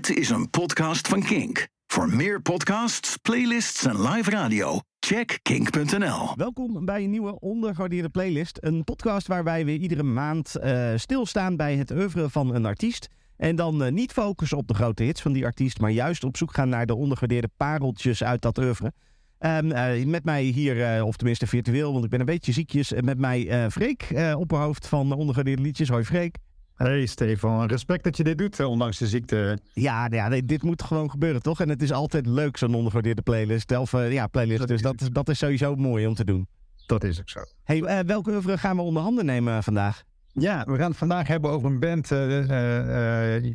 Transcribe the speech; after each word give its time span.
Dit 0.00 0.16
is 0.16 0.30
een 0.30 0.50
podcast 0.50 1.08
van 1.08 1.22
Kink. 1.22 1.68
Voor 1.86 2.08
meer 2.08 2.42
podcasts, 2.42 3.16
playlists 3.16 3.86
en 3.86 4.02
live 4.02 4.30
radio, 4.30 4.80
check 5.00 5.38
kink.nl. 5.42 6.36
Welkom 6.36 6.84
bij 6.84 7.04
een 7.04 7.10
nieuwe 7.10 7.40
ondergewaardeerde 7.40 8.08
playlist. 8.08 8.58
Een 8.60 8.84
podcast 8.84 9.26
waarbij 9.26 9.64
we 9.64 9.78
iedere 9.78 10.02
maand 10.02 10.56
uh, 10.62 10.90
stilstaan 10.96 11.56
bij 11.56 11.76
het 11.76 11.90
oeuvre 11.90 12.30
van 12.30 12.54
een 12.54 12.66
artiest. 12.66 13.08
En 13.36 13.56
dan 13.56 13.82
uh, 13.82 13.90
niet 13.90 14.12
focussen 14.12 14.58
op 14.58 14.68
de 14.68 14.74
grote 14.74 15.02
hits 15.02 15.22
van 15.22 15.32
die 15.32 15.44
artiest, 15.44 15.80
maar 15.80 15.90
juist 15.90 16.24
op 16.24 16.36
zoek 16.36 16.54
gaan 16.54 16.68
naar 16.68 16.86
de 16.86 16.94
ondergewaardeerde 16.94 17.50
pareltjes 17.56 18.22
uit 18.22 18.42
dat 18.42 18.58
oeuvre. 18.58 18.92
Um, 19.38 19.72
uh, 19.72 20.04
met 20.04 20.24
mij 20.24 20.42
hier, 20.42 21.04
of 21.04 21.16
tenminste 21.16 21.46
virtueel, 21.46 21.92
want 21.92 22.04
ik 22.04 22.10
ben 22.10 22.20
een 22.20 22.26
beetje 22.26 22.52
ziekjes, 22.52 22.92
met 23.00 23.18
mij 23.18 23.70
Freek, 23.70 24.08
opperhoofd 24.36 24.86
van 24.86 25.12
ondergewaardeerde 25.12 25.62
liedjes. 25.62 25.88
Hoi 25.88 26.04
Freek. 26.04 26.36
Hey 26.82 27.06
Stefan, 27.06 27.66
respect 27.66 28.04
dat 28.04 28.16
je 28.16 28.24
dit 28.24 28.38
doet, 28.38 28.60
ondanks 28.60 28.98
de 28.98 29.06
ziekte. 29.06 29.58
Ja, 29.72 30.06
ja 30.10 30.28
dit 30.28 30.62
moet 30.62 30.82
gewoon 30.82 31.10
gebeuren, 31.10 31.42
toch? 31.42 31.60
En 31.60 31.68
het 31.68 31.82
is 31.82 31.92
altijd 31.92 32.26
leuk, 32.26 32.56
zo'n 32.56 32.74
ondergewaardeerde 32.74 33.22
playlist. 33.22 33.76
Of 33.76 33.92
uh, 33.92 34.12
ja, 34.12 34.26
playlist, 34.26 34.58
dat 34.58 34.68
dus 34.68 34.82
dat 34.82 35.00
is, 35.00 35.08
dat 35.08 35.28
is 35.28 35.38
sowieso 35.38 35.74
mooi 35.74 36.06
om 36.06 36.14
te 36.14 36.24
doen. 36.24 36.48
Dat 36.86 37.04
is 37.04 37.20
ook 37.20 37.28
zo. 37.28 37.40
Hey, 37.64 37.76
uh, 37.76 37.98
welke 38.06 38.30
oeuvre 38.30 38.58
gaan 38.58 38.76
we 38.76 38.82
onder 38.82 39.02
handen 39.02 39.24
nemen 39.24 39.62
vandaag? 39.62 40.02
Ja, 40.32 40.64
we 40.64 40.76
gaan 40.76 40.88
het 40.88 40.98
vandaag 40.98 41.26
hebben 41.26 41.50
over 41.50 41.70
een 41.70 41.80
band, 41.80 42.10
uh, 42.10 43.52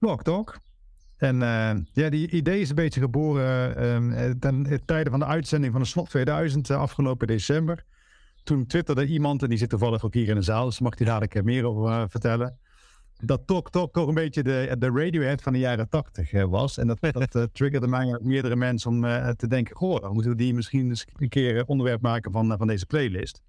Talk 0.00 0.22
Talk. 0.22 0.58
En 1.16 1.38
ja, 1.92 2.08
die 2.08 2.30
idee 2.30 2.60
is 2.60 2.68
een 2.68 2.74
beetje 2.74 3.00
geboren 3.00 4.38
ten 4.40 4.80
tijde 4.84 5.10
van 5.10 5.18
de 5.18 5.26
uitzending 5.26 5.72
van 5.72 5.82
de 5.82 5.88
Slot 5.88 6.08
2000 6.08 6.70
afgelopen 6.70 7.26
december 7.26 7.84
toen 8.44 8.66
twitterde 8.66 9.06
iemand, 9.06 9.42
en 9.42 9.48
die 9.48 9.58
zit 9.58 9.68
toevallig 9.68 10.04
ook 10.04 10.14
hier 10.14 10.28
in 10.28 10.34
de 10.34 10.42
zaal, 10.42 10.64
dus 10.64 10.80
mag 10.80 10.98
hij 10.98 11.06
dadelijk 11.06 11.44
meer 11.44 11.64
over 11.64 11.90
uh, 11.90 12.04
vertellen. 12.08 12.58
Dat 13.16 13.46
Tok 13.46 13.70
Tok 13.70 13.92
toch 13.92 14.08
een 14.08 14.14
beetje 14.14 14.42
de, 14.42 14.76
de 14.78 14.90
Radiohead 14.90 15.42
van 15.42 15.52
de 15.52 15.58
jaren 15.58 15.88
tachtig 15.88 16.32
uh, 16.32 16.44
was. 16.44 16.78
En 16.78 16.86
dat, 16.86 16.98
dat 17.00 17.34
uh, 17.34 17.42
triggerde 17.52 17.86
mij 17.86 18.18
meerdere 18.22 18.56
mensen 18.56 18.90
om 18.90 19.00
te 19.36 19.46
denken: 19.48 19.76
goh, 19.76 20.00
dan 20.00 20.12
moeten 20.12 20.30
we 20.30 20.36
die 20.36 20.54
misschien 20.54 20.88
eens 20.88 21.06
een 21.16 21.28
keer 21.28 21.64
onderwerp 21.66 22.00
maken 22.00 22.32
van, 22.32 22.54
van 22.58 22.66
deze 22.66 22.86
playlist. 22.86 23.42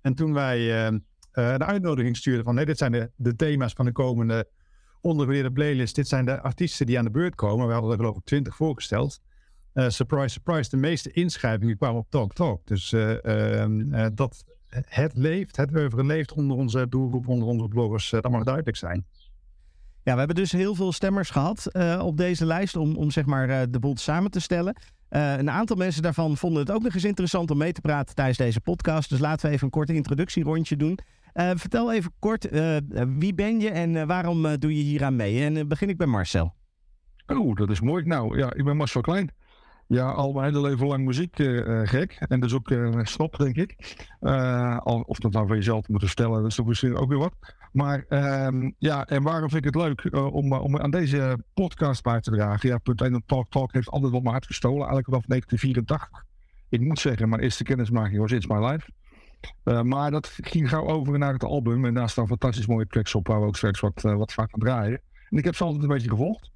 En 0.00 0.14
toen 0.14 0.32
wij 0.32 0.58
de 1.32 1.64
uitnodiging 1.64 2.16
stuurden 2.16 2.44
van: 2.44 2.54
nee, 2.54 2.64
dit 2.64 2.78
zijn 2.78 2.92
de, 2.92 3.10
de 3.16 3.36
thema's 3.36 3.72
van 3.72 3.84
de 3.84 3.92
komende 3.92 4.48
ondergewaardeerde 5.00 5.52
playlist. 5.52 5.94
Dit 5.94 6.08
zijn 6.08 6.24
de 6.24 6.40
artiesten 6.40 6.86
die 6.86 6.98
aan 6.98 7.04
de 7.04 7.10
beurt 7.10 7.34
komen. 7.34 7.66
We 7.66 7.72
hadden 7.72 7.90
er 7.90 7.96
geloof 7.96 8.16
ik 8.16 8.24
twintig 8.24 8.56
voorgesteld. 8.56 9.20
Uh, 9.74 9.88
surprise, 9.88 10.28
surprise, 10.28 10.70
de 10.70 10.76
meeste 10.76 11.10
inschrijvingen 11.10 11.76
kwamen 11.76 12.00
op 12.00 12.10
Talk 12.10 12.34
Talk. 12.34 12.66
Dus 12.66 12.92
uh, 12.92 13.16
uh, 13.22 14.06
dat 14.14 14.44
het 14.68 15.12
leeft, 15.16 15.56
het 15.56 15.72
oeuvre 15.74 16.04
leeft 16.04 16.32
onder 16.32 16.56
onze 16.56 16.88
doelgroep, 16.88 17.28
onder 17.28 17.48
onze 17.48 17.68
bloggers, 17.68 18.10
dat 18.10 18.30
mag 18.30 18.44
duidelijk 18.44 18.76
zijn. 18.76 19.06
Ja, 20.02 20.12
we 20.12 20.18
hebben 20.18 20.36
dus 20.36 20.52
heel 20.52 20.74
veel 20.74 20.92
stemmers 20.92 21.30
gehad 21.30 21.70
op 22.00 22.16
deze 22.16 22.46
lijst 22.46 22.76
om, 22.76 22.96
om 22.96 23.10
zeg 23.10 23.24
maar 23.24 23.70
de 23.70 23.78
boel 23.78 23.96
samen 23.96 24.30
te 24.30 24.40
stellen. 24.40 24.76
een 25.08 25.50
aantal 25.50 25.76
mensen 25.76 26.02
daarvan 26.02 26.36
vonden 26.36 26.60
het 26.60 26.70
ook 26.70 26.82
nog 26.82 26.94
eens 26.94 27.04
interessant 27.04 27.50
om 27.50 27.58
mee 27.58 27.72
te 27.72 27.80
praten 27.80 28.14
tijdens 28.14 28.38
deze 28.38 28.60
podcast. 28.60 29.10
Dus 29.10 29.18
laten 29.18 29.46
we 29.46 29.52
even 29.52 29.64
een 29.64 29.72
korte 29.72 29.94
introductierondje 29.94 30.76
doen. 30.76 30.98
vertel 31.34 31.92
even 31.92 32.12
kort, 32.18 32.48
wie 33.18 33.34
ben 33.34 33.60
je 33.60 33.70
en 33.70 34.06
waarom 34.06 34.58
doe 34.58 34.76
je 34.76 34.82
hier 34.82 35.04
aan 35.04 35.16
mee? 35.16 35.44
En 35.44 35.68
begin 35.68 35.88
ik 35.88 35.96
bij 35.96 36.06
Marcel. 36.06 36.54
Oh, 37.26 37.56
dat 37.56 37.70
is 37.70 37.80
mooi. 37.80 38.04
Nou 38.04 38.38
ja, 38.38 38.54
ik 38.54 38.64
ben 38.64 38.76
Marcel 38.76 39.00
Klein. 39.00 39.30
Ja, 39.92 40.10
al 40.10 40.32
mijn 40.32 40.44
hele 40.44 40.68
leven 40.68 40.86
lang 40.86 41.04
muziek 41.04 41.38
uh, 41.38 41.80
gek. 41.84 42.16
En 42.28 42.40
dus 42.40 42.54
ook 42.54 42.70
uh, 42.70 42.98
stop, 43.02 43.38
denk 43.38 43.56
ik. 43.56 43.96
Of 44.84 45.18
dat 45.18 45.32
nou 45.32 45.46
van 45.46 45.56
jezelf 45.56 45.88
moeten 45.88 46.08
stellen, 46.08 46.40
dat 46.40 46.50
is 46.50 46.54
toch 46.54 46.66
misschien 46.66 46.96
ook 46.96 47.08
weer 47.08 47.18
wat. 47.18 47.34
Maar 47.72 48.04
ehm, 48.08 48.70
ja, 48.78 49.06
en 49.06 49.22
waarom 49.22 49.50
vind 49.50 49.66
ik 49.66 49.74
het 49.74 49.82
leuk 49.82 50.08
om, 50.32 50.52
om 50.52 50.78
aan 50.78 50.90
deze 50.90 51.44
podcast 51.54 52.02
bij 52.02 52.20
te 52.20 52.30
dragen? 52.30 52.68
Ja, 52.68 52.78
punt 52.78 53.00
1, 53.00 53.22
Talk 53.26 53.50
Talk 53.50 53.72
heeft 53.72 53.88
altijd 53.88 54.12
wat 54.12 54.20
mijn 54.20 54.34
hart 54.34 54.46
gestolen. 54.46 54.86
Eigenlijk 54.86 55.08
vanaf 55.08 55.24
1984. 55.26 56.24
Ik 56.68 56.80
moet 56.80 56.98
zeggen, 56.98 57.28
mijn 57.28 57.42
eerste 57.42 57.64
kennismaking 57.64 58.20
was 58.20 58.32
It's 58.32 58.46
My 58.46 58.66
Life. 58.66 58.90
maar 59.84 60.10
dat 60.10 60.38
ging 60.40 60.68
gauw 60.68 60.86
over 60.86 61.18
naar 61.18 61.32
het 61.32 61.44
album. 61.44 61.84
En 61.84 61.94
daar 61.94 62.10
staan 62.10 62.26
fantastisch 62.26 62.66
mooie 62.66 62.86
tracks 62.86 63.14
op, 63.14 63.26
waar 63.26 63.40
we 63.40 63.46
ook 63.46 63.56
straks 63.56 63.80
wat, 63.80 64.02
wat 64.02 64.32
vaak 64.32 64.52
aan 64.52 64.60
draaien. 64.60 65.00
En 65.30 65.38
ik 65.38 65.44
heb 65.44 65.54
ze 65.54 65.64
altijd 65.64 65.82
een 65.82 65.88
beetje 65.88 66.10
gevolgd. 66.10 66.51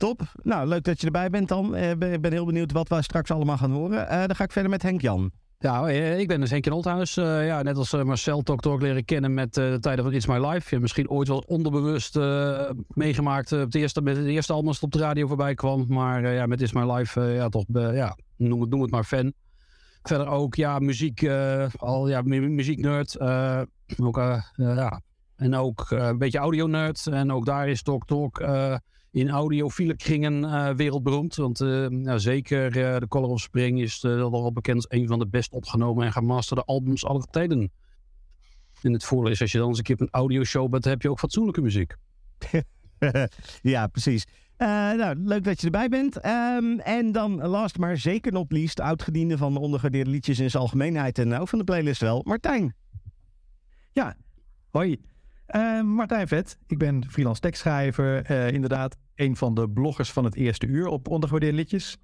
Top. 0.00 0.22
Nou, 0.42 0.66
leuk 0.66 0.84
dat 0.84 1.00
je 1.00 1.06
erbij 1.06 1.30
bent 1.30 1.48
dan. 1.48 1.76
Ik 1.76 2.02
uh, 2.02 2.18
ben, 2.20 2.32
heel 2.32 2.44
benieuwd 2.44 2.72
wat 2.72 2.88
we 2.88 3.02
straks 3.02 3.30
allemaal 3.30 3.56
gaan 3.56 3.70
horen. 3.70 4.06
Uh, 4.12 4.18
dan 4.18 4.36
ga 4.36 4.44
ik 4.44 4.52
verder 4.52 4.70
met 4.70 4.82
Henk 4.82 5.00
Jan. 5.00 5.30
Ja, 5.58 5.88
eh, 5.88 6.18
ik 6.18 6.28
ben 6.28 6.40
dus 6.40 6.50
Henk 6.50 6.66
Olthuis. 6.66 7.16
Uh, 7.16 7.46
ja, 7.46 7.62
net 7.62 7.76
als 7.76 7.92
Marcel 7.92 8.42
Talk 8.42 8.82
leren 8.82 9.04
kennen 9.04 9.34
met 9.34 9.54
de 9.54 9.78
tijden 9.80 10.04
van 10.04 10.12
It's 10.12 10.26
My 10.26 10.46
Life. 10.46 10.74
Ja, 10.74 10.80
misschien 10.80 11.10
ooit 11.10 11.28
wel 11.28 11.44
onderbewust 11.46 12.18
meegemaakt. 12.88 13.52
op 13.52 13.70
de 13.70 13.78
eerste, 13.78 14.02
met 14.02 14.16
het 14.16 14.26
eerste 14.26 14.52
album 14.52 14.72
dat 14.72 14.82
op 14.82 14.92
de 14.92 14.98
radio 14.98 15.26
voorbij 15.26 15.54
kwam. 15.54 15.84
Maar 15.88 16.32
ja, 16.32 16.46
met 16.46 16.60
It's 16.60 16.72
My 16.72 16.92
Life, 16.92 17.20
ja, 17.20 17.48
toch, 17.48 17.64
ja, 17.72 18.16
noem, 18.36 18.60
het, 18.60 18.70
noem 18.70 18.82
het 18.82 18.90
maar 18.90 19.04
fan. 19.04 19.32
Verder 20.02 20.28
ook, 20.28 20.54
ja, 20.54 20.78
muziek, 20.78 21.28
al, 21.76 22.08
ja, 22.08 22.22
muzieknerd. 22.22 23.20
ook, 23.98 24.16
ja, 24.56 25.00
en 25.36 25.54
ook 25.54 25.86
een 25.90 26.18
beetje 26.18 26.38
audio-nerd. 26.38 27.06
En 27.06 27.32
ook 27.32 27.46
daar 27.46 27.68
is 27.68 27.82
Talk 27.82 28.06
Talk 28.06 28.40
in 29.10 29.30
audiofiele 29.30 29.96
kringen 29.96 30.42
uh, 30.42 30.70
wereldberoemd. 30.70 31.36
Want 31.36 31.60
uh, 31.60 31.86
nou, 31.86 32.18
zeker 32.18 32.76
uh, 32.76 32.96
The 32.96 33.08
Color 33.08 33.28
of 33.28 33.40
Spring 33.40 33.80
is 33.80 34.04
al 34.04 34.52
bekend 34.52 34.76
als 34.76 34.86
een 34.88 35.06
van 35.06 35.18
de 35.18 35.26
best 35.26 35.52
opgenomen 35.52 36.06
en 36.06 36.12
gemasterde 36.12 36.64
albums 36.64 37.04
aller 37.04 37.24
tijden. 37.24 37.70
En 38.82 38.92
het 38.92 39.04
voordeel 39.04 39.32
is, 39.32 39.40
als 39.40 39.52
je 39.52 39.58
dan 39.58 39.68
eens 39.68 39.78
een 39.78 39.84
keer 39.84 40.00
een 40.00 40.08
audioshow 40.10 40.70
bent, 40.70 40.84
heb 40.84 41.02
je 41.02 41.10
ook 41.10 41.18
fatsoenlijke 41.18 41.60
muziek. 41.60 41.94
ja, 43.62 43.86
precies. 43.86 44.26
nou, 44.58 45.14
leuk 45.16 45.44
dat 45.44 45.60
je 45.60 45.64
erbij 45.66 45.88
bent. 45.88 46.26
Um, 46.26 46.80
en 46.80 47.12
dan 47.12 47.46
last 47.46 47.78
maar 47.78 47.96
zeker 47.96 48.32
not 48.32 48.52
least, 48.52 48.80
oudgediende 48.80 49.38
van 49.38 49.54
de 49.54 50.06
liedjes 50.06 50.38
in 50.38 50.50
zijn 50.50 50.62
algemeenheid 50.62 51.18
en 51.18 51.34
ook 51.34 51.48
van 51.48 51.58
de 51.58 51.64
playlist 51.64 52.00
wel, 52.00 52.22
Martijn. 52.24 52.74
Ja, 53.92 54.16
hoi. 54.70 55.00
Uh, 55.56 55.82
Martijn 55.82 56.28
Vet, 56.28 56.58
ik 56.66 56.78
ben 56.78 57.04
freelance 57.08 57.40
tekstschrijver. 57.40 58.30
Uh, 58.30 58.50
inderdaad, 58.50 58.96
een 59.14 59.36
van 59.36 59.54
de 59.54 59.70
bloggers 59.70 60.12
van 60.12 60.24
het 60.24 60.34
eerste 60.34 60.66
uur 60.66 60.86
op 60.86 61.08
ondergewaardeerde 61.08 61.56
liedjes. 61.56 61.98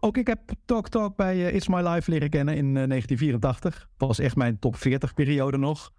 Ook 0.00 0.16
ik 0.16 0.26
heb 0.26 0.40
Talk 0.64 0.88
Talk 0.88 1.16
bij 1.16 1.36
uh, 1.36 1.54
It's 1.54 1.68
My 1.68 1.80
Life 1.88 2.10
leren 2.10 2.30
kennen 2.30 2.56
in 2.56 2.74
1984. 2.74 3.88
Dat 3.96 4.08
was 4.08 4.18
echt 4.18 4.36
mijn 4.36 4.58
top 4.58 4.76
40 4.76 5.14
periode 5.14 5.56
nog. 5.56 5.92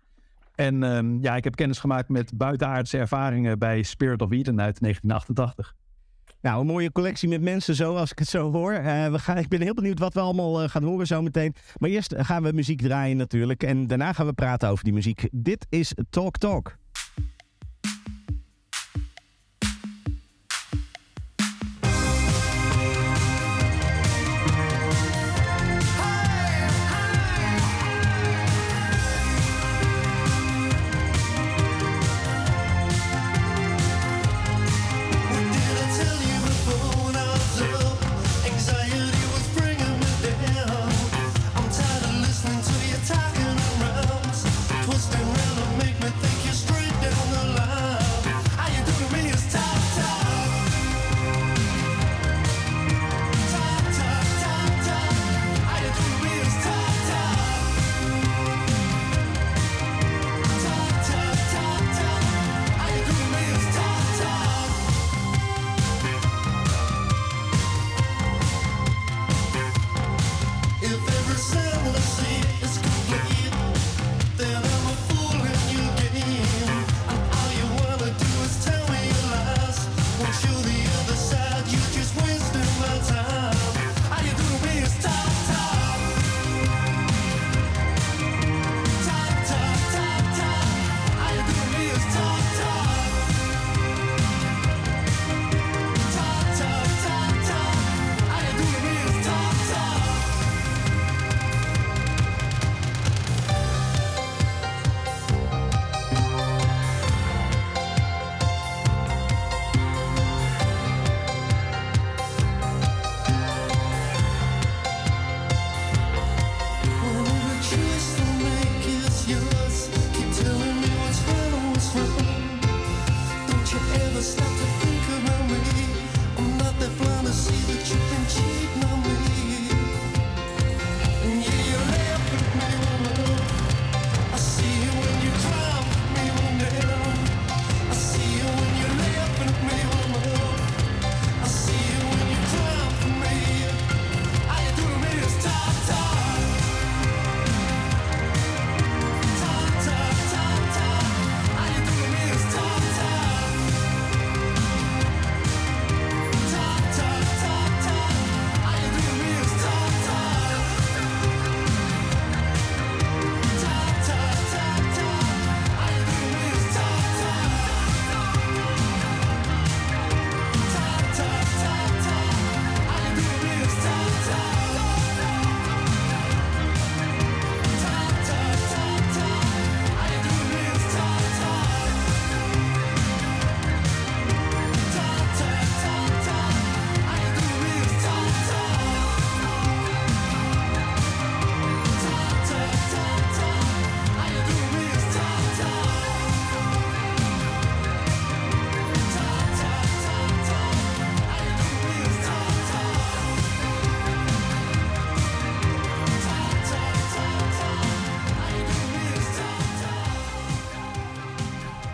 En 0.55 0.83
ehm, 0.83 1.21
ja, 1.21 1.35
ik 1.35 1.43
heb 1.43 1.55
kennis 1.55 1.79
gemaakt 1.79 2.09
met 2.09 2.37
buitenaardse 2.37 2.97
ervaringen 2.97 3.59
bij 3.59 3.83
Spirit 3.83 4.21
of 4.21 4.31
Eden 4.31 4.61
uit 4.61 4.79
1988. 4.79 5.75
Nou, 6.41 6.59
een 6.59 6.67
mooie 6.67 6.91
collectie 6.91 7.29
met 7.29 7.41
mensen 7.41 7.75
zo, 7.75 7.95
als 7.95 8.11
ik 8.11 8.19
het 8.19 8.27
zo 8.27 8.51
hoor. 8.51 8.73
Uh, 8.73 9.11
we 9.11 9.19
gaan, 9.19 9.37
ik 9.37 9.47
ben 9.47 9.61
heel 9.61 9.73
benieuwd 9.73 9.99
wat 9.99 10.13
we 10.13 10.19
allemaal 10.19 10.63
uh, 10.63 10.69
gaan 10.69 10.83
horen 10.83 11.07
zo 11.07 11.21
meteen. 11.21 11.55
Maar 11.77 11.89
eerst 11.89 12.13
gaan 12.17 12.43
we 12.43 12.51
muziek 12.53 12.81
draaien 12.81 13.17
natuurlijk. 13.17 13.63
En 13.63 13.87
daarna 13.87 14.13
gaan 14.13 14.25
we 14.25 14.33
praten 14.33 14.69
over 14.69 14.83
die 14.83 14.93
muziek. 14.93 15.27
Dit 15.31 15.65
is 15.69 15.93
Talk 16.09 16.37
Talk. 16.37 16.79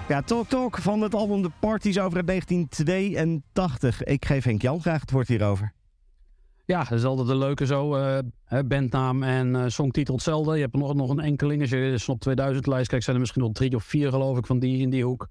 Ja, 0.07 0.21
Talk 0.21 0.47
Talk 0.47 0.77
van 0.77 1.01
het 1.01 1.15
album 1.15 1.41
De 1.41 1.51
Parties 1.59 1.99
over 1.99 2.17
het 2.17 2.27
1982. 2.27 4.03
Ik 4.03 4.25
geef 4.25 4.43
Henk 4.43 4.61
Jan 4.61 4.81
graag 4.81 5.01
het 5.01 5.11
woord 5.11 5.27
hierover. 5.27 5.73
Ja, 6.65 6.83
dat 6.83 6.97
is 6.97 7.03
altijd 7.03 7.27
een 7.29 7.37
leuke 7.37 7.65
zo. 7.65 7.95
eh, 7.95 8.59
bandnaam 8.67 9.23
en 9.23 9.55
eh, 9.55 9.63
songtitel 9.67 10.13
hetzelfde. 10.13 10.55
Je 10.55 10.61
hebt 10.61 10.75
nog, 10.75 10.93
nog 10.93 11.09
een 11.09 11.19
enkeling. 11.19 11.61
Als 11.61 11.69
je 11.69 11.75
de 11.91 11.97
Snop 11.97 12.19
2000 12.19 12.67
lijst 12.67 12.87
kijkt, 12.89 13.03
zijn 13.03 13.15
er 13.15 13.21
misschien 13.21 13.43
nog 13.43 13.51
drie 13.53 13.75
of 13.75 13.83
vier 13.83 14.09
geloof 14.09 14.37
ik 14.37 14.45
van 14.45 14.59
die 14.59 14.79
in 14.81 14.89
die 14.89 15.03
hoek. 15.03 15.27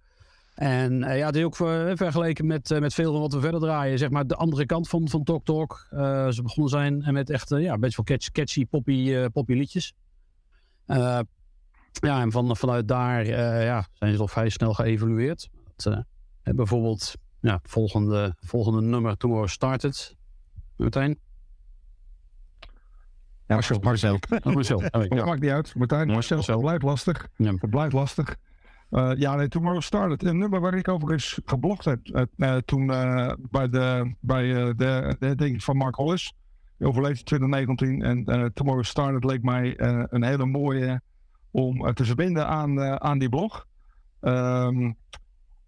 En 0.55 1.03
eh, 1.05 1.19
ja, 1.19 1.27
het 1.27 1.37
is 1.37 1.45
ook 1.45 1.57
ver- 1.57 1.97
vergeleken 1.97 2.47
met, 2.47 2.81
met 2.81 2.95
veel 2.95 3.13
van 3.13 3.21
wat 3.21 3.33
we 3.33 3.41
verder 3.41 3.61
draaien. 3.61 3.99
Zeg 3.99 4.11
maar 4.11 4.27
de 4.27 4.37
andere 4.37 4.67
kant 4.67 4.89
van, 4.89 5.09
van 5.09 5.25
Talk 5.25 5.45
Talk. 5.45 5.87
Ze 6.31 6.41
begonnen 6.43 6.71
zijn 6.71 7.13
met 7.13 7.31
echt 7.31 7.49
ja, 7.49 7.79
beetje 7.79 8.05
van 8.05 8.19
catchy, 8.33 8.67
poppy, 8.67 9.29
poppy 9.29 9.53
liedjes. 9.53 9.93
Ja, 12.01 12.21
en 12.21 12.33
van, 12.33 12.57
vanuit 12.57 12.89
daar 12.89 13.21
eh, 13.21 13.65
ja, 13.65 13.87
zijn 13.93 14.13
ze 14.13 14.19
toch 14.19 14.31
vrij 14.31 14.49
snel 14.49 14.75
geëvolueerd. 14.75 15.49
Dat, 15.77 15.93
eh, 15.93 16.01
hè, 16.43 16.55
bijvoorbeeld 16.55 17.15
ja, 17.41 17.61
volgende, 17.63 18.35
volgende 18.41 18.81
nummer 18.81 19.17
Tomorrow 19.17 19.49
Started. 19.49 20.17
Meteen. 20.77 21.19
Ja, 23.49 23.55
Marcel. 23.55 23.79
Marcel. 23.81 24.19
Marcel. 24.43 24.77
Oh, 24.77 24.91
Dat 24.91 25.07
ja. 25.09 25.25
maakt 25.25 25.41
niet 25.41 25.51
uit. 25.51 25.75
Martijn, 25.75 26.07
Marcel, 26.07 26.43
het 26.47 26.61
blijft 26.61 26.83
lastig. 26.83 27.29
Ja. 27.37 27.53
Het 27.59 27.71
blijft 27.71 27.93
lastig. 27.93 28.37
Eh, 28.91 29.11
ja, 29.17 29.35
nee, 29.35 29.49
Tomorrow 29.49 29.83
Started. 29.83 30.25
Een 30.25 30.39
nummer 30.39 30.61
waar 30.61 30.75
ik 30.75 30.89
overigens 30.89 31.41
geblogd 31.45 31.85
heb. 31.85 32.27
toen 32.65 32.91
eh, 32.91 33.33
bij, 33.51 33.69
de, 33.69 34.15
bij 34.21 34.55
eh, 34.55 34.67
de, 34.77 35.17
de 35.19 35.35
denk 35.35 35.55
ik 35.55 35.63
van 35.63 35.77
Mark 35.77 35.95
Hollis. 35.95 36.33
Die 36.79 36.89
overleed 36.89 37.19
in 37.19 37.25
2019. 37.25 38.03
En 38.03 38.53
Tomorrow 38.55 38.85
Started 38.85 39.25
leek 39.25 39.43
mij 39.43 39.75
een 40.11 40.23
hele 40.23 40.47
mooie 40.47 41.01
om 41.57 41.87
eh, 41.87 41.93
te 41.93 42.05
verbinden 42.05 42.47
aan, 42.47 42.83
eh, 42.83 42.95
aan 42.95 43.19
die 43.19 43.29
blog. 43.29 43.67
Ehm, 44.21 44.93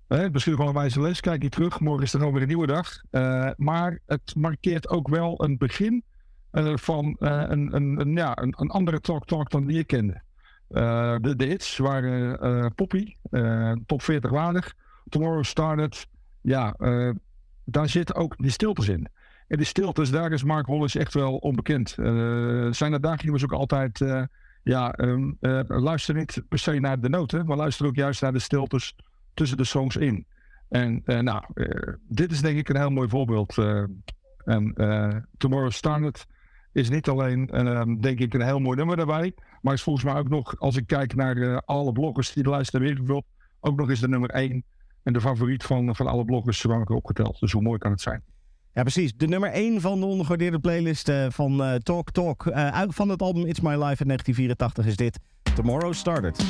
hè, 0.09 0.31
misschien 0.31 0.57
wel 0.57 0.67
een 0.67 0.75
wijze 0.75 1.01
les. 1.01 1.21
Kijk 1.21 1.41
hier 1.41 1.51
terug. 1.51 1.81
Morgen 1.81 2.05
is 2.05 2.13
er 2.13 2.19
gewoon 2.19 2.33
weer 2.33 2.43
een 2.43 2.49
nieuwe 2.49 2.67
dag. 2.67 3.03
Eh, 3.11 3.51
maar 3.57 3.99
het 4.07 4.35
markeert 4.37 4.89
ook 4.89 5.09
wel 5.09 5.45
een 5.45 5.59
begin 5.59 6.05
eh, 6.51 6.77
van 6.77 7.17
eh, 7.19 7.45
een, 7.49 7.75
een, 7.75 8.01
een, 8.01 8.13
ja, 8.13 8.39
een, 8.39 8.55
een 8.57 8.71
andere 8.71 9.01
talk 9.01 9.27
talk 9.27 9.51
dan 9.51 9.67
die 9.67 9.79
ik 9.79 9.87
kende. 9.87 10.23
Eh, 10.69 11.17
de, 11.21 11.37
de 11.37 11.45
hits 11.45 11.77
waren 11.77 12.41
eh, 12.41 12.67
Poppy, 12.75 13.15
eh, 13.31 13.73
top 13.87 14.03
40 14.03 14.31
waardig. 14.31 14.75
Tomorrow 15.09 15.45
Started. 15.45 16.07
Ja, 16.41 16.75
eh, 16.79 17.11
daar 17.65 17.89
zitten 17.89 18.15
ook 18.15 18.35
die 18.37 18.51
stiltes 18.51 18.89
in. 18.89 19.09
En 19.49 19.57
die 19.57 19.67
stiltes, 19.67 20.11
daar 20.11 20.33
is 20.33 20.45
Mark 20.45 20.67
Hollis 20.67 20.95
echt 20.95 21.15
wel 21.15 21.37
onbekend. 21.37 21.95
Eh 21.99 22.67
zijn 22.71 22.93
uitdaging 22.93 23.33
was 23.33 23.45
ook 23.45 23.53
altijd... 23.53 24.05
ja, 24.69 24.93
ehm, 24.93 25.33
eh, 25.41 25.61
luister 25.67 26.15
niet 26.15 26.43
per 26.49 26.59
se 26.59 26.81
naar 26.81 27.01
de 27.01 27.09
noten, 27.09 27.47
maar 27.47 27.57
luister 27.57 27.87
ook 27.87 27.95
juist 27.95 28.23
naar 28.23 28.33
de 28.33 28.39
stiltes 28.39 28.97
tussen 29.35 29.57
de 29.57 29.65
songs 29.65 29.97
in. 29.97 30.27
En 30.69 31.03
eh, 31.05 31.19
nou, 31.19 31.45
eh, 31.55 31.95
dit 32.09 32.33
is 32.33 32.41
denk 32.41 32.59
ik 32.59 32.69
een 32.69 32.77
heel 32.77 32.91
mooi 32.91 33.09
voorbeeld. 33.09 33.59
en 34.45 34.73
eh, 34.75 35.17
Tomorrow 35.37 35.71
Started 35.71 36.27
is 36.73 36.89
niet 36.89 37.09
alleen, 37.09 37.49
ehm, 37.49 37.97
denk 38.01 38.19
ik, 38.19 38.35
een 38.35 38.43
heel 38.43 38.59
mooi 38.59 38.77
nummer 38.77 38.97
daarbij. 38.97 39.35
Maar 39.63 39.75
is 39.75 39.83
volgens 39.83 40.05
mij 40.05 40.15
ook 40.15 40.29
nog, 40.29 40.59
als 40.59 40.77
ik 40.77 40.87
kijk 40.87 41.15
naar 41.15 41.63
alle 41.65 41.93
bloggers 41.93 42.33
die 42.33 42.43
de 42.43 42.51
lijst 42.51 42.73
hebben 42.73 42.91
ingevuld, 42.91 43.25
ook 43.61 43.77
nog 43.77 43.91
eens 43.91 44.01
de 44.01 44.09
nummer 44.09 44.31
1 44.31 44.65
en 45.03 45.13
de 45.13 45.21
favoriet 45.21 45.65
van, 45.65 45.97
van 45.97 46.07
alle 46.07 46.25
bloggers 46.25 46.65
ik 46.65 46.91
opgeteld. 46.91 47.41
Dus 47.41 47.53
hoe 47.53 47.63
mooi 47.63 47.79
kan 47.79 47.91
het 47.91 48.01
zijn? 48.01 48.23
Ja, 48.79 48.85
precies. 48.85 49.13
De 49.17 49.27
nummer 49.27 49.51
1 49.51 49.81
van 49.81 50.01
de 50.01 50.07
ondergewaardeerde 50.07 50.59
playlist 50.59 51.09
eh, 51.09 51.27
van 51.29 51.63
eh, 51.63 51.75
Talk 51.75 52.11
Talk. 52.11 52.47
Eh, 52.47 52.69
uit 52.69 52.95
van 52.95 53.09
het 53.09 53.23
album 53.23 53.47
It's 53.47 53.61
My 53.61 53.71
Life 53.71 53.85
uit 53.85 54.07
1984 54.07 54.87
is 54.87 54.97
dit. 54.97 55.19
Tomorrow 55.55 55.93
Started. 55.93 56.45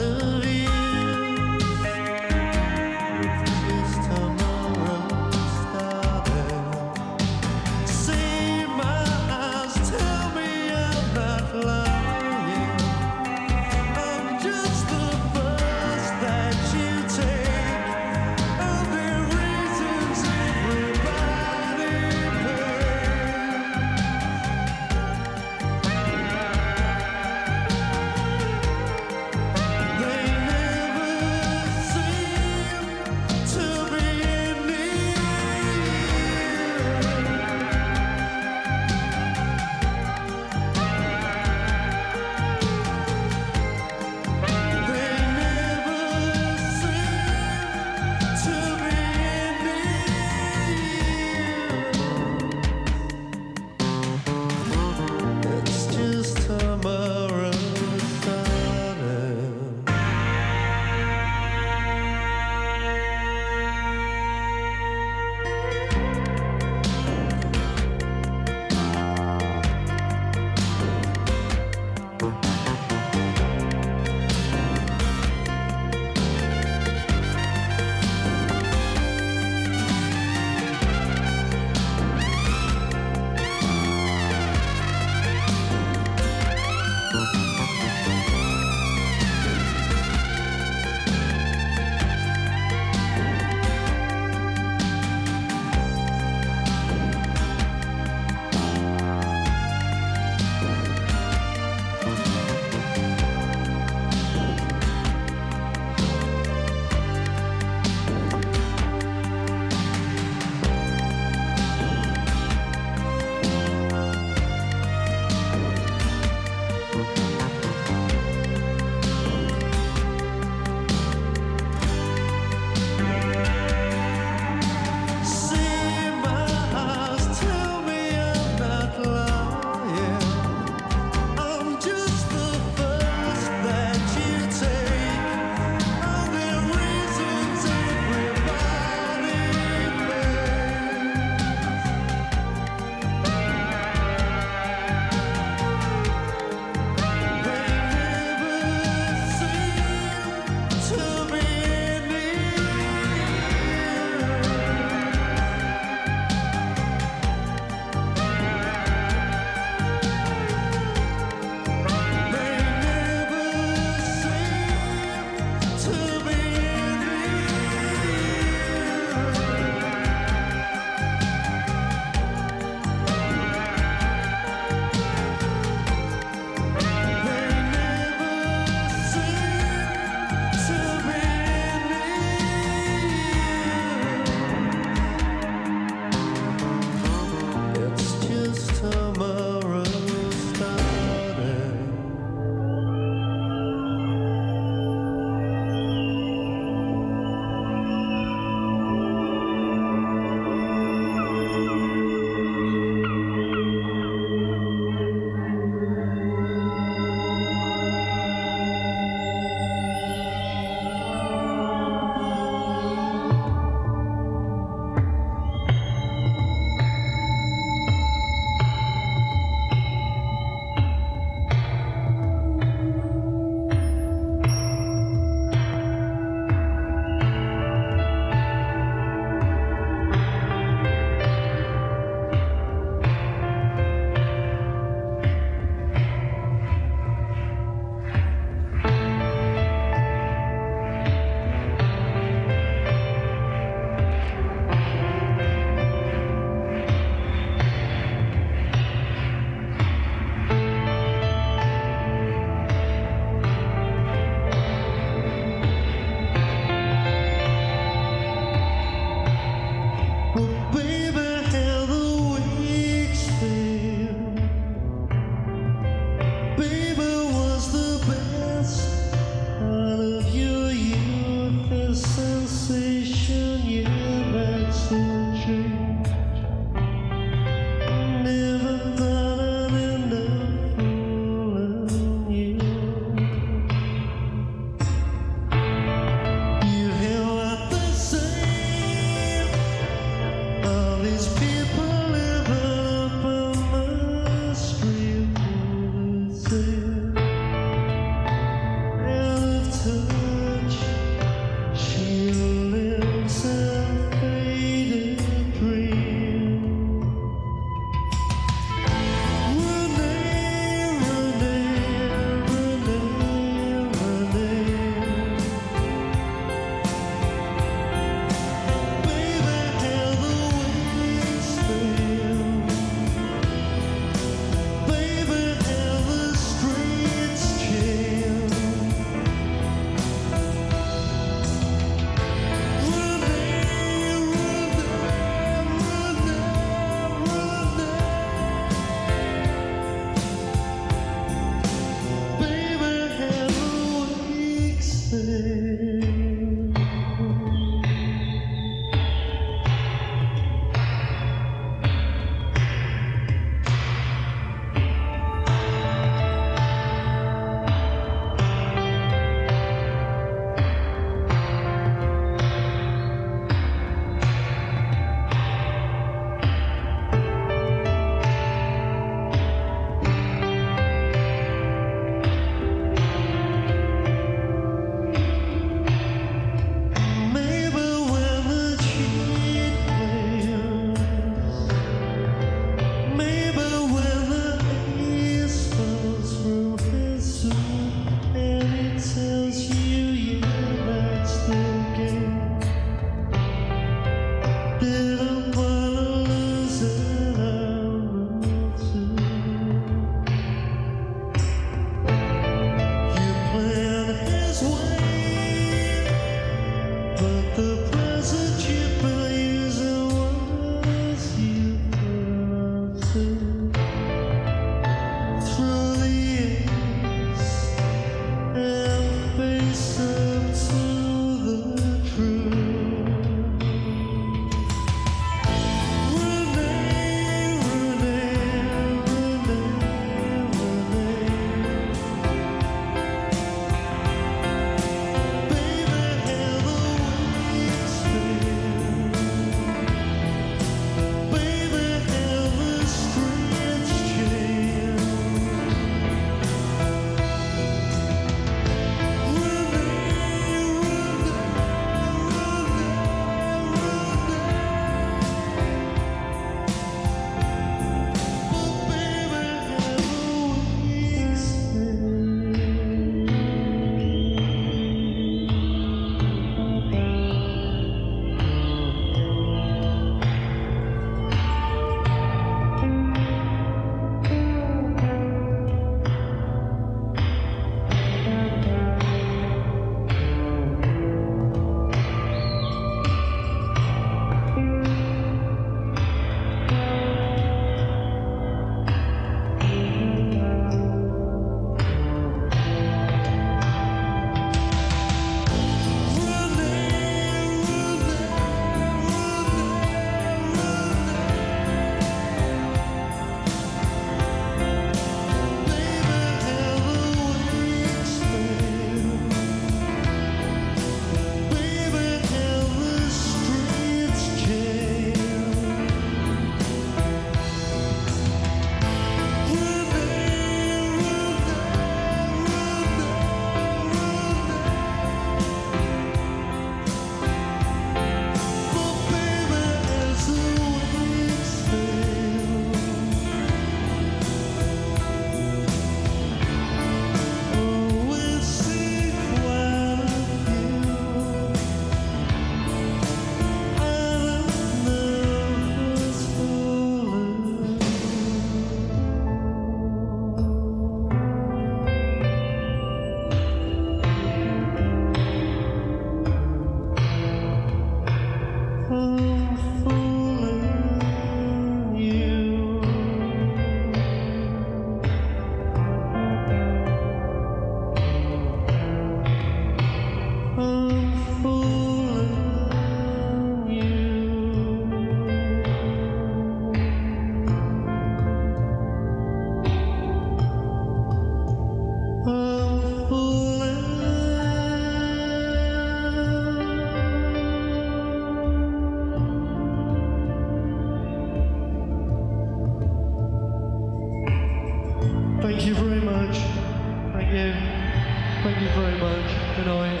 you 598.62 598.68
very 598.70 598.96
much. 598.98 599.56
Good 599.56 599.66
night. 599.66 600.00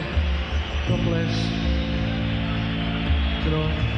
God 0.88 1.02
bless. 1.04 1.34
Good 3.44 3.52
night. 3.52 3.91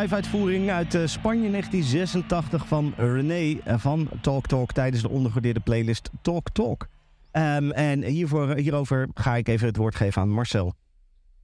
Ja, 0.00 0.06
live 0.06 0.18
uitvoering 0.18 0.70
uit 0.70 0.94
eh, 0.94 1.06
Spanje 1.06 1.50
1986 1.50 2.68
van 2.68 2.94
René 2.96 3.58
eh, 3.64 3.78
van 3.78 4.08
Talk 4.20 4.46
Talk 4.46 4.72
tijdens 4.72 5.02
de 5.02 5.08
ondergewaardeerde 5.08 5.60
playlist 5.60 6.10
Talk 6.22 6.50
Talk. 6.50 6.86
Ehm, 7.30 7.70
en 7.70 8.02
hiervoor, 8.02 8.54
hierover 8.54 9.08
ga 9.14 9.36
ik 9.36 9.48
even 9.48 9.66
het 9.66 9.76
woord 9.76 9.94
geven 9.94 10.22
aan 10.22 10.30
Marcel. 10.30 10.74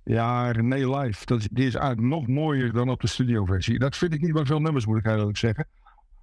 Ja, 0.05 0.51
René 0.51 0.99
Live. 0.99 1.27
Dat 1.27 1.39
is, 1.39 1.49
die 1.53 1.67
is 1.67 1.75
eigenlijk 1.75 2.09
nog 2.09 2.27
mooier 2.27 2.73
dan 2.73 2.89
op 2.89 3.01
de 3.01 3.07
studioversie. 3.07 3.79
Dat 3.79 3.97
vind 3.97 4.15
ik 4.15 4.21
niet 4.21 4.33
bij 4.33 4.45
veel 4.45 4.61
nummers, 4.61 4.87
moet 4.87 4.99
ik 4.99 5.07
eigenlijk 5.07 5.39
zeggen. 5.39 5.67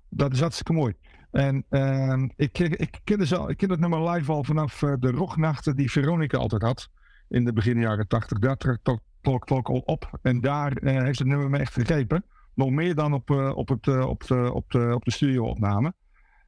Dat 0.09 0.33
is 0.33 0.39
hartstikke 0.39 0.73
mooi. 0.73 0.93
En 1.31 1.65
ehm, 1.69 2.27
ik, 2.35 2.59
ik, 2.59 2.99
ken 3.03 3.27
ze 3.27 3.37
al, 3.37 3.49
ik 3.49 3.57
ken 3.57 3.69
het 3.69 3.79
nummer 3.79 4.09
live 4.09 4.31
al 4.31 4.43
vanaf 4.43 4.83
eh, 4.83 4.93
de 4.99 5.11
rocknachten 5.11 5.75
die 5.75 5.91
Veronica 5.91 6.37
altijd 6.37 6.61
had. 6.61 6.89
In 7.29 7.45
de 7.45 7.53
begin 7.53 7.79
jaren 7.79 8.07
tachtig. 8.07 8.39
Daar 8.39 8.57
trok 8.57 8.99
Talk 9.23 9.69
al 9.69 9.79
op. 9.85 10.19
En 10.21 10.41
daar 10.41 10.71
eh, 10.71 11.03
heeft 11.03 11.19
het 11.19 11.27
nummer 11.27 11.49
me 11.49 11.57
echt 11.57 11.73
gegrepen. 11.73 12.25
Nog 12.53 12.69
meer 12.69 12.95
dan 12.95 13.13
op, 13.13 13.29
eh, 13.29 13.55
op, 13.55 13.69
het, 13.69 13.87
eh, 13.87 14.07
op, 14.09 14.23
de, 14.27 14.53
op, 14.53 14.71
de, 14.71 14.91
op 14.95 15.03
de 15.03 15.11
studioopname. 15.11 15.93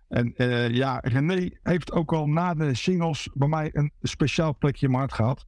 En 0.08 0.34
ja, 0.74 1.00
René 1.02 1.50
heeft 1.64 1.92
ook 1.92 2.14
al 2.14 2.28
na 2.28 2.54
de 2.54 2.76
singles 2.76 3.30
bij 3.34 3.48
mij 3.48 3.70
een 3.74 3.92
speciaal 4.02 4.58
plekje 4.58 4.88
in 4.88 5.12
gehad. 5.12 5.46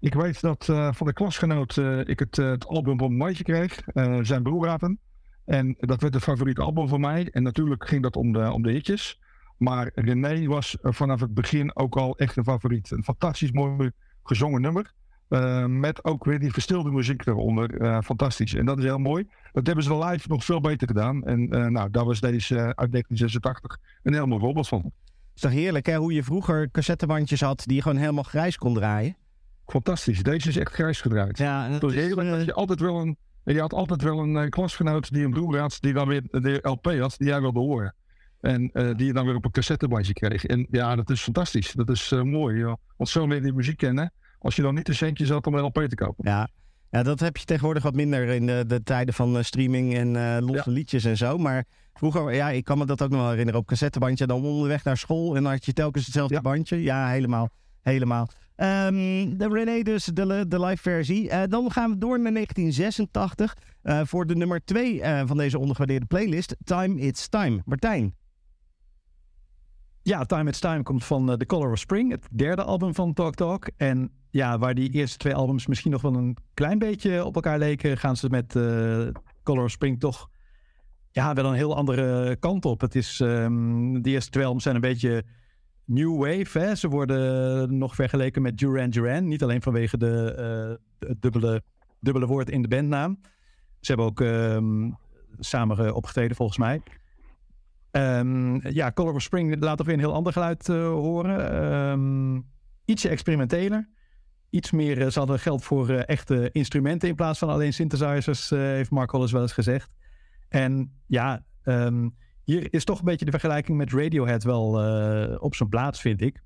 Ik 0.00 0.14
weet 0.14 0.40
dat 0.40 0.64
van 0.90 1.06
de 1.06 1.12
klasgenoot 1.12 1.76
ik 2.04 2.18
het, 2.18 2.36
het 2.36 2.66
album 2.66 2.98
van 2.98 3.16
Maatje 3.16 3.44
kreeg, 3.44 3.80
eh, 3.88 4.18
zijn 4.22 4.42
broer. 4.42 4.78
En 5.44 5.76
dat 5.78 6.00
werd 6.00 6.14
het 6.14 6.22
favoriete 6.22 6.62
album 6.62 6.88
van 6.88 7.00
mij. 7.00 7.28
En 7.30 7.42
natuurlijk 7.42 7.88
ging 7.88 8.02
dat 8.02 8.16
om 8.16 8.32
de, 8.32 8.52
om 8.52 8.62
de 8.62 8.72
hitjes. 8.72 9.20
Maar 9.58 9.90
René 9.94 10.46
was 10.46 10.76
vanaf 10.80 11.20
het 11.20 11.34
begin 11.34 11.76
ook 11.76 11.96
al 11.96 12.16
echt 12.16 12.36
een 12.36 12.44
favoriet. 12.44 12.90
Een 12.90 13.04
fantastisch 13.04 13.52
mooi 13.52 13.90
gezongen 14.22 14.60
nummer. 14.60 14.92
Eh, 15.32 15.64
met 15.64 16.04
ook 16.04 16.24
weer 16.24 16.38
die 16.38 16.52
verstilde 16.52 16.90
muziek 16.90 17.26
eronder. 17.26 17.80
Eh, 17.80 17.98
fantastisch. 18.04 18.54
En 18.54 18.64
dat 18.64 18.78
is 18.78 18.84
heel 18.84 18.98
mooi. 18.98 19.28
Dat 19.52 19.66
hebben 19.66 19.84
ze 19.84 19.98
live 19.98 20.28
nog 20.28 20.44
veel 20.44 20.60
beter 20.60 20.86
gedaan. 20.86 21.24
En 21.24 21.50
eh, 21.50 21.66
nou, 21.66 21.90
daar 21.90 22.04
was 22.04 22.20
deze 22.20 22.56
uit 22.56 22.92
1986 22.92 23.78
een 24.02 24.12
heel 24.12 24.26
mooi 24.26 24.40
voorbeeld 24.40 24.68
van. 24.68 24.92
is 25.34 25.40
toch 25.40 25.50
heerlijk 25.50 25.86
hè, 25.86 25.96
hoe 25.96 26.12
je 26.12 26.22
vroeger 26.22 26.70
cassettebandjes 26.70 27.40
had 27.40 27.62
die 27.66 27.76
je 27.76 27.82
gewoon 27.82 27.96
helemaal 27.96 28.22
grijs 28.22 28.56
kon 28.56 28.74
draaien. 28.74 29.16
Fantastisch. 29.66 30.22
Deze 30.22 30.48
is 30.48 30.56
echt 30.56 30.72
grijs 30.72 31.00
gedraaid. 31.00 31.38
Ja, 31.38 31.68
Het 31.68 31.80
dat 31.80 31.92
is, 31.92 31.96
heerlijk 31.96 32.30
dat 32.30 32.44
je 32.44 32.54
altijd 32.54 32.80
wel 32.80 33.00
een... 33.00 33.16
Je 33.44 33.60
had 33.60 33.72
altijd 33.72 34.02
wel 34.02 34.18
een 34.18 34.50
klasgenoot 34.50 35.12
die 35.12 35.24
een 35.24 35.30
broer 35.30 35.58
had, 35.58 35.78
die 35.80 35.92
dan 35.92 36.08
weer 36.08 36.22
de 36.30 36.58
LP 36.62 36.98
had, 36.98 37.14
die 37.18 37.28
jij 37.28 37.40
wilde 37.40 37.60
horen. 37.60 37.94
En 38.40 38.70
die 38.96 39.06
je 39.06 39.12
dan 39.12 39.26
weer 39.26 39.34
op 39.34 39.44
een 39.44 39.50
cassettebandje 39.50 40.12
kreeg. 40.12 40.44
En 40.44 40.66
ja, 40.70 40.96
dat 40.96 41.10
is 41.10 41.22
fantastisch. 41.22 41.72
Dat 41.72 41.88
is 41.88 42.10
mooi. 42.10 42.58
joh. 42.58 42.76
Want 42.96 43.10
zo 43.10 43.26
leer 43.26 43.36
je 43.36 43.42
die 43.42 43.52
muziek 43.52 43.76
kennen. 43.76 44.12
Als 44.42 44.56
je 44.56 44.62
dan 44.62 44.74
niet 44.74 44.86
de 44.86 44.92
centjes 44.94 45.28
had 45.28 45.46
om 45.46 45.54
een 45.54 45.62
LP 45.64 45.80
te 45.88 45.94
kopen. 45.94 46.30
ja. 46.30 46.48
ja, 46.90 47.02
dat 47.02 47.20
heb 47.20 47.36
je 47.36 47.44
tegenwoordig 47.44 47.82
wat 47.82 47.94
minder 47.94 48.28
in 48.28 48.46
de, 48.46 48.64
de 48.66 48.82
tijden 48.82 49.14
van 49.14 49.36
eh, 49.36 49.42
streaming 49.42 49.94
en 49.94 50.16
eh, 50.16 50.46
losse 50.46 50.70
liedjes 50.70 51.04
en 51.04 51.16
zo. 51.16 51.38
Maar 51.38 51.64
vroeger, 51.94 52.34
ja, 52.34 52.50
ik 52.50 52.64
kan 52.64 52.78
me 52.78 52.86
dat 52.86 53.02
ook 53.02 53.10
nog 53.10 53.20
wel 53.20 53.30
herinneren 53.30 53.60
op 53.60 53.66
cassettebandje. 53.66 54.26
Dan 54.26 54.44
onderweg 54.44 54.84
naar 54.84 54.96
school 54.96 55.36
en 55.36 55.42
dan 55.42 55.52
had 55.52 55.64
je 55.64 55.72
telkens 55.72 56.04
hetzelfde 56.04 56.34
Ja. 56.34 56.40
bandje. 56.40 56.82
Ja, 56.82 57.08
helemaal. 57.08 57.48
Helemaal. 57.82 58.28
Ehm, 58.56 59.36
de 59.36 59.48
René 59.50 59.82
dus, 59.82 60.04
de, 60.04 60.44
de 60.48 60.60
live 60.60 60.82
versie. 60.82 61.30
Eh, 61.30 61.42
dan 61.48 61.70
gaan 61.70 61.90
we 61.90 61.98
door 61.98 62.20
naar 62.20 62.32
1986 62.32 63.56
eh, 63.82 64.00
voor 64.04 64.26
de 64.26 64.36
nummer 64.36 64.64
2 64.64 65.00
van 65.26 65.36
deze 65.36 65.58
ondergewaardeerde 65.58 66.06
playlist. 66.06 66.56
Time 66.64 67.00
It's 67.00 67.28
Time. 67.28 67.62
Martijn. 67.64 68.14
Ja, 70.04 70.24
Time 70.24 70.48
It's 70.48 70.58
Time 70.58 70.82
komt 70.82 71.04
van 71.04 71.30
eh, 71.30 71.36
The 71.36 71.46
Color 71.46 71.70
of 71.70 71.78
Spring, 71.78 72.10
het 72.10 72.28
derde 72.30 72.62
album 72.62 72.94
van 72.94 73.12
Talk 73.12 73.34
Talk. 73.34 73.70
En 73.76 74.10
ja, 74.30 74.58
waar 74.58 74.74
die 74.74 74.90
eerste 74.90 75.18
twee 75.18 75.34
albums 75.34 75.66
misschien 75.66 75.90
nog 75.90 76.02
wel 76.02 76.14
een 76.14 76.36
klein 76.54 76.78
beetje 76.78 77.24
op 77.24 77.34
elkaar 77.34 77.58
leken, 77.58 77.98
gaan 77.98 78.16
ze 78.16 78.28
met 78.28 78.56
eh, 78.56 79.06
Color 79.42 79.64
of 79.64 79.70
Spring 79.70 80.00
toch 80.00 80.30
ja, 81.10 81.34
wel 81.34 81.44
een 81.44 81.54
heel 81.54 81.76
andere 81.76 82.36
kant 82.36 82.64
op. 82.64 82.80
Het 82.80 82.94
is, 82.94 83.20
ehm, 83.20 84.00
de 84.00 84.10
eerste 84.10 84.30
twee 84.30 84.44
albums 84.44 84.62
zijn 84.62 84.74
een 84.74 84.80
beetje 84.80 85.24
new 85.84 86.18
wave. 86.18 86.58
Hè? 86.58 86.74
Ze 86.74 86.88
worden 86.88 87.78
nog 87.78 87.94
vergeleken 87.94 88.42
met 88.42 88.58
Duran 88.58 88.90
Duran. 88.90 89.28
Niet 89.28 89.42
alleen 89.42 89.62
vanwege 89.62 89.98
de, 89.98 90.34
eh, 90.34 91.08
het 91.08 91.22
dubbele, 91.22 91.62
dubbele 92.00 92.26
woord 92.26 92.50
in 92.50 92.62
de 92.62 92.68
bandnaam. 92.68 93.20
Ze 93.80 93.92
hebben 93.92 94.06
ook 94.06 94.20
ehm, 94.20 94.90
samen 95.38 95.94
opgetreden 95.94 96.36
volgens 96.36 96.58
mij. 96.58 96.82
Ehm, 97.92 98.68
ja, 98.68 98.92
Color 98.92 99.14
of 99.14 99.22
Spring 99.22 99.60
laat 99.60 99.76
toch 99.76 99.86
weer 99.86 99.94
een 99.94 100.00
heel 100.00 100.14
ander 100.14 100.32
geluid 100.32 100.68
eh, 100.68 100.76
horen. 100.76 101.52
Ehm, 101.52 102.40
ietsje 102.84 103.08
experimenteler. 103.08 103.88
Iets 104.50 104.70
meer, 104.70 105.00
eh, 105.02 105.08
ze 105.08 105.38
geld 105.38 105.64
voor 105.64 105.88
eh, 105.88 106.08
echte 106.08 106.50
instrumenten 106.52 107.08
in 107.08 107.14
plaats 107.14 107.38
van 107.38 107.48
alleen 107.48 107.72
synthesizers, 107.72 108.50
heeft 108.50 108.90
Mark 108.90 109.10
Hollis 109.10 109.32
wel 109.32 109.42
eens 109.42 109.52
gezegd. 109.52 109.90
En 110.48 111.00
ja, 111.06 111.44
ehm, 111.62 112.08
hier 112.44 112.74
is 112.74 112.84
toch 112.84 112.98
een 112.98 113.04
beetje 113.04 113.24
de 113.24 113.30
vergelijking 113.30 113.78
met 113.78 113.92
Radiohead 113.92 114.42
wel 114.42 114.68
op 115.38 115.54
zijn 115.54 115.68
plaats, 115.68 116.00
vind 116.00 116.20
ik. 116.20 116.42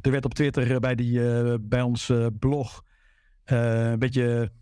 Er 0.00 0.10
werd 0.10 0.24
op 0.24 0.34
Twitter 0.34 0.80
bij, 0.80 0.94
die, 0.94 1.20
bij 1.60 1.82
ons 1.82 2.12
blog 2.38 2.84
een 3.44 3.98
beetje 3.98 4.52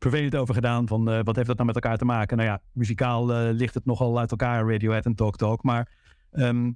vervelend 0.00 0.36
over 0.36 0.54
gedaan. 0.54 0.88
Van 0.88 1.10
eh, 1.10 1.20
wat 1.22 1.36
heeft 1.36 1.48
dat 1.48 1.56
nou 1.56 1.66
met 1.66 1.74
elkaar 1.74 1.98
te 1.98 2.04
maken? 2.04 2.36
Nou 2.36 2.48
ja, 2.48 2.60
muzikaal 2.72 3.32
eh, 3.32 3.52
ligt 3.52 3.74
het 3.74 3.84
nogal 3.84 4.18
uit 4.18 4.30
elkaar, 4.30 4.70
Radiohead 4.70 5.04
en 5.04 5.14
Talk 5.14 5.36
Talk. 5.36 5.62
Maar 5.62 5.88
ehm, 6.30 6.72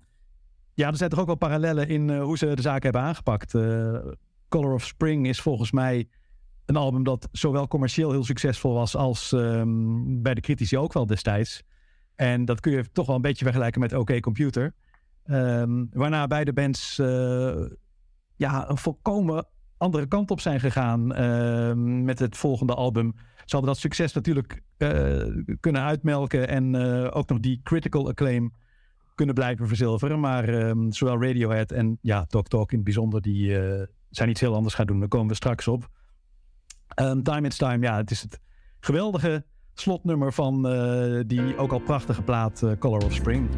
ja, 0.75 0.89
er 0.89 0.97
zijn 0.97 1.11
toch 1.11 1.21
ook 1.21 1.27
wel 1.27 1.35
parallellen 1.35 1.89
in 1.89 2.11
eh, 2.11 2.23
hoe 2.23 2.39
ze 2.39 2.55
de 2.55 2.63
zaak 2.63 2.83
hebben 2.83 3.01
aangepakt. 3.01 3.53
Color 4.49 4.73
of 4.73 4.85
Spring 4.85 5.27
is 5.27 5.41
volgens 5.41 5.71
mij 5.71 6.09
een 6.67 6.77
album 6.77 7.03
dat 7.03 7.29
zowel 7.33 7.69
commercieel 7.69 8.11
heel 8.11 8.25
succesvol 8.25 8.75
was 8.75 8.97
als 8.97 9.33
ehm, 9.33 10.23
bij 10.23 10.35
de 10.35 10.41
critici 10.41 10.79
ook 10.79 10.93
wel 10.93 11.07
destijds. 11.07 11.63
En 12.15 12.45
dat 12.45 12.61
kun 12.61 12.73
je 12.73 12.91
toch 12.93 13.07
wel 13.07 13.17
een 13.17 13.23
beetje 13.23 13.45
vergelijken 13.45 13.81
met 13.81 13.93
OK 13.93 14.21
Computer. 14.21 14.75
Ehm, 15.25 15.85
waarna 15.91 16.27
beide 16.27 16.53
bands 16.53 16.97
ja, 18.37 18.71
een 18.71 18.79
volkomen 18.79 19.47
andere 19.77 20.07
kant 20.07 20.31
op 20.31 20.41
zijn 20.41 20.61
gegaan 20.61 21.15
ehm, 21.15 22.05
met 22.05 22.19
het 22.19 22.37
volgende 22.37 22.75
album. 22.75 23.15
Ze 23.45 23.61
dat 23.61 23.79
succes 23.79 24.13
natuurlijk 24.13 24.63
eh, 24.77 25.27
kunnen 25.61 25.83
uitmelken 25.83 26.49
en 26.49 26.75
eh, 26.75 27.17
ook 27.17 27.29
nog 27.29 27.41
die 27.41 27.61
critical 27.63 28.09
acclaim 28.09 28.53
kunnen 29.15 29.35
blijven 29.35 29.69
verzilveren. 29.69 30.21
Maar 30.21 30.49
ehm, 30.49 30.91
zowel 30.91 31.23
Radiohead 31.23 31.71
en 31.73 31.99
ja, 32.01 32.25
Talk 32.25 32.49
Talk 32.49 32.71
in 32.71 32.77
het 32.77 32.85
bijzonder, 32.85 33.21
die 33.21 33.59
eh, 33.59 33.87
zijn 34.11 34.29
iets 34.29 34.41
heel 34.41 34.55
anders 34.55 34.75
gaan 34.75 34.87
doen. 34.87 34.99
Daar 34.99 35.09
komen 35.09 35.29
we 35.29 35.35
straks 35.35 35.69
op. 35.69 35.89
Ehm, 36.89 37.23
Time 37.23 37.47
It's 37.47 37.57
Time, 37.57 37.79
ja, 37.79 37.97
het 37.97 38.11
is 38.11 38.23
het 38.23 38.41
geweldige 38.81 39.45
slotnummer 39.75 40.33
van 40.33 40.63
die 41.27 41.57
ook 41.57 41.73
al 41.73 41.81
prachtige 41.81 42.23
plaat 42.23 42.63
Color 42.79 43.05
of 43.05 43.13
Spring. 43.13 43.49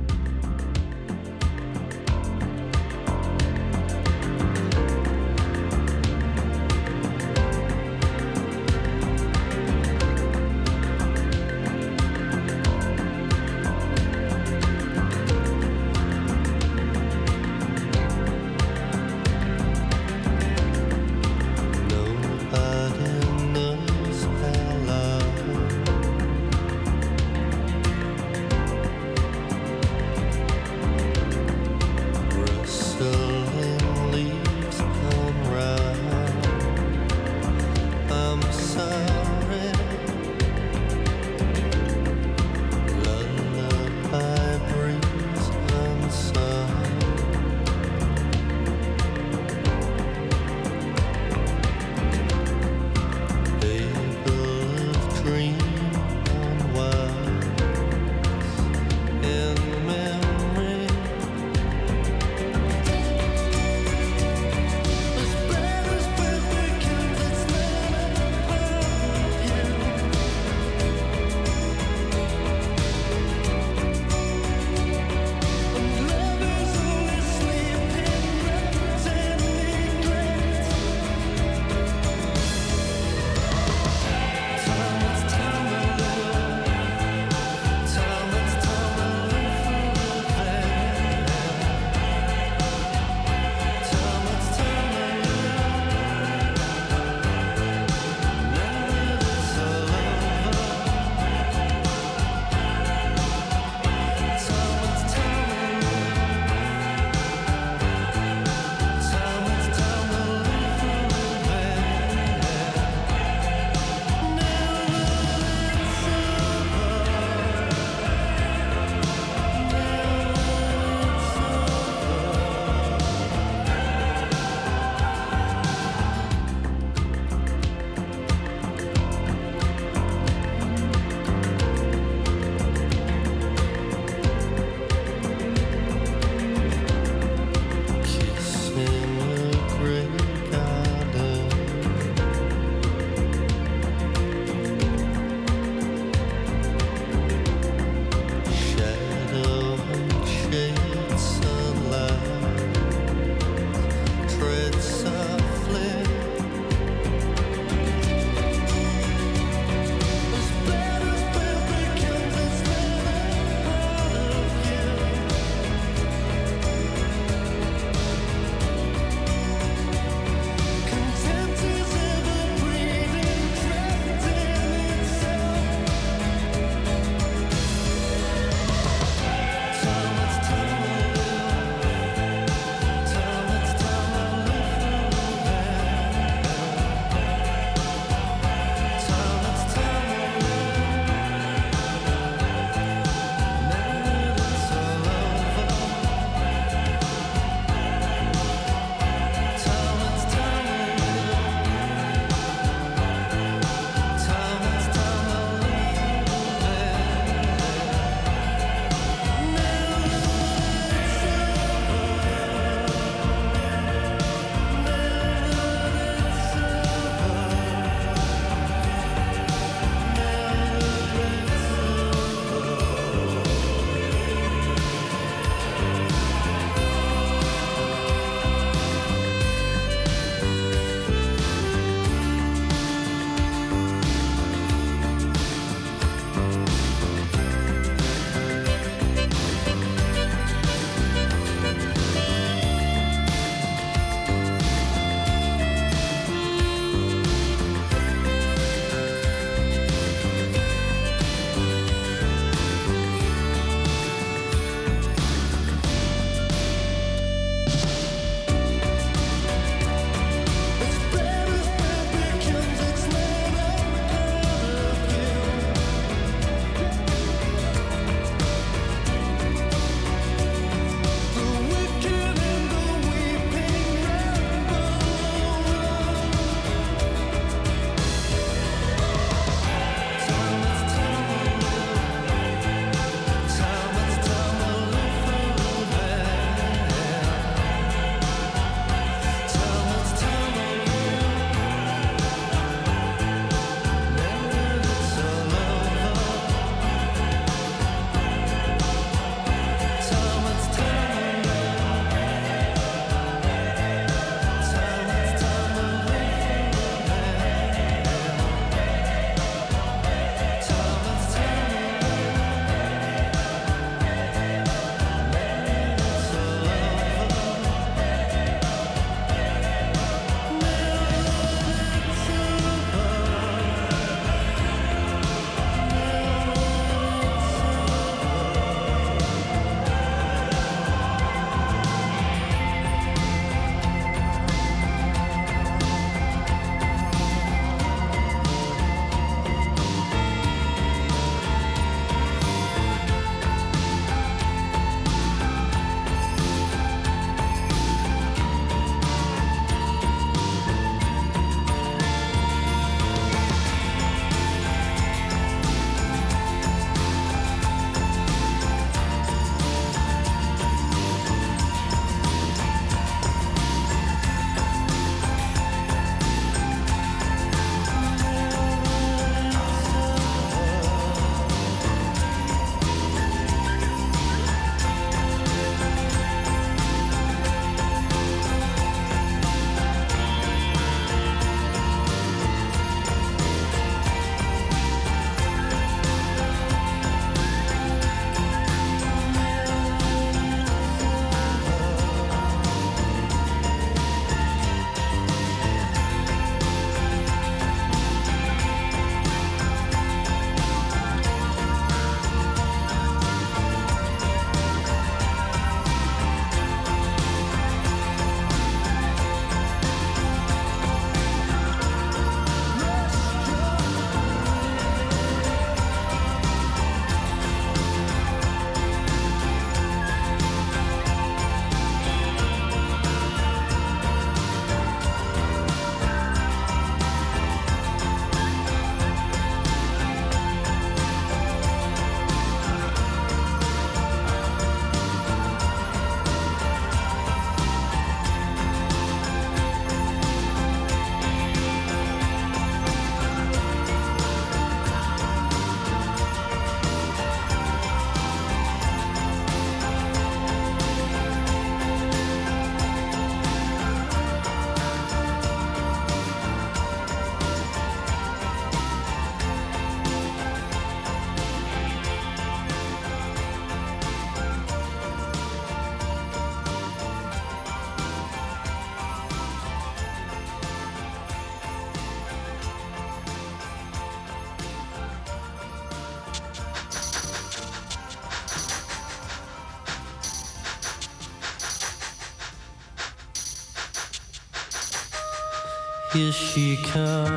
Here 486.17 486.33
she 486.33 486.79
comes. 486.79 487.36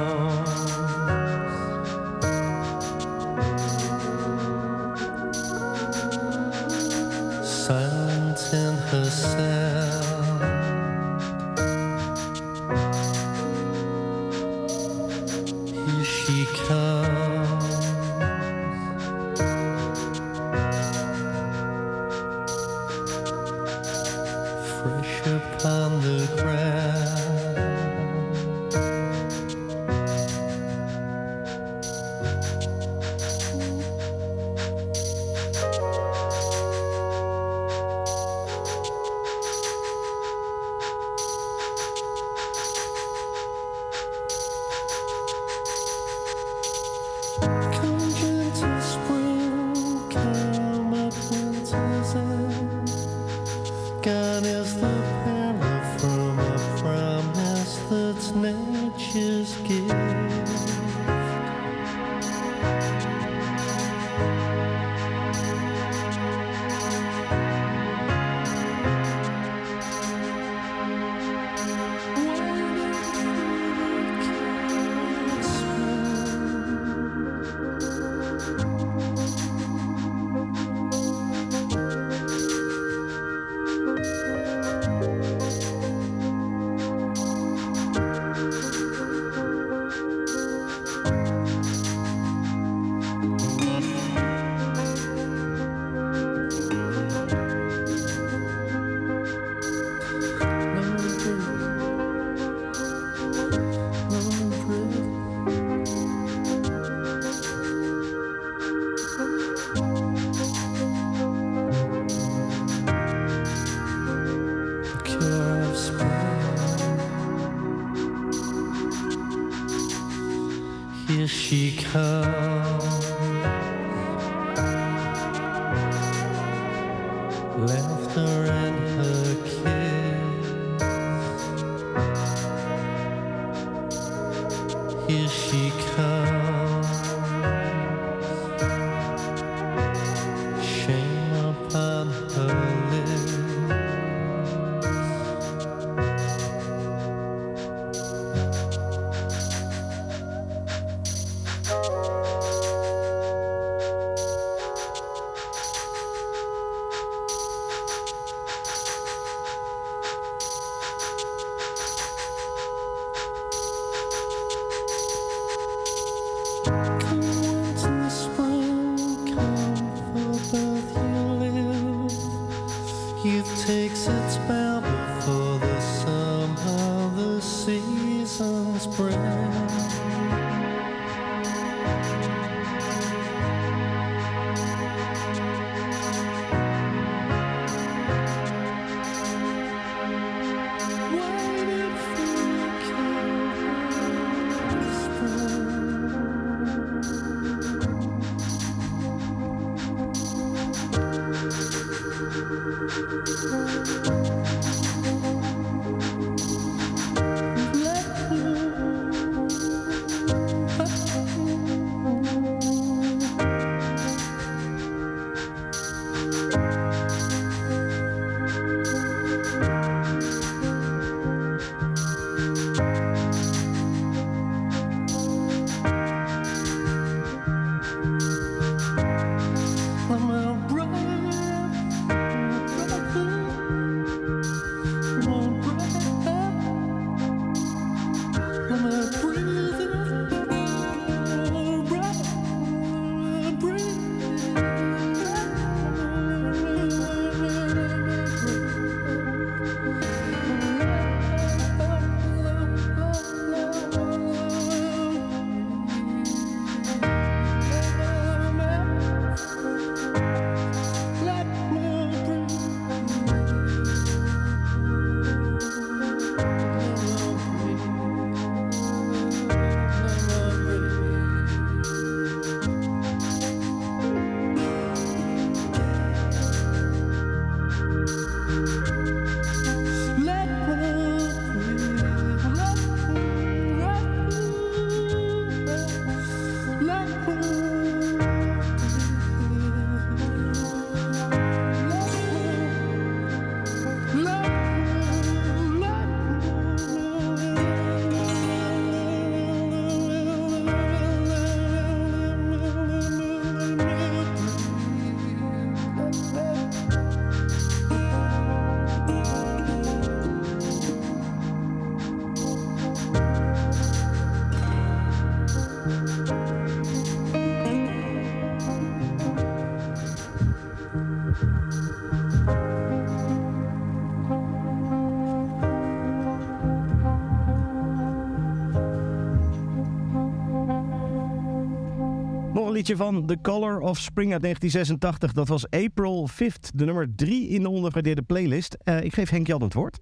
Liedje 332.80 332.96
van 332.96 333.26
The 333.26 333.38
Color 333.42 333.80
of 333.80 333.98
Spring 333.98 334.32
uit 334.32 334.42
1986. 334.42 335.34
Dat 335.34 335.48
was 335.48 335.70
April 335.70 336.30
5th, 336.32 336.70
de 336.74 336.86
nummer 336.86 337.16
3 337.16 337.48
in 337.48 337.62
de 337.62 337.70
ondergewaardeerde 337.70 338.22
playlist. 338.22 338.78
Eh, 338.84 339.04
ik 339.04 339.14
geef 339.14 339.30
Henk 339.30 339.48
Jan 339.48 339.62
het 339.62 339.74
woord. 339.74 340.00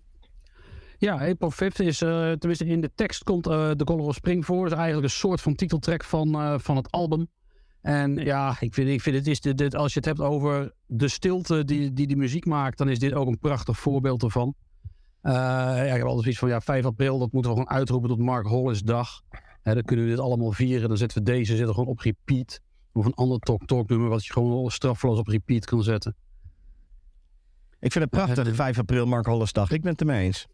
Ja, 0.97 1.27
April 1.27 1.51
5th 1.51 1.79
is, 1.79 2.01
eh, 2.01 2.31
tenminste 2.31 2.65
in 2.65 2.81
de 2.81 2.91
tekst 2.95 3.23
komt 3.23 3.47
eh 3.47 3.71
The 3.71 3.83
Color 3.83 4.05
of 4.05 4.15
Spring 4.15 4.45
voor. 4.45 4.65
Is 4.65 4.71
eigenlijk 4.71 5.03
een 5.03 5.09
soort 5.09 5.41
van 5.41 5.55
titeltrack 5.55 6.03
van, 6.03 6.59
van 6.61 6.75
het 6.75 6.91
album. 6.91 7.27
En 7.81 8.15
ja, 8.15 8.57
ik 8.59 8.73
vind, 8.73 8.89
ik 8.89 9.01
vind 9.01 9.15
het 9.15 9.27
is 9.27 9.41
dit, 9.41 9.75
als 9.75 9.93
je 9.93 9.99
het 9.99 10.07
hebt 10.07 10.21
over 10.21 10.73
de 10.85 11.07
stilte 11.07 11.65
die, 11.65 11.93
die 11.93 12.07
die 12.07 12.17
muziek 12.17 12.45
maakt, 12.45 12.77
dan 12.77 12.89
is 12.89 12.99
dit 12.99 13.13
ook 13.13 13.27
een 13.27 13.39
prachtig 13.39 13.79
voorbeeld 13.79 14.23
ervan. 14.23 14.55
Eh, 15.21 15.33
ja, 15.33 15.83
ik 15.83 15.97
heb 15.97 16.03
altijd 16.03 16.21
zoiets 16.21 16.39
van, 16.39 16.49
ja, 16.49 16.61
5 16.61 16.85
april, 16.85 17.19
dat 17.19 17.31
moeten 17.31 17.51
we 17.51 17.57
gewoon 17.57 17.73
uitroepen 17.73 18.09
tot 18.09 18.19
Mark 18.19 18.45
Hollis 18.45 18.81
dag. 18.81 19.21
Hè, 19.61 19.73
dan 19.73 19.83
kunnen 19.83 20.05
we 20.05 20.11
dit 20.11 20.19
allemaal 20.19 20.51
vieren. 20.51 20.87
Dan 20.87 20.97
zetten 20.97 21.17
we 21.17 21.23
deze 21.23 21.55
zetten 21.55 21.73
gewoon 21.73 21.89
op 21.89 21.99
repeat. 21.99 22.59
Of 22.97 23.05
een 23.05 23.13
ander 23.13 23.39
talk-talk 23.39 23.89
nummer 23.89 24.09
wat 24.09 24.25
je 24.25 24.33
gewoon 24.33 24.71
straffeloos 24.71 25.19
op 25.19 25.27
repeat 25.27 25.65
kan 25.65 25.83
zetten. 25.83 26.15
Ik 27.79 27.91
vind 27.91 28.03
het 28.03 28.09
prachtig, 28.09 28.55
5 28.55 28.79
april, 28.79 29.05
Mark 29.05 29.25
Hollesdag. 29.25 29.71
Ik 29.71 29.81
ben 29.81 29.91
het 29.91 29.99
ermee 30.01 30.25
eens. 30.25 30.47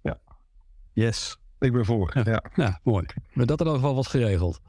Yes. 0.94 1.38
Ik 1.60 1.72
ben 1.72 1.86
voor. 1.86 2.12
Ja. 2.24 2.44
Ja, 2.56 2.80
mooi. 2.84 3.06
Maar 3.34 3.46
dat 3.46 3.60
in 3.60 3.66
ieder 3.66 3.80
geval 3.82 3.96
was 3.96 4.08
geregeld. 4.08 4.60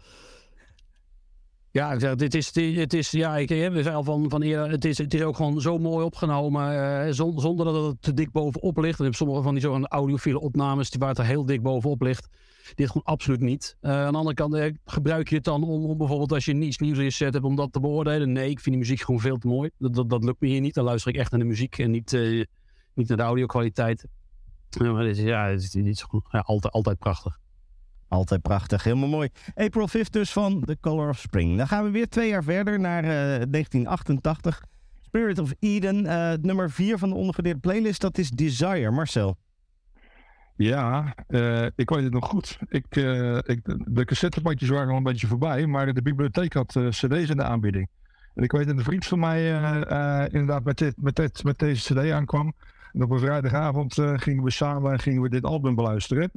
Ja, 1.71 1.93
ik 1.93 2.01
zeg, 2.01 2.15
dit 2.15 2.35
is, 2.35 2.53
dit, 2.53 2.77
het 2.77 2.93
is, 2.93 3.11
ja, 3.11 3.37
ik 3.37 3.49
heb 3.49 3.75
het 3.75 3.87
al 3.87 4.05
van, 4.05 4.31
van 4.31 4.43
eerder, 4.43 4.71
het 4.71 4.85
is, 4.85 4.99
het 4.99 5.15
is 5.15 5.23
ook 5.23 5.37
gewoon 5.37 5.61
zo 5.61 5.79
mooi 5.79 6.05
opgenomen, 6.05 6.73
eh, 7.07 7.13
zon- 7.13 7.41
zonder 7.41 7.67
dat 7.67 7.87
het 7.87 8.03
te 8.03 8.15
dik 8.15 8.31
bovenop 8.33 8.77
ligt. 8.77 8.93
En 8.93 8.99
je 8.99 9.05
hebt 9.05 9.17
sommige 9.17 9.43
van 9.43 9.53
die 9.53 9.63
zogenaamde 9.63 9.89
audiofiele 9.97 10.41
opnames, 10.41 10.91
die 10.91 11.01
waar 11.01 11.09
het 11.09 11.19
er 11.19 11.25
heel 11.25 11.45
dik 11.47 11.63
bovenop 11.63 12.03
ligt. 12.03 12.29
Dit 12.75 12.87
gewoon 12.87 13.03
absoluut 13.05 13.41
niet. 13.41 13.77
Eh, 13.81 13.91
aan 13.91 14.13
de 14.13 14.19
andere 14.19 14.35
kant 14.35 14.55
eh, 14.55 14.73
gebruik 14.85 15.29
je 15.29 15.35
het 15.35 15.45
dan 15.45 15.65
om, 15.65 15.97
bijvoorbeeld 15.99 16.33
als 16.33 16.45
je 16.45 16.53
niets 16.53 16.79
nieuws 16.79 16.99
in 16.99 17.05
je 17.05 17.11
set 17.11 17.33
hebt, 17.33 17.45
om 17.45 17.57
dat 17.57 17.73
te 17.73 17.81
beoordelen. 17.81 18.33
Nee, 18.33 18.51
ik 18.51 18.61
vind 18.61 18.77
die 18.77 18.85
muziek 18.85 19.01
gewoon 19.01 19.21
veel 19.21 19.39
te 19.39 19.47
mooi. 19.47 19.71
Dat, 19.79 20.11
dat, 20.11 20.25
lukt 20.25 20.41
me 20.41 20.49
hier 20.49 20.61
niet. 20.61 20.75
Dan 20.75 20.85
luister 20.85 21.13
ik 21.13 21.19
echt 21.19 21.31
naar 21.31 21.41
de 21.41 21.47
muziek 21.47 21.79
en 21.79 21.91
niet, 21.91 22.13
eh, 22.13 22.45
niet 22.95 23.09
naar 23.09 23.17
de 23.17 23.23
audio-kwaliteit. 23.23 24.07
Ja, 24.69 24.93
maar 24.93 25.07
is, 25.07 25.19
ja, 25.19 25.47
is, 25.47 25.71
dit 25.71 25.87
is 25.87 26.03
gewoon 26.03 26.25
ja, 26.31 26.39
altijd, 26.39 26.73
altijd 26.73 26.99
prachtig. 26.99 27.39
Altijd 28.09 28.43
prachtig, 28.43 28.85
helemaal 28.85 29.09
mooi. 29.09 29.29
April 29.55 29.89
5th 29.89 30.11
dus 30.11 30.33
van 30.33 30.61
The 30.61 30.77
Color 30.81 31.09
of 31.09 31.19
Spring. 31.19 31.57
Dan 31.57 31.69
gaan 31.69 31.85
we 31.85 31.91
weer 31.91 32.09
twee 32.09 32.29
jaar 32.29 32.45
verder 32.45 32.81
naar 32.81 33.03
eh, 33.03 33.11
1988. 33.11 34.63
Spirit 35.01 35.39
of 35.39 35.53
Eden, 35.59 36.03
nummer 36.43 36.71
4 36.71 36.99
van 36.99 37.09
de 37.09 37.15
ondergewaardeerde 37.15 37.61
playlist. 37.61 38.01
Dat 38.01 38.19
is 38.19 38.31
Desire. 38.31 38.91
Marcel. 38.91 39.37
Ja, 40.57 41.15
eh, 41.27 41.67
ik 41.75 41.91
weet 41.91 42.03
het 42.03 42.13
nog 42.13 42.29
goed. 42.29 42.59
Ik, 42.69 42.97
eh, 42.97 43.37
ik, 43.37 43.61
de 43.87 44.05
cassettebandjes 44.05 44.69
waren 44.69 44.91
al 44.91 44.97
een 44.97 45.03
beetje 45.03 45.27
voorbij, 45.27 45.67
maar 45.67 45.95
de 45.95 46.03
bibliotheek 46.03 46.53
had 46.53 46.77
eh, 46.77 46.89
cd's 46.89 47.29
in 47.29 47.37
de 47.37 47.43
aanbieding. 47.43 47.89
En 48.35 48.43
ik 48.43 48.53
weet 48.53 48.67
dat 48.67 48.77
een 48.77 48.85
vriend 48.85 49.07
van 49.07 49.19
mij 49.19 49.49
inderdaad 50.31 50.65
met, 50.65 50.79
dit, 50.79 50.95
met, 50.97 51.45
met 51.45 51.59
deze 51.59 51.95
cd 51.95 52.11
aankwam. 52.11 52.53
En 52.93 53.03
op 53.03 53.11
een 53.11 53.19
vrijdagavond 53.19 53.95
gingen 53.95 54.45
we 54.45 54.51
samen 54.51 54.93
en 54.93 54.99
gingen 54.99 55.23
we 55.23 55.29
dit 55.29 55.45
album 55.45 55.75
beluisteren. 55.75 56.31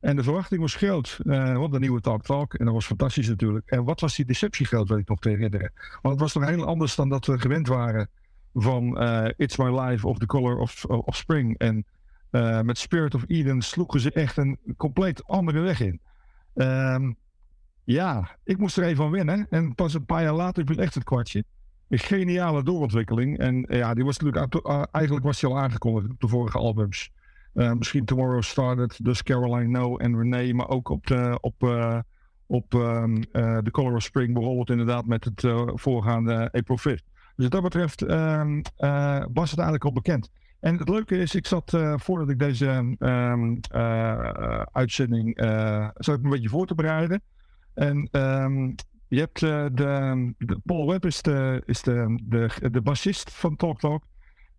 En 0.00 0.16
de 0.16 0.22
verwachting 0.22 0.60
was 0.60 0.74
groot, 0.74 1.18
want 1.24 1.72
de 1.72 1.78
nieuwe 1.78 2.00
Talk 2.00 2.22
Talk. 2.22 2.54
En 2.54 2.64
dat 2.64 2.74
was 2.74 2.86
fantastisch 2.86 3.28
natuurlijk. 3.28 3.70
En 3.70 3.84
wat 3.84 4.00
was 4.00 4.16
die 4.16 4.24
deceptie 4.24 4.66
weet 4.70 4.90
ik 4.90 5.08
nog 5.08 5.18
te 5.18 5.28
herinneren. 5.28 5.72
Want 6.02 6.14
het 6.14 6.20
was 6.20 6.32
toch 6.32 6.46
heel 6.46 6.64
anders 6.64 6.94
dan 6.94 7.08
dat 7.08 7.26
we 7.26 7.38
gewend 7.38 7.68
waren 7.68 8.08
van 8.54 9.00
It's 9.36 9.56
My 9.56 9.80
Life 9.80 10.06
of 10.06 10.18
The 10.18 10.26
Color 10.26 10.58
of, 10.58 10.84
of 10.84 11.16
Spring. 11.16 11.58
En 11.58 11.84
eh, 12.30 12.60
met 12.60 12.78
Spirit 12.78 13.14
of 13.14 13.24
Eden 13.26 13.62
sloegen 13.62 14.00
ze 14.00 14.12
echt 14.12 14.36
een 14.36 14.58
compleet 14.76 15.24
andere 15.24 15.60
weg 15.60 15.80
in. 15.80 16.00
Ehm, 16.54 17.12
ja, 17.84 18.36
ik 18.44 18.58
moest 18.58 18.76
er 18.76 18.82
even 18.82 18.96
van 18.96 19.10
winnen. 19.10 19.46
En 19.50 19.74
pas 19.74 19.94
een 19.94 20.04
paar 20.04 20.22
jaar 20.22 20.34
later 20.34 20.66
viel 20.66 20.76
echt 20.76 20.94
het 20.94 21.04
kwartje. 21.04 21.44
Een 21.88 21.98
geniale 21.98 22.62
doorontwikkeling. 22.62 23.38
En 23.38 23.64
ja, 23.68 23.94
die 23.94 24.04
was 24.04 24.18
natuurlijk 24.18 24.64
eigenlijk 24.90 25.24
was 25.24 25.40
die 25.40 25.48
al 25.48 25.58
aangekondigd 25.58 26.10
op 26.10 26.20
de 26.20 26.28
vorige 26.28 26.58
albums. 26.58 27.10
Eh, 27.52 27.72
misschien 27.72 28.04
Tomorrow 28.04 28.42
Started, 28.42 29.04
dus 29.04 29.22
Caroline 29.22 29.78
No 29.78 29.96
en 29.96 30.16
Renee, 30.16 30.54
maar 30.54 30.68
ook 30.68 30.88
op 30.88 31.06
de, 31.06 31.38
op, 31.40 31.62
eh, 31.62 31.98
op 32.46 32.74
eh, 32.74 33.04
The 33.58 33.70
Color 33.70 33.94
of 33.94 34.02
Spring 34.02 34.34
bijvoorbeeld 34.34 34.70
inderdaad 34.70 35.06
met 35.06 35.24
het 35.24 35.46
voorgaande 35.74 36.52
April 36.52 36.78
5th. 36.78 37.16
Dus 37.38 37.46
wat 37.48 37.62
dat 37.62 37.62
betreft 37.62 38.02
ehm, 38.02 38.60
eh, 38.76 39.24
was 39.32 39.50
het 39.50 39.58
eigenlijk 39.58 39.84
al 39.84 39.92
bekend. 39.92 40.30
En 40.60 40.78
het 40.78 40.88
leuke 40.88 41.18
is, 41.18 41.34
ik 41.34 41.46
zat 41.46 41.74
eh, 41.74 41.94
voordat 41.96 42.28
ik 42.28 42.38
deze 42.38 42.96
ehm, 42.98 43.56
eh, 43.70 44.62
uitzending 44.72 45.36
eh 45.36 45.88
zat 45.94 46.18
ik 46.18 46.24
een 46.24 46.30
beetje 46.30 46.48
voor 46.48 46.66
te 46.66 46.74
bereiden. 46.74 47.22
En 47.74 48.08
ehm, 48.10 48.72
je 49.08 49.18
hebt 49.18 49.40
de, 49.40 49.70
de 50.38 50.60
Paul 50.64 50.86
Webb 50.86 51.04
is 51.04 51.22
de, 51.22 51.62
de, 52.70 52.80
bassist 52.82 53.30
van 53.30 53.56
Talk 53.56 53.80
Talk. 53.80 54.02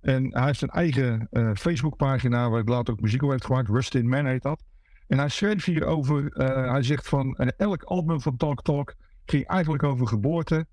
En 0.02 0.34
hij 0.34 0.45
heeft 0.45 0.62
een 0.62 0.70
eigen 0.70 1.28
Facebookpagina 1.56 2.50
waar 2.50 2.64
hij 2.64 2.74
later 2.74 2.93
ook 2.93 3.02
muziek 3.02 3.24
op 3.24 3.30
heeft 3.30 3.45
gemaakt. 3.45 3.70
Rust 3.70 3.95
in 3.95 4.10
Man 4.10 4.26
heet 4.26 4.41
dat. 4.41 4.64
En 5.08 5.18
hij 5.18 5.30
schreef 5.30 5.66
hierover, 5.66 6.26
hij 6.72 6.84
zegt 6.84 7.08
van 7.08 7.36
elk 7.38 7.84
album 7.84 8.22
van 8.22 8.38
Talk 8.38 8.64
Talk 8.64 8.95
ging 9.26 9.45
eigenlijk 9.45 9.84
over 9.84 10.08
geboorte, 10.08 10.66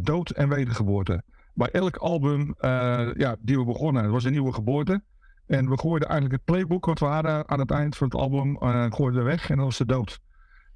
dood 0.00 0.30
en 0.30 0.48
wedergeboorte. 0.48 1.22
Bij 1.54 1.70
elk 1.70 1.96
album 1.96 2.54
eh, 2.58 3.08
ja, 3.14 3.36
die 3.40 3.58
we 3.58 3.64
begonnen, 3.64 4.02
het 4.02 4.12
was 4.12 4.24
een 4.24 4.32
nieuwe 4.32 4.52
geboorte. 4.52 5.02
En 5.46 5.68
we 5.68 5.78
gooiden 5.78 6.08
eigenlijk 6.08 6.40
het 6.40 6.54
playbook 6.54 6.84
wat 6.84 6.98
we 6.98 7.04
hadden 7.04 7.48
aan 7.48 7.58
het 7.58 7.70
eind 7.70 7.96
van 7.96 8.06
het 8.06 8.16
album, 8.16 8.56
eh 8.56 8.86
gooiden 8.88 9.22
we 9.22 9.28
weg 9.28 9.50
en 9.50 9.56
dat 9.56 9.64
was 9.64 9.78
de 9.78 9.86
dood. 9.86 10.20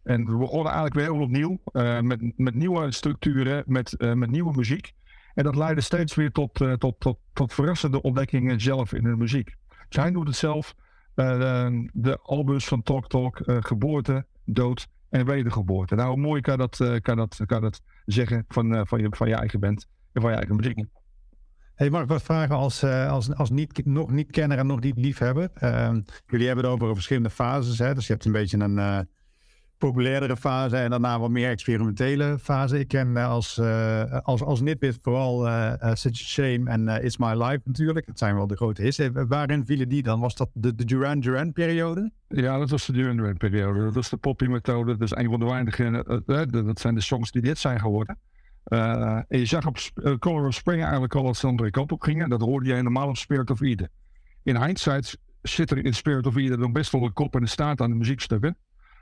En 0.03 0.24
we 0.24 0.37
begonnen 0.37 0.72
eigenlijk 0.72 0.95
weer 0.95 1.05
helemaal 1.05 1.26
opnieuw, 1.26 1.61
eh, 1.72 2.01
met, 2.01 2.33
met 2.39 2.55
nieuwe 2.55 2.93
structuren, 2.93 3.62
met, 3.66 3.95
met 3.99 4.31
nieuwe 4.31 4.57
muziek. 4.57 4.93
En 5.35 5.45
dat 5.45 5.57
leidde 5.57 5.81
steeds 5.81 6.14
weer 6.14 6.33
tot, 6.33 6.55
tot, 6.79 7.01
tot, 7.01 7.18
tot 7.33 7.55
verrassende 7.55 8.03
ontdekkingen 8.03 8.61
zelf 8.61 8.93
in 8.93 9.03
de 9.03 9.16
muziek. 9.16 9.55
Hij 9.89 10.11
doet 10.11 10.26
het 10.26 10.37
zelf. 10.37 10.74
de, 11.14 11.91
de 11.93 12.18
albums 12.22 12.68
van 12.68 12.83
Talk 12.83 13.09
Talk, 13.09 13.41
geboorte, 13.45 14.26
dood 14.45 14.87
en 15.09 15.26
wedergeboorte. 15.26 15.95
Nou, 15.95 16.09
hoe 16.09 16.20
mooi 16.20 16.41
kan 16.41 16.59
dat, 16.59 17.01
kan 17.03 17.16
dat, 17.16 17.41
kan 17.47 17.61
dat 17.61 17.81
zeggen 18.07 18.45
van, 18.49 18.87
van, 18.87 19.01
je, 19.01 19.07
van 19.11 19.29
je 19.29 19.35
eigen 19.35 19.61
band 19.61 19.87
van 20.13 20.31
je 20.31 20.37
eigen 20.37 20.57
muziek. 20.57 20.85
Hey, 21.79 21.91
mag 21.91 22.03
ik 22.03 22.09
wat 22.09 22.23
vragen 22.23 22.57
als, 22.57 22.83
eh, 22.83 23.11
als, 23.11 23.35
als 23.35 23.51
niet, 23.51 23.85
nog 23.87 24.11
niet 24.11 24.31
kenner 24.31 24.59
en 24.59 24.67
nog 24.67 24.81
niet 24.81 24.97
liefhebber? 24.97 25.51
Ehm, 25.55 26.01
jullie 26.27 26.47
hebben 26.47 26.65
het 26.65 26.75
over 26.75 26.95
verschillende 26.95 27.31
fases. 27.31 27.79
Hè? 27.79 27.95
Dus 27.95 28.07
je 28.07 28.13
hebt 28.13 28.25
een 28.25 28.33
beetje 28.33 28.59
een 28.59 28.79
eh 28.79 28.99
populairdere 29.79 30.37
fase 30.37 30.77
en 30.77 30.91
daarna 30.91 31.19
wat 31.19 31.31
meer 31.31 31.51
experimentele 31.51 32.39
fase. 32.39 32.79
Ik 32.79 32.89
ken 32.89 33.17
eh, 33.17 33.29
als, 33.29 33.59
eh, 33.59 34.19
als, 34.23 34.43
als 34.43 34.61
Nitbit 34.61 34.99
vooral 35.03 35.39
Such 35.97 36.21
a 36.21 36.25
Shame 36.25 36.71
en 36.71 37.05
It's 37.05 37.17
My 37.17 37.33
Life 37.43 37.61
natuurlijk. 37.65 38.07
Het 38.07 38.19
zijn 38.19 38.35
wel 38.35 38.47
de 38.47 38.57
grote 38.57 38.83
hits. 38.83 39.01
Waarin 39.13 39.67
vielen 39.67 39.89
die 39.89 40.03
dan? 40.03 40.21
Was 40.21 40.35
dat 40.35 40.51
de, 40.53 40.75
de 40.75 40.85
Duran 40.85 41.21
Duran 41.21 41.53
periode? 41.53 42.11
Ja, 42.29 42.59
dat 42.59 42.71
was 42.71 42.87
de 42.87 42.93
Duran 42.93 43.17
Duran 43.17 43.37
periode. 43.37 43.85
Dat 43.85 43.95
was 43.95 44.09
de 44.09 44.17
poppy-methode. 44.17 44.97
Dat 44.97 45.11
is 45.11 45.17
een 45.17 45.31
van 45.31 45.41
de 45.41 45.47
weinige. 45.47 46.23
dat 46.65 46.81
zijn 46.81 46.95
de 46.95 47.01
songs 47.01 47.31
die 47.31 47.43
dit 47.43 47.59
zijn 47.59 47.81
geworden. 47.81 48.19
Eh, 48.69 49.21
en 49.29 49.39
je 49.39 49.45
zag 49.45 49.66
op 49.66 49.79
Sp- 49.79 49.99
eh, 49.99 50.14
Color 50.19 50.47
of 50.47 50.55
Spring 50.55 50.83
eigenlijk 50.83 51.14
al 51.14 51.23
dat 51.23 51.37
ze 51.37 51.41
de 51.41 51.47
andere 51.47 51.71
kant 51.71 51.93
op 51.93 52.03
gingen. 52.03 52.29
Dat 52.29 52.41
hoorde 52.41 52.66
je 52.66 52.75
helemaal 52.75 53.09
op 53.09 53.16
Spirit 53.16 53.51
of 53.51 53.61
Eden. 53.61 53.91
In 54.43 54.62
hindsight 54.62 55.19
zit 55.43 55.71
er 55.71 55.85
in 55.85 55.95
Spirit 55.95 56.27
of 56.27 56.37
Eden 56.37 56.59
dan 56.59 56.73
best 56.73 56.93
wel 56.93 57.03
een 57.03 57.12
kop 57.12 57.35
en 57.35 57.43
een 57.43 57.49
staart 57.49 57.81
aan 57.81 57.91
de 57.91 57.97
muziekstukken. 57.97 58.57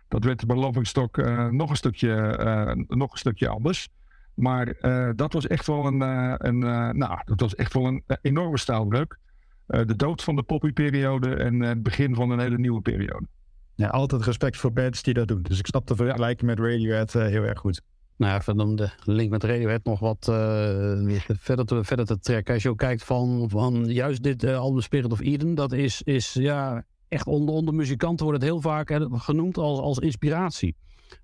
Dat 0.08 0.24
werd 0.24 0.46
bij 0.46 0.56
Loving 0.56 0.86
Stock 0.86 1.18
eh, 1.18 1.48
nog, 1.48 1.70
een 1.70 1.76
stukje, 1.76 2.86
nog 2.88 3.12
een 3.12 3.18
stukje 3.18 3.48
anders. 3.48 3.88
Maar 4.34 4.74
dat 5.16 5.32
was 5.32 5.46
echt 5.46 5.66
wel 5.66 5.86
een, 5.86 6.00
een 6.46 6.58
nou, 6.98 7.20
dat 7.24 7.40
was 7.40 7.54
echt 7.54 7.72
wel 7.72 7.86
een 7.86 8.04
enorme 8.22 8.58
stijlbreuk. 8.58 9.18
Eh, 9.66 9.86
de 9.86 9.96
dood 9.96 10.22
van 10.22 10.36
de 10.36 10.42
poppy-periode 10.42 11.34
en 11.34 11.60
het 11.60 11.82
begin 11.82 12.14
van 12.14 12.30
een 12.30 12.38
hele 12.38 12.58
nieuwe 12.58 12.80
periode. 12.80 13.26
Ja, 13.74 13.88
altijd 13.88 14.22
respect 14.22 14.56
voor 14.56 14.72
bands 14.72 15.02
die 15.02 15.14
dat 15.14 15.28
doen. 15.28 15.42
Dus 15.42 15.58
ik 15.58 15.66
snap 15.66 15.86
de 15.86 15.96
vergelijking 15.96 16.50
met 16.50 16.58
Radiohead 16.58 17.12
heel 17.12 17.42
erg 17.42 17.58
goed. 17.58 17.82
Nou 18.16 18.42
ja, 18.46 18.52
om 18.52 18.76
de 18.76 18.90
link 19.04 19.30
met 19.30 19.44
Radiohead 19.44 19.84
nog 19.84 19.98
wat 20.00 20.28
eh, 20.28 21.16
verder, 21.38 21.64
te, 21.66 21.84
verder 21.84 22.06
te 22.06 22.18
trekken. 22.18 22.54
Als 22.54 22.62
je 22.62 22.68
ook 22.68 22.78
kijkt 22.78 23.04
van, 23.04 23.50
van 23.50 23.84
juist 23.84 24.22
dit 24.22 24.44
eh, 24.44 24.58
album 24.58 24.80
Spirit 24.80 25.12
of 25.12 25.20
Eden, 25.20 25.54
dat 25.54 25.72
is, 25.72 26.02
is 26.02 26.32
ja, 26.32 26.84
echt 27.08 27.26
onder, 27.26 27.54
onder 27.54 27.74
muzikanten 27.74 28.24
wordt 28.26 28.40
het 28.40 28.50
heel 28.50 28.60
vaak 28.60 28.88
hè, 28.88 29.06
genoemd 29.10 29.58
als, 29.58 29.78
als 29.78 29.98
inspiratie. 29.98 30.74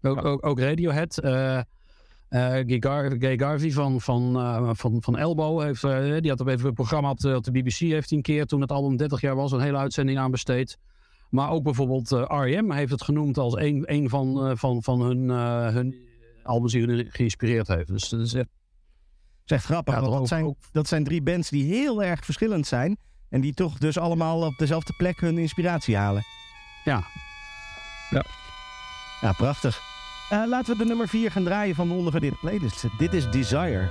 Ook, 0.03 0.25
ook, 0.25 0.47
ook 0.47 0.61
Radiohead. 0.61 1.19
eh 1.19 1.61
eh, 2.29 2.65
Gar- 2.67 3.17
Guy 3.19 3.39
Garvey 3.39 3.71
van, 3.71 4.01
van, 4.01 4.37
van, 4.77 5.03
van 5.03 5.19
Elbow, 5.19 5.63
heeft, 5.63 5.81
die 6.23 6.31
had 6.31 6.41
op 6.41 6.49
even 6.49 6.69
een 6.69 6.75
programma 6.75 7.11
op 7.11 7.19
de, 7.21 7.37
op 7.37 7.45
de 7.45 7.51
BBC, 7.51 7.79
heeft 7.79 8.11
een 8.11 8.23
keer 8.23 8.47
toen 8.47 8.61
het 8.61 8.73
album 8.73 8.97
30 8.97 9.21
jaar 9.21 9.37
was, 9.37 9.53
een 9.53 9.61
hele 9.61 9.77
uitzending 9.77 10.19
aan 10.19 10.31
besteed. 10.31 10.79
Maar 11.31 11.51
ook 11.51 11.63
bijvoorbeeld 11.63 12.11
R.E.M. 12.11 12.71
heeft 12.73 12.91
het 12.91 13.03
genoemd 13.03 13.39
als 13.39 13.57
een, 13.57 13.83
een 13.87 14.09
van, 14.09 14.59
van, 14.59 14.83
van 14.83 15.01
hun, 15.01 15.29
hun 15.75 15.95
albums 16.43 16.73
die 16.73 17.11
geïnspireerd 17.11 17.69
heeft. 17.69 17.87
Dus 17.87 18.09
dat 18.09 18.21
is 18.21 18.35
echt, 18.35 18.49
Het 19.41 19.51
is 19.51 19.57
echt 19.57 19.65
grappig, 19.65 19.95
Ja, 19.95 20.01
want 20.01 20.13
dat 20.15 20.29
zijn, 20.29 20.57
dat 20.73 20.89
zijn 20.89 21.05
drie 21.05 21.23
bands 21.23 21.51
die 21.51 21.65
heel 21.75 22.03
erg 22.03 22.25
verschillend 22.25 22.67
zijn. 22.67 22.97
En 23.29 23.41
die 23.41 23.55
toch 23.55 23.79
dus 23.79 23.99
allemaal 23.99 24.47
op 24.47 24.59
dezelfde 24.59 24.93
plek 24.97 25.21
hun 25.21 25.39
inspiratie 25.39 25.97
halen. 25.97 26.23
ja, 26.85 27.05
Ja, 29.21 29.33
prachtig. 29.33 29.81
Eh, 30.31 30.43
laten 30.47 30.73
we 30.73 30.83
de 30.83 30.89
nummer 30.89 31.09
4 31.09 31.31
gaan 31.31 31.45
draaien 31.45 31.75
van 31.75 31.89
de 31.89 31.95
ondergewaardeerde 31.95 32.37
playlist. 32.41 32.85
Dit 32.99 33.15
is. 33.15 33.31
Desire 33.31 33.89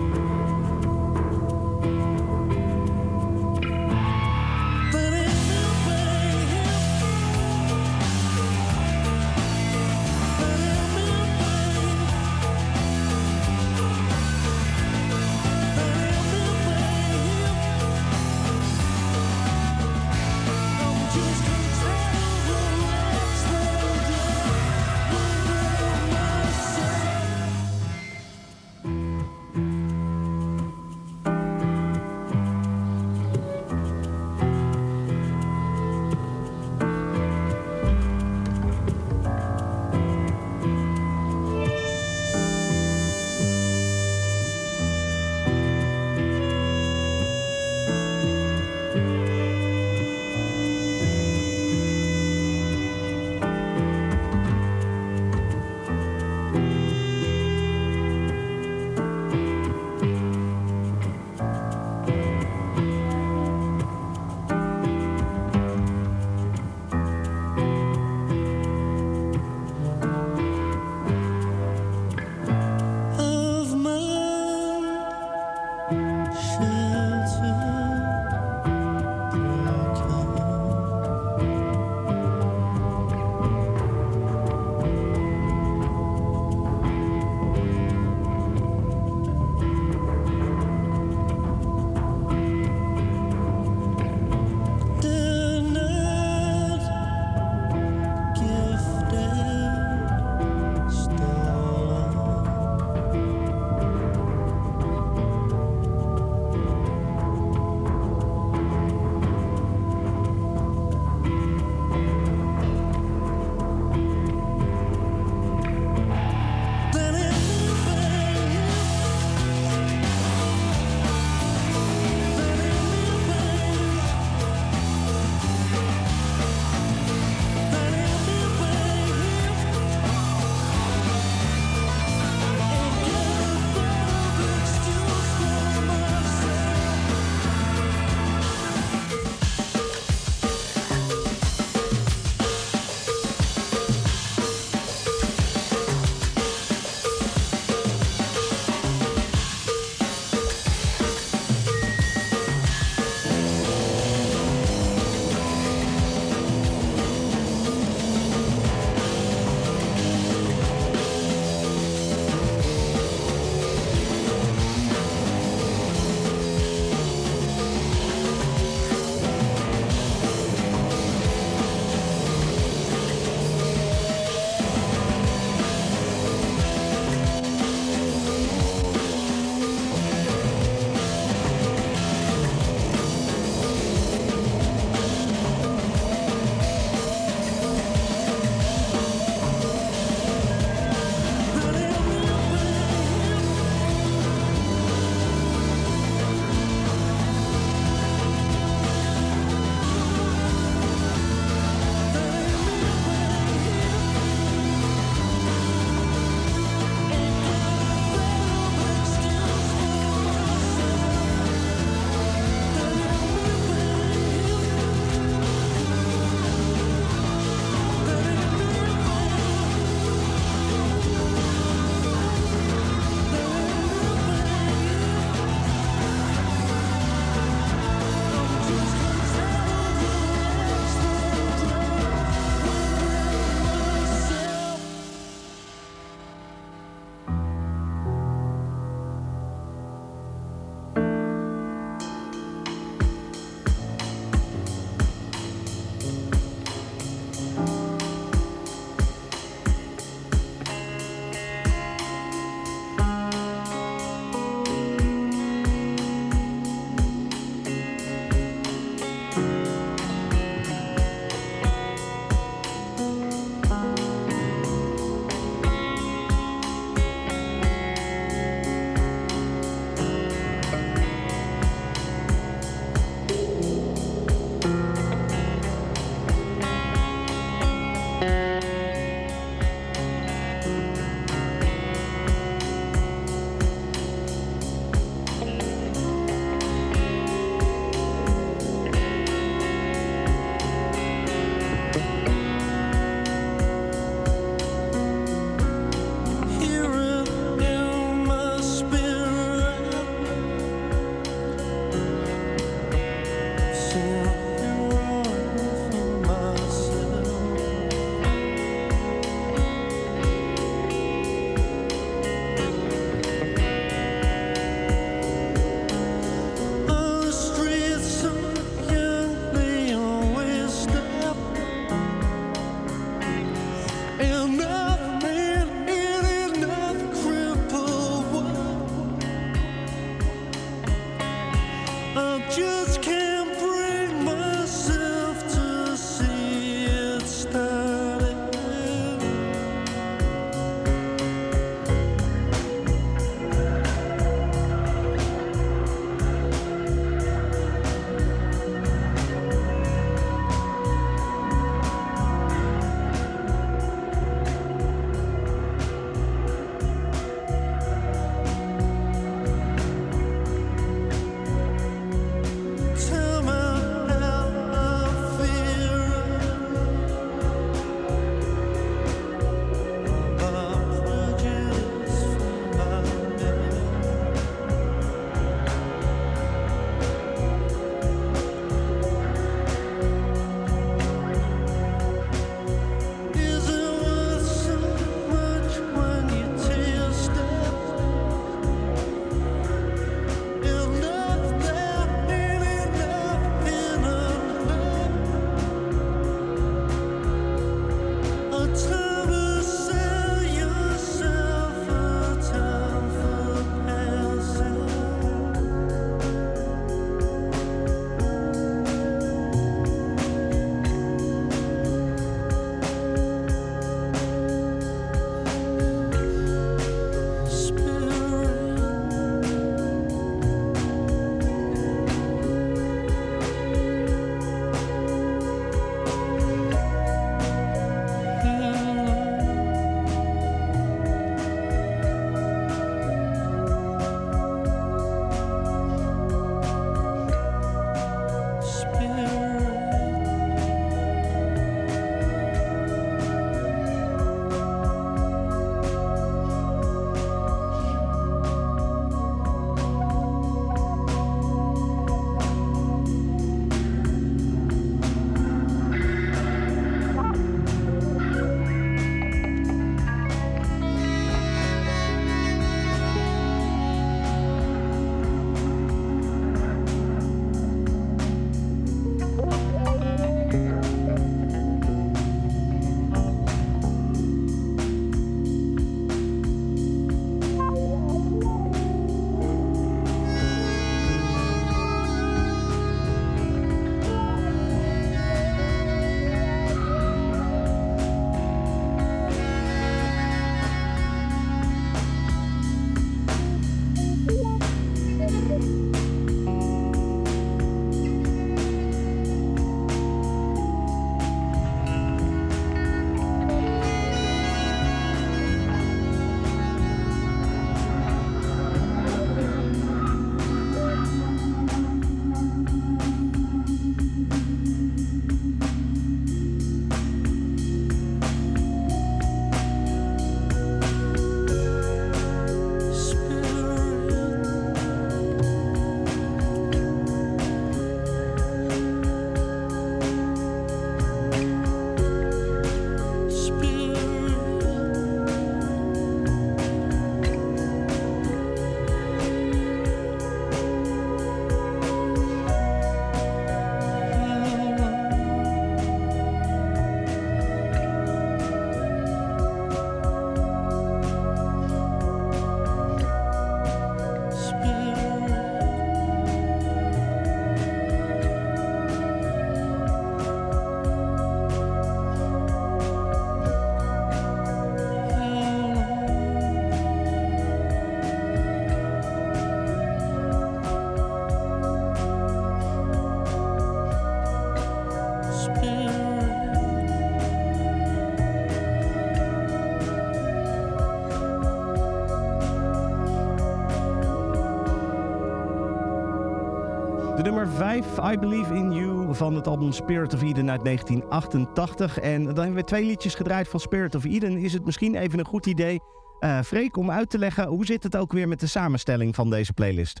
5, 587.58 588.12
I 588.12 588.18
Believe 588.18 588.54
in 588.54 588.72
You, 588.72 589.14
van 589.14 589.34
het 589.34 589.46
album 589.46 589.72
Spirit 589.72 590.14
of 590.14 590.22
Eden 590.22 590.50
uit 590.50 590.64
1988. 590.64 591.98
En 591.98 592.24
dan 592.24 592.36
hebben 592.36 592.54
we 592.54 592.64
twee 592.64 592.84
liedjes 592.84 593.14
gedraaid 593.14 593.48
van 593.48 593.60
Spirit 593.60 593.94
of 593.94 594.04
Eden. 594.04 594.36
Is 594.36 594.52
het 594.52 594.64
misschien 594.64 594.94
even 594.94 595.18
een 595.18 595.24
goed 595.24 595.46
idee, 595.46 595.78
eh 596.20 596.42
Freek, 596.42 596.76
om 596.76 596.90
uit 596.90 597.10
te 597.10 597.18
leggen 597.18 597.46
hoe 597.46 597.66
zit 597.66 597.82
het 597.82 597.96
ook 597.96 598.12
weer 598.12 598.28
met 598.28 598.40
de 598.40 598.46
samenstelling 598.46 599.14
van 599.14 599.30
deze 599.30 599.52
playlist? 599.52 600.00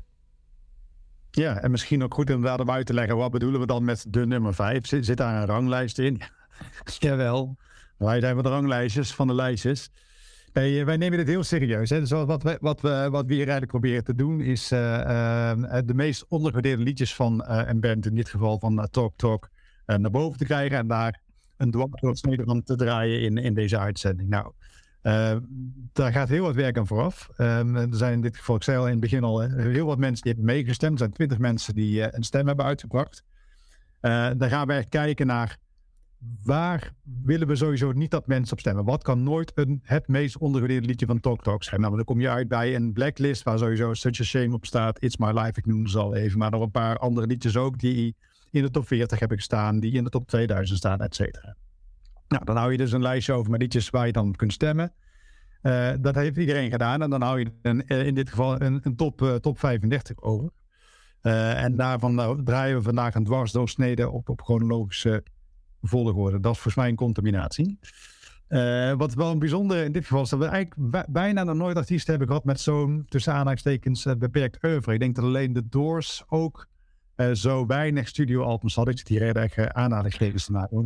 Ja, 1.30 1.56
en 1.56 1.70
misschien 1.70 2.02
ook 2.02 2.14
goed 2.14 2.30
inderdaad 2.30 2.60
om 2.60 2.70
uit 2.70 2.86
te 2.86 2.94
leggen, 2.94 3.16
wat 3.16 3.30
bedoelen 3.30 3.60
we 3.60 3.66
dan 3.66 3.84
met 3.84 4.04
de 4.08 4.26
nummer 4.26 4.54
5? 4.54 4.86
Zit, 4.86 5.04
zit 5.04 5.16
daar 5.16 5.40
een 5.40 5.46
ranglijst 5.46 5.98
in? 5.98 6.20
Jawel, 6.98 7.56
wij 7.96 8.20
zijn 8.20 8.36
wat 8.36 8.46
ranglijstjes 8.46 9.14
van 9.14 9.26
de 9.26 9.34
lijstjes. 9.34 9.90
Nee, 10.52 10.78
eh, 10.78 10.84
wij 10.84 10.96
nemen 10.96 11.18
dit 11.18 11.28
heel 11.28 11.42
serieus. 11.42 11.90
Hè. 11.90 12.00
Dus 12.00 12.10
wat, 12.10 12.42
we, 12.42 12.58
wat, 12.60 12.80
we, 12.80 13.08
wat 13.10 13.26
we 13.26 13.32
hier 13.32 13.42
eigenlijk 13.48 13.70
proberen 13.70 14.04
te 14.04 14.14
doen, 14.14 14.40
is 14.40 14.70
eh, 14.72 15.50
eh, 15.50 15.86
de 15.86 15.94
meest 15.94 16.24
ondergewaardeerde 16.28 16.82
liedjes 16.82 17.14
van 17.14 17.44
eh, 17.44 17.68
een 17.68 17.80
band, 17.80 18.06
in 18.06 18.14
dit 18.14 18.28
geval 18.28 18.58
van 18.58 18.78
eh, 18.78 18.84
Talk 18.84 19.12
Talk, 19.16 19.48
eh, 19.86 19.96
naar 19.96 20.10
boven 20.10 20.38
te 20.38 20.44
krijgen 20.44 20.78
en 20.78 20.86
daar 20.86 21.20
een 21.56 21.70
dwarsdoorsnede 21.70 22.44
van 22.44 22.62
te 22.62 22.76
draaien 22.76 23.20
in, 23.20 23.36
in 23.36 23.54
deze 23.54 23.78
uitzending. 23.78 24.28
Nou, 24.28 24.52
eh, 25.02 25.36
daar 25.92 26.12
gaat 26.12 26.28
heel 26.28 26.42
wat 26.42 26.54
werk 26.54 26.78
aan 26.78 26.86
vooraf. 26.86 27.28
Ehm, 27.36 27.74
er 27.76 27.88
zijn 27.90 28.12
in 28.12 28.20
dit 28.20 28.36
geval, 28.36 28.56
ik 28.56 28.62
zei 28.62 28.78
al 28.78 28.84
in 28.84 28.90
het 28.90 29.00
begin 29.00 29.24
al, 29.24 29.40
heel 29.40 29.86
wat 29.86 29.98
mensen 29.98 30.22
die 30.22 30.32
hebben 30.32 30.54
meegestemd. 30.54 30.92
Er 30.92 30.98
zijn 30.98 31.12
twintig 31.12 31.38
mensen 31.38 31.74
die 31.74 32.02
eh, 32.02 32.08
een 32.10 32.22
stem 32.22 32.46
hebben 32.46 32.64
uitgebracht. 32.64 33.24
Eh 34.00 34.30
dan 34.36 34.48
gaan 34.48 34.70
echt 34.70 34.88
kijken 34.88 35.26
naar 35.26 35.56
waar 36.42 36.92
willen 37.24 37.46
we 37.46 37.56
sowieso 37.56 37.92
niet 37.92 38.10
dat 38.10 38.26
mensen 38.26 38.52
op 38.52 38.60
stemmen. 38.60 38.84
Wat 38.84 39.02
kan 39.02 39.22
nooit 39.22 39.52
een, 39.54 39.80
het 39.82 40.08
meest 40.08 40.38
ondergewaardeerde 40.38 40.86
liedje 40.86 41.06
van 41.06 41.20
Talk 41.20 41.42
Talk 41.42 41.62
zijn? 41.62 41.80
Nou, 41.80 41.96
dan 41.96 42.04
kom 42.04 42.20
je 42.20 42.28
uit 42.28 42.48
bij 42.48 42.74
een 42.74 42.92
blacklist 42.92 43.42
waar 43.42 43.58
sowieso 43.58 43.94
Such 43.94 44.20
a 44.20 44.24
Shame 44.24 44.54
op 44.54 44.66
staat. 44.66 45.02
It's 45.02 45.16
My 45.16 45.30
Life, 45.30 45.52
ik 45.54 45.66
noem 45.66 45.86
ze 45.86 45.98
al 45.98 46.14
even. 46.14 46.38
Maar 46.38 46.50
nog 46.50 46.62
een 46.62 46.70
paar 46.70 46.98
andere 46.98 47.26
liedjes 47.26 47.56
ook 47.56 47.78
die 47.78 48.16
in 48.50 48.62
de 48.62 48.70
top 48.70 48.86
40 48.86 49.18
heb 49.18 49.32
ik 49.32 49.40
staan. 49.40 49.80
Die 49.80 49.92
in 49.92 50.04
de 50.04 50.10
top 50.10 50.28
2000 50.28 50.78
staan, 50.78 51.00
et 51.00 51.14
cetera. 51.14 51.56
Nou, 52.28 52.44
dan 52.44 52.56
hou 52.56 52.72
je 52.72 52.78
dus 52.78 52.92
een 52.92 53.02
lijstje 53.02 53.32
over 53.32 53.50
met 53.50 53.60
liedjes 53.60 53.90
waar 53.90 54.06
je 54.06 54.12
dan 54.12 54.34
kunt 54.34 54.52
stemmen. 54.52 54.92
Eh, 55.62 55.90
dat 56.00 56.14
heeft 56.14 56.36
iedereen 56.36 56.70
gedaan. 56.70 57.02
En 57.02 57.10
dan 57.10 57.22
hou 57.22 57.38
je 57.38 57.52
eh, 57.86 58.06
in 58.06 58.14
dit 58.14 58.30
geval 58.30 58.60
een, 58.60 58.80
een 58.82 58.96
top, 58.96 59.22
eh, 59.22 59.34
top 59.34 59.58
35 59.58 60.22
over. 60.22 60.50
En 61.20 61.76
daarvan 61.76 62.14
nou, 62.14 62.44
draaien 62.44 62.76
we 62.76 62.82
vandaag 62.82 63.14
een 63.14 63.24
dwarsdoorsnede 63.24 64.10
op, 64.10 64.28
op 64.28 64.42
chronologische 64.42 65.22
volgorde. 65.82 66.40
Dat 66.40 66.52
is 66.52 66.58
volgens 66.58 66.74
mij 66.74 66.88
een 66.88 66.96
contaminatie. 66.96 67.78
Eh, 68.48 68.92
wat 68.92 69.14
wel 69.14 69.30
een 69.30 69.38
bijzonder 69.38 69.84
in 69.84 69.92
dit 69.92 70.06
geval 70.06 70.22
is 70.22 70.28
dat 70.28 70.38
we 70.38 70.44
eigenlijk 70.44 70.90
bij- 70.90 71.06
bijna 71.08 71.44
nog 71.44 71.56
nooit 71.56 71.76
artiesten 71.76 72.10
hebben 72.10 72.28
gehad 72.28 72.44
met 72.44 72.60
zo'n 72.60 73.04
tussen 73.08 73.32
aanhalingstekens 73.32 74.06
eh, 74.06 74.14
beperkt 74.14 74.64
oeuvre. 74.64 74.92
Ik 74.92 75.00
denk 75.00 75.14
dat 75.14 75.24
alleen 75.24 75.52
de 75.52 75.68
Doors 75.68 76.24
ook 76.28 76.66
eh, 77.14 77.30
zo 77.32 77.66
weinig 77.66 78.08
studioalbums 78.08 78.74
hadden. 78.74 78.92
Ik 78.94 78.98
zit 79.00 79.08
hier 79.08 79.22
heel 79.22 79.32
erg 79.32 79.58
aanhalingstekens 79.58 80.44
te 80.44 80.52
maken. 80.52 80.84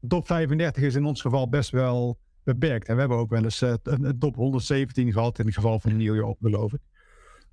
De 0.00 0.06
top 0.08 0.26
35 0.26 0.82
is 0.82 0.94
in 0.94 1.04
ons 1.04 1.20
geval 1.20 1.48
best 1.48 1.70
wel 1.70 2.18
beperkt. 2.42 2.88
En 2.88 2.94
we 2.94 3.00
hebben 3.00 3.18
ook 3.18 3.30
wel 3.30 3.44
eens 3.44 3.60
een, 3.60 4.18
top 4.18 4.34
117 4.36 5.12
gehad 5.12 5.38
in 5.38 5.46
het 5.46 5.54
geval 5.54 5.80
van 5.80 5.96
New 5.96 6.14
York, 6.14 6.36
geloof 6.40 6.72
ik. 6.72 6.80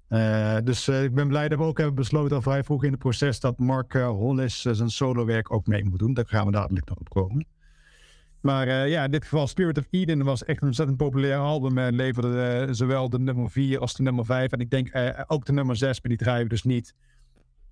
Eh, 0.08 0.58
dus 0.64 0.88
eh, 0.88 1.04
ik 1.04 1.14
ben 1.14 1.28
blij 1.28 1.50
dat 1.50 1.58
we 1.58 1.64
ook 1.64 1.78
hebben 1.78 1.96
besloten 1.96 2.36
al 2.36 2.42
vrij 2.42 2.64
vroeg 2.64 2.84
in 2.84 2.92
het 2.92 3.00
proces 3.00 3.40
dat 3.40 3.60
Mark 3.60 3.94
eh, 3.94 4.08
Hollis 4.08 4.62
zijn 4.62 4.90
solowerk 4.90 5.54
ook 5.54 5.68
mee 5.68 5.86
moet 5.86 6.00
doen. 6.00 6.14
Daar 6.14 6.28
gaan 6.28 6.46
we 6.46 6.52
dadelijk 6.52 6.90
nog 6.90 6.98
op 6.98 7.10
komen. 7.10 7.46
Maar 8.42 8.88
ja, 8.88 9.04
in 9.04 9.12
dit 9.12 9.24
geval 9.24 9.48
Spirit 9.48 9.78
of 9.78 9.88
Eden 9.90 10.24
was 10.24 10.44
echt 10.44 10.62
een 10.62 10.68
ontzettend 10.68 10.98
populair 10.98 11.38
album. 11.38 11.78
En 11.78 11.96
leverde 11.96 12.68
zowel 12.72 13.10
de 13.10 13.20
nummer 13.20 13.50
4 13.50 13.80
als 13.80 13.94
de 13.94 14.04
nummer 14.04 14.26
5. 14.26 14.52
En 14.52 14.60
ik 14.60 14.70
denk 14.70 14.90
ook 15.28 15.46
de 15.46 15.54
nummer 15.54 15.76
6, 15.76 16.02
maar 16.02 16.10
die 16.10 16.18
draaien 16.18 16.44
we 16.44 16.50
dus 16.50 16.64
niet. 16.64 16.94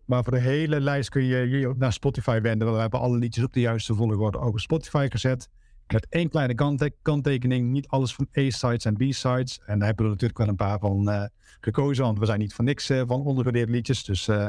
Maar 0.05 0.23
voor 0.23 0.33
de 0.33 0.39
hele 0.39 0.79
lijst 0.79 1.09
kun 1.09 1.23
je 1.23 1.49
je 1.49 1.73
naar 1.77 1.93
Spotify 1.93 2.41
wenden. 2.41 2.73
We 2.73 2.79
hebben 2.79 2.99
alle 2.99 3.17
liedjes 3.17 3.43
op 3.43 3.53
de 3.53 3.59
juiste 3.59 3.95
volgorde 3.95 4.39
ook 4.39 4.53
op 4.53 4.59
Spotify 4.59 5.07
gezet. 5.09 5.49
Met 5.87 6.07
één 6.09 6.29
kleine 6.29 6.55
kanttekening. 7.01 7.71
Niet 7.71 7.87
alles 7.87 8.13
van 8.13 8.27
A-sides 8.37 8.85
en 8.85 8.93
B-sides. 8.93 9.59
En 9.65 9.79
daar 9.79 9.87
hebben 9.87 10.05
we 10.05 10.11
natuurlijk 10.11 10.39
wel 10.39 10.47
een 10.47 10.55
paar 10.55 10.79
van 10.79 11.09
eh, 11.09 11.23
gekozen. 11.61 12.03
Want 12.03 12.19
we 12.19 12.25
zijn 12.25 12.39
niet 12.39 12.53
van 12.53 12.65
niks 12.65 12.89
eh, 12.89 12.97
van 13.07 13.19
ondergewaardeerde 13.19 13.71
liedjes. 13.71 14.03
Dus 14.03 14.27
eh, 14.27 14.47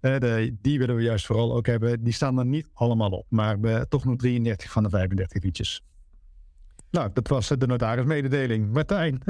de, 0.00 0.56
die 0.60 0.78
willen 0.78 0.96
we 0.96 1.02
juist 1.02 1.26
vooral 1.26 1.54
ook 1.54 1.66
hebben. 1.66 2.04
Die 2.04 2.12
staan 2.12 2.38
er 2.38 2.46
niet 2.46 2.68
allemaal 2.72 3.10
op. 3.10 3.26
Maar 3.28 3.60
we, 3.60 3.86
toch 3.88 4.04
nog 4.04 4.16
33 4.16 4.70
van 4.70 4.82
de 4.82 4.88
35 4.88 5.42
liedjes. 5.42 5.82
Nou, 6.90 7.10
dat 7.12 7.28
was 7.28 7.48
de 7.48 7.66
notarismededeling. 7.66 8.72
Martijn, 8.72 9.22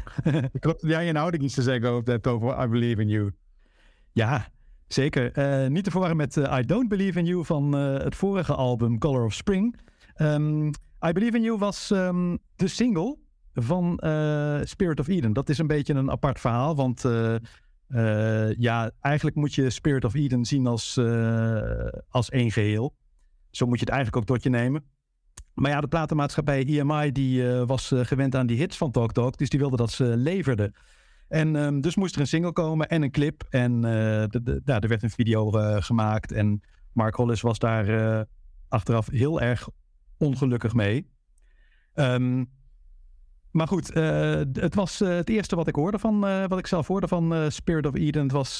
klopt 0.60 0.82
jij 0.82 1.06
inhoudelijk 1.06 1.44
iets 1.44 1.54
te 1.54 1.62
zeggen 1.62 1.88
over, 1.88 2.04
dat 2.04 2.26
over 2.26 2.64
I 2.64 2.66
Believe 2.66 3.00
in 3.00 3.08
You? 3.08 3.32
Ja, 4.12 4.48
zeker. 4.86 5.32
Niet 5.70 5.84
te 5.84 5.90
verwarren 5.90 6.16
met 6.16 6.36
I 6.36 6.62
Don't 6.66 6.88
Believe 6.88 7.18
in 7.18 7.24
You 7.24 7.44
van 7.44 7.72
het 7.72 8.16
vorige 8.16 8.54
album 8.54 8.98
Color 8.98 9.24
of 9.24 9.34
Spring. 9.34 9.76
Ehm, 10.18 10.66
I 11.06 11.12
Believe 11.12 11.36
in 11.36 11.42
You 11.42 11.58
was 11.58 11.90
ehm, 11.90 12.36
de 12.56 12.68
single 12.68 13.18
van 13.52 13.98
eh, 13.98 14.60
Spirit 14.62 15.00
of 15.00 15.08
Eden. 15.08 15.32
Dat 15.32 15.48
is 15.48 15.58
een 15.58 15.66
beetje 15.66 15.94
een 15.94 16.10
apart 16.10 16.40
verhaal, 16.40 16.76
want 16.76 17.04
eh, 17.04 17.34
eh, 17.88 18.54
ja, 18.58 18.90
eigenlijk 19.00 19.36
moet 19.36 19.54
je 19.54 19.70
Spirit 19.70 20.04
of 20.04 20.14
Eden 20.14 20.44
zien 20.44 20.66
als, 20.66 21.00
als 22.08 22.30
één 22.30 22.50
geheel. 22.50 22.94
Zo 23.50 23.66
moet 23.66 23.78
je 23.78 23.84
het 23.84 23.94
eigenlijk 23.94 24.22
ook 24.22 24.36
tot 24.36 24.42
je 24.42 24.50
nemen. 24.50 24.84
Maar 25.54 25.70
ja, 25.70 25.80
de 25.80 25.88
platenmaatschappij 25.88 26.64
EMI 26.64 27.12
die, 27.12 27.44
was 27.44 27.92
gewend 27.96 28.34
aan 28.34 28.46
die 28.46 28.56
hits 28.56 28.76
van 28.76 28.90
Talk 28.90 29.12
Talk, 29.12 29.36
dus 29.38 29.48
die 29.48 29.58
wilde 29.58 29.76
dat 29.76 29.90
ze 29.90 30.04
leverden. 30.04 30.74
En 31.28 31.56
ehm, 31.56 31.80
dus 31.80 31.96
moest 31.96 32.14
er 32.14 32.20
een 32.20 32.26
single 32.26 32.52
komen 32.52 32.88
en 32.88 33.02
een 33.02 33.10
clip. 33.10 33.46
En 33.50 33.80
de, 33.80 34.60
er 34.64 34.88
werd 34.88 35.02
een 35.02 35.10
video 35.10 35.50
gemaakt. 35.80 36.32
En 36.32 36.62
Mark 36.92 37.14
Hollis 37.14 37.40
was 37.40 37.58
daar 37.58 38.26
achteraf 38.68 39.10
heel 39.10 39.40
erg 39.40 39.68
ongelukkig 40.18 40.74
mee. 40.74 41.10
Ehm, 41.94 42.44
maar 43.50 43.68
goed, 43.68 43.92
eh, 43.92 44.40
het 44.52 44.74
was 44.74 45.00
eh, 45.00 45.08
het 45.08 45.28
eerste 45.28 45.56
wat 45.56 45.68
ik 45.68 45.74
hoorde 45.74 45.98
van, 45.98 46.26
eh, 46.26 46.44
wat 46.46 46.58
ik 46.58 46.66
zelf 46.66 46.86
hoorde 46.86 47.08
van 47.08 47.52
Spirit 47.52 47.86
of 47.86 47.94
Eden. 47.94 48.22
Het 48.22 48.32
was 48.32 48.58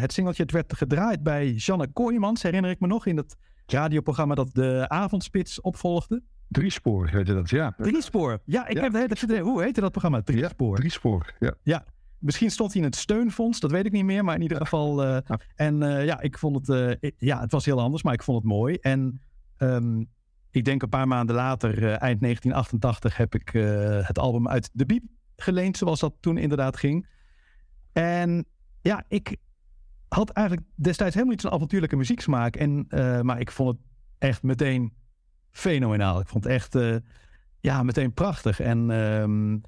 het 0.00 0.12
singeltje. 0.12 0.42
Het 0.42 0.52
werd 0.52 0.76
gedraaid 0.76 1.22
bij 1.22 1.50
Janne 1.52 1.88
Kooijmans, 1.92 2.42
herinner 2.42 2.70
ik 2.70 2.80
me 2.80 2.86
nog, 2.86 3.06
in 3.06 3.16
dat 3.16 3.36
radioprogramma 3.66 4.34
dat 4.34 4.54
de 4.54 4.84
avondspits 4.88 5.60
opvolgde. 5.60 6.22
Driespoor 6.48 7.08
heette 7.08 7.34
dat, 7.34 7.50
ja. 7.50 7.74
Driespoor. 7.76 8.38
Ja, 8.44 8.66
ik 8.66 8.76
Ja. 8.76 8.82
heb 8.82 8.92
de 8.92 8.98
hele 8.98 9.14
tijd 9.14 9.38
Hoe 9.38 9.62
heette 9.62 9.80
dat 9.80 9.90
programma? 9.90 10.22
Driespoor. 10.22 10.76
Driespoor, 10.76 11.34
ja. 11.62 11.84
Misschien 12.18 12.50
stond 12.50 12.72
hij 12.72 12.80
in 12.82 12.86
het 12.86 12.96
steunfonds, 12.96 13.60
dat 13.60 13.70
weet 13.70 13.86
ik 13.86 13.92
niet 13.92 14.04
meer. 14.04 14.24
Maar 14.24 14.34
in 14.34 14.42
ieder 14.42 14.56
geval. 14.56 15.04
Ja. 15.04 15.22
En 15.54 15.78
ja, 16.04 16.20
ik 16.20 16.38
vond 16.38 16.66
het. 16.66 16.98
ja, 17.18 17.40
het 17.40 17.52
was 17.52 17.64
heel 17.64 17.80
anders, 17.80 18.02
maar 18.02 18.14
ik 18.14 18.22
vond 18.22 18.38
het 18.38 18.46
mooi. 18.46 18.74
En 18.74 19.20
ehm, 19.56 20.02
ik 20.50 20.64
denk 20.64 20.82
een 20.82 20.88
paar 20.88 21.08
maanden 21.08 21.34
later, 21.34 21.70
eh, 21.70 22.02
eind 22.02 22.20
1988, 22.20 23.16
heb 23.16 23.34
ik 23.34 23.54
eh, 23.54 24.06
het 24.06 24.18
album 24.18 24.48
uit 24.48 24.70
de 24.72 24.86
Biep 24.86 25.04
geleend, 25.36 25.76
zoals 25.76 26.00
dat 26.00 26.14
toen 26.20 26.38
inderdaad 26.38 26.76
ging. 26.76 27.06
En 27.92 28.46
ja, 28.80 29.04
ik 29.08 29.36
had 30.08 30.30
eigenlijk 30.30 30.66
destijds 30.74 31.14
helemaal 31.14 31.34
niet 31.34 31.44
zo'n 31.44 31.52
avontuurlijke 31.52 31.96
muzieksmaak. 31.96 32.56
En, 32.56 32.84
eh, 32.88 33.20
maar 33.20 33.40
ik 33.40 33.50
vond 33.50 33.68
het 33.68 33.78
echt 34.18 34.42
meteen 34.42 34.92
fenomenaal. 35.50 36.20
Ik 36.20 36.28
vond 36.28 36.44
het 36.44 36.52
echt 36.52 36.78
ja, 37.60 37.82
meteen 37.82 38.12
prachtig. 38.12 38.60
En 38.60 38.90
ehm, 38.90 39.58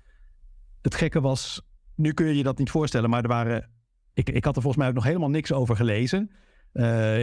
het 0.83 0.95
gekke 0.95 1.21
was, 1.21 1.63
nu 1.95 2.13
kun 2.13 2.27
je 2.27 2.37
je 2.37 2.43
dat 2.43 2.59
niet 2.59 2.71
voorstellen, 2.71 3.11
maar 3.11 3.23
er 3.23 3.29
waren. 3.29 3.71
Ik, 4.15 4.29
ik 4.29 4.45
had 4.45 4.57
er 4.57 4.63
volgens 4.63 4.83
mij 4.83 4.89
ook 4.89 4.99
nog 4.99 5.05
helemaal 5.05 5.31
niks 5.31 5.53
over 5.53 5.77
gelezen. 5.77 6.31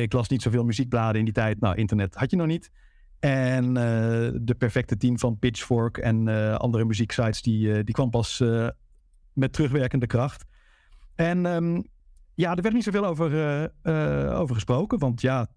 Ik 0.01 0.14
las 0.14 0.28
niet 0.28 0.41
zoveel 0.41 0.64
muziekbladen 0.64 1.20
in 1.20 1.26
die 1.26 1.34
tijd. 1.34 1.60
Nou, 1.60 1.76
internet 1.76 2.16
had 2.16 2.32
je 2.32 2.38
nog 2.38 2.47
niet. 2.47 2.72
En 3.20 3.78
eh, 3.78 4.30
de 4.42 4.56
perfecte 4.58 4.98
team 4.98 5.20
van 5.20 5.40
Pitchfork 5.40 5.98
en 5.98 6.28
eh, 6.28 6.56
andere 6.56 6.86
muzieksites, 6.86 7.42
die, 7.42 7.74
eh, 7.74 7.84
die 7.84 7.94
kwam 7.94 8.10
pas 8.10 8.44
met 9.34 9.54
terugwerkende 9.54 10.08
kracht. 10.08 10.46
En 11.16 11.46
ehm, 11.46 11.82
ja, 12.34 12.56
er 12.56 12.62
werd 12.62 12.76
niet 12.76 12.84
zoveel 12.84 13.06
over, 13.06 13.32
over 14.34 14.56
gesproken. 14.56 15.00
Want 15.00 15.22
ja, 15.22 15.48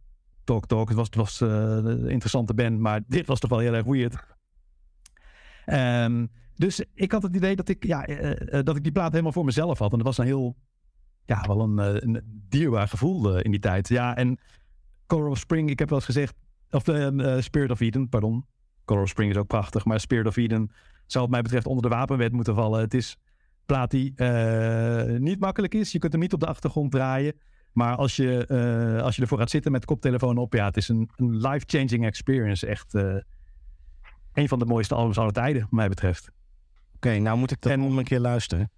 Talk 0.45 0.67
Talk, 0.67 0.89
het 0.89 0.97
was, 0.97 1.07
het 1.07 1.15
was 1.15 1.41
een 1.41 2.09
interessante 2.09 2.55
band, 2.55 2.79
maar 2.79 3.01
dit 3.17 3.27
was 3.27 3.41
toch 3.41 3.51
wel 3.51 3.59
heel 3.59 3.75
erg 3.75 3.87
weird. 3.87 4.17
Ehm, 5.65 6.27
dus 6.55 6.85
ik 6.95 7.13
had 7.13 7.23
het 7.23 7.37
idee 7.37 7.57
dat 7.57 7.69
ik, 7.69 7.85
ja, 7.85 8.05
dat 8.63 8.77
ik 8.77 8.83
die 8.83 8.93
plaat 8.93 9.11
helemaal 9.11 9.33
voor 9.33 9.45
mezelf 9.45 9.79
had. 9.79 9.91
En 9.91 9.99
dat 9.99 10.07
was 10.07 10.19
een 10.19 10.25
heel, 10.25 10.57
ja, 11.25 11.45
wel 11.47 11.61
een, 11.61 11.79
een 11.79 12.43
dierbaar 12.49 12.89
gevoel 12.89 13.39
in 13.39 13.51
die 13.51 13.61
tijd. 13.61 13.89
Ja, 13.89 14.17
en 14.17 14.39
of 15.07 15.39
Spring, 15.39 15.71
ik 15.71 15.79
heb 15.79 15.89
wel 15.89 15.99
eens 15.99 16.07
gezegd, 16.07 16.35
of 16.75 16.89
eh, 16.89 17.41
Spirit 17.41 17.71
of 17.71 17.81
Eden, 17.81 18.09
pardon. 18.09 18.47
Color 18.85 19.03
of 19.03 19.09
Spring 19.09 19.31
is 19.31 19.37
ook 19.37 19.47
prachtig, 19.47 19.85
maar 19.85 20.01
Spirit 20.01 20.27
of 20.27 20.37
Eden 20.37 20.71
zou 21.07 21.25
wat 21.25 21.33
mij 21.33 21.43
betreft 21.43 21.67
onder 21.67 21.83
de 21.83 21.97
wapenwet 21.97 22.33
moeten 22.33 22.55
vallen. 22.55 22.81
Het 22.81 22.95
is 22.95 23.11
een 23.11 23.65
plaat 23.67 23.91
die 23.91 24.13
eh, 24.17 25.19
niet 25.19 25.41
makkelijk 25.41 25.75
is. 25.75 25.93
Je 25.93 25.99
kunt 25.99 26.13
hem 26.13 26.21
niet 26.21 26.33
op 26.33 26.41
de 26.41 26.47
achtergrond 26.47 26.91
draaien. 26.91 27.35
Maar 27.73 27.97
als 27.97 28.17
je, 28.17 28.47
als 29.05 29.17
je 29.17 29.23
ervoor 29.23 29.39
gaat 29.39 29.51
zitten 29.51 29.73
met 29.73 29.85
koptelefoon 29.85 30.39
op, 30.39 30.53
ja, 30.55 30.65
het 30.65 30.77
is 30.77 30.89
een, 30.89 31.11
een 31.17 31.37
life-changing 31.37 32.05
experience. 32.07 32.67
Echt 32.67 32.95
een 34.33 34.49
van 34.49 34.59
de 34.59 34.65
mooiste 34.65 34.95
albums 34.95 35.19
aller 35.19 35.33
tijden, 35.33 35.63
wat 35.63 35.71
mij 35.71 35.89
betreft. 35.89 36.31
Oké, 36.95 37.19
nou 37.19 37.39
moet 37.39 37.51
ik 37.51 37.61
dat 37.61 37.77
nog 37.77 37.97
een 37.97 38.05
keer 38.05 38.21
luisteren. 38.21 38.71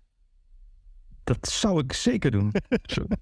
Dat 1.24 1.48
zou 1.48 1.78
ik 1.80 1.92
zeker 1.92 2.30
doen. 2.30 2.52
Zo. 2.82 3.04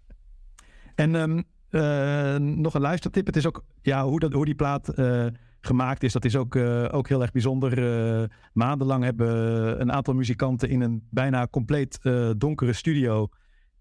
En 0.94 1.14
ehm, 1.14 1.42
eh, 1.72 2.36
nog 2.36 2.74
een 2.74 2.80
luistertip. 2.80 3.26
Het 3.26 3.36
is 3.36 3.46
ook 3.46 3.64
ja, 3.82 4.04
hoe, 4.04 4.20
dat, 4.20 4.32
hoe 4.32 4.44
die 4.44 4.54
plaat 4.54 4.88
eh, 4.88 5.26
gemaakt 5.60 6.02
is. 6.02 6.12
Dat 6.12 6.24
is 6.24 6.36
ook, 6.36 6.54
eh, 6.54 6.88
ook 6.90 7.08
heel 7.08 7.22
erg 7.22 7.32
bijzonder. 7.32 8.30
Maandenlang 8.52 9.04
hebben 9.04 9.80
een 9.80 9.92
aantal 9.92 10.14
muzikanten 10.14 10.68
in 10.68 10.80
een 10.80 11.06
bijna 11.10 11.46
compleet 11.46 11.98
donkere 12.36 12.72
studio. 12.72 13.28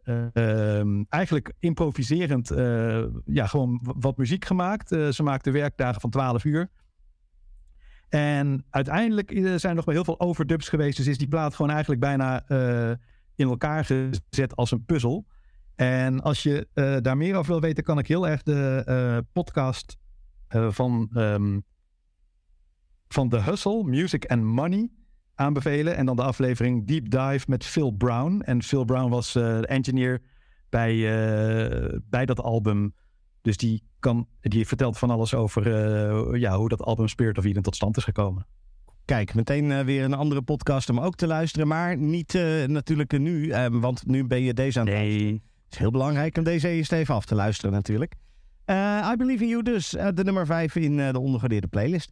eh, 0.04 0.36
ehm, 0.80 1.04
eigenlijk 1.10 1.54
improviserend 1.60 2.48
ja, 3.26 3.48
gewoon 3.48 3.80
wat 3.84 4.18
muziek 4.18 4.46
gemaakt. 4.46 4.90
Ze 4.90 5.24
maakten 5.24 5.54
werkdagen 5.54 6.02
van 6.02 6.10
12 6.10 6.44
uur. 6.44 6.70
En 8.10 8.66
uiteindelijk 8.70 9.32
zijn 9.34 9.60
er 9.62 9.76
nog 9.76 9.86
wel 9.86 9.96
heel 9.96 10.04
veel 10.04 10.20
overdubs 10.20 10.70
geweest. 10.70 10.98
Dus 10.98 11.08
is 11.08 11.18
die 11.18 11.28
plaat 11.28 11.56
gewoon 11.56 11.72
eigenlijk 11.72 12.02
bijna 12.02 12.44
in 13.36 13.48
elkaar 13.48 13.86
gezet 13.86 14.56
als 14.56 14.72
een 14.72 14.86
puzzel. 14.86 15.26
En 15.82 16.22
als 16.22 16.44
je 16.44 16.68
eh, 16.74 16.98
daar 17.02 17.18
meer 17.18 17.36
over 17.36 17.52
wil 17.52 17.62
weten, 17.62 17.84
kan 17.84 17.98
ik 17.98 18.08
heel 18.08 18.28
erg 18.28 18.44
de 18.44 18.84
eh, 18.86 19.18
podcast 19.34 19.98
eh, 20.48 20.72
van, 20.72 21.10
ehm, 21.14 21.60
van 23.08 23.30
The 23.30 23.42
Hustle, 23.42 23.84
Music 23.84 24.26
and 24.26 24.44
Money, 24.44 24.90
aanbevelen. 25.36 25.96
En 25.96 26.06
dan 26.06 26.16
de 26.16 26.24
aflevering 26.24 26.88
Deep 26.88 27.10
Dive 27.10 27.46
met 27.48 27.66
Phil 27.66 27.92
Brown. 27.92 28.42
En 28.42 28.64
Phil 28.64 28.86
Brown 28.86 29.10
was 29.10 29.36
eh, 29.36 29.70
engineer 29.70 30.22
bij, 30.70 30.94
eh, 30.94 31.98
bij 32.10 32.26
dat 32.26 32.40
album. 32.42 32.94
Dus 33.42 33.58
die, 33.58 33.84
kan, 34.00 34.28
die 34.42 34.68
vertelt 34.68 34.98
van 34.98 35.10
alles 35.10 35.34
over 35.34 35.68
eh, 35.68 36.40
ja, 36.40 36.58
hoe 36.58 36.70
dat 36.70 36.82
album 36.82 37.08
Spirit 37.08 37.38
of 37.38 37.46
Eden 37.46 37.64
tot 37.64 37.76
stand 37.76 37.98
is 37.98 38.04
gekomen. 38.04 38.48
Kijk, 39.06 39.34
meteen 39.34 39.72
eh, 39.72 39.86
weer 39.86 40.04
een 40.04 40.14
andere 40.14 40.42
podcast 40.42 40.90
om 40.90 41.00
ook 41.00 41.16
te 41.16 41.28
luisteren. 41.28 41.68
Maar 41.68 41.98
niet 41.98 42.36
eh, 42.36 42.64
natuurlijk 42.64 43.20
nu, 43.20 43.54
want 43.72 44.06
nu 44.06 44.28
ben 44.28 44.42
je 44.42 44.54
deze 44.54 44.80
aan 44.80 44.88
het 44.88 44.96
luisteren. 44.96 45.50
Is 45.72 45.78
heel 45.78 45.92
belangrijk 45.92 46.38
om 46.38 46.44
deze 46.44 46.68
eerst 46.68 46.92
even 46.92 47.16
af 47.16 47.26
te 47.26 47.36
luisteren 47.36 47.72
natuurlijk. 47.72 48.14
Eh, 48.66 49.10
I 49.12 49.16
Believe 49.16 49.44
in 49.44 49.50
You 49.50 49.64
dus, 49.64 49.96
eh, 49.96 50.08
de 50.14 50.24
nummer 50.24 50.46
5 50.46 50.76
in 50.76 51.00
eh, 51.00 51.12
de 51.12 51.20
ondergewaardeerde 51.20 51.68
playlist. 51.68 52.12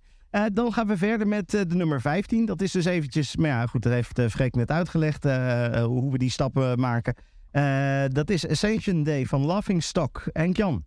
Dan 0.54 0.74
gaan 0.74 0.88
we 0.88 0.98
verder 0.98 1.28
met 1.28 1.50
de 1.50 1.66
nummer 1.68 2.02
15. 2.02 2.46
Dat 2.46 2.62
is 2.62 2.72
dus 2.72 2.86
eventjes, 2.86 3.36
maar 3.36 3.50
ja 3.50 3.66
goed, 3.66 3.82
dat 3.82 3.92
heeft 3.92 4.20
uh, 4.20 4.28
Freek 4.28 4.56
net 4.56 4.72
uitgelegd 4.72 5.24
hoe 5.84 6.12
we 6.12 6.18
die 6.18 6.30
stappen 6.30 6.80
maken. 6.80 7.16
Dat 8.14 8.30
is 8.30 8.48
Ascension 8.48 9.04
Day 9.04 9.26
van 9.26 9.46
Laughing 9.46 9.84
Stock. 9.84 10.30
En 10.34 10.52
Jan. 10.52 10.84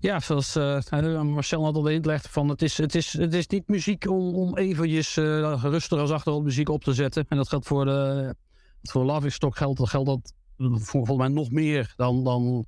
Ja, 0.00 0.20
zoals 0.20 0.56
eh, 0.56 1.22
Marcel 1.22 1.64
had 1.64 1.74
al 1.74 1.88
ingelegd, 1.88 2.28
van 2.28 2.48
het 2.48 2.62
is, 2.62 2.78
het 2.78 2.94
is, 2.94 3.12
het 3.12 3.34
is 3.34 3.46
niet 3.46 3.68
muziek 3.68 4.08
om, 4.08 4.34
om 4.34 4.56
eventjes 4.56 5.14
rustig 5.14 5.98
als 5.98 6.10
achtergrondmuziek 6.10 6.68
op 6.68 6.84
te 6.84 6.92
zetten. 6.92 7.24
En 7.28 7.36
dat 7.36 7.48
geldt 7.48 7.66
voor 7.66 7.84
de 7.84 8.34
voor 8.82 9.04
Laughing 9.04 9.32
Stock 9.32 9.56
geldt, 9.56 9.78
dat 9.78 9.88
geldt 9.88 10.08
dat 10.08 10.34
volgens 10.70 11.18
mij 11.18 11.28
nog 11.28 11.50
meer 11.50 11.92
dan, 11.96 12.24
dan, 12.24 12.66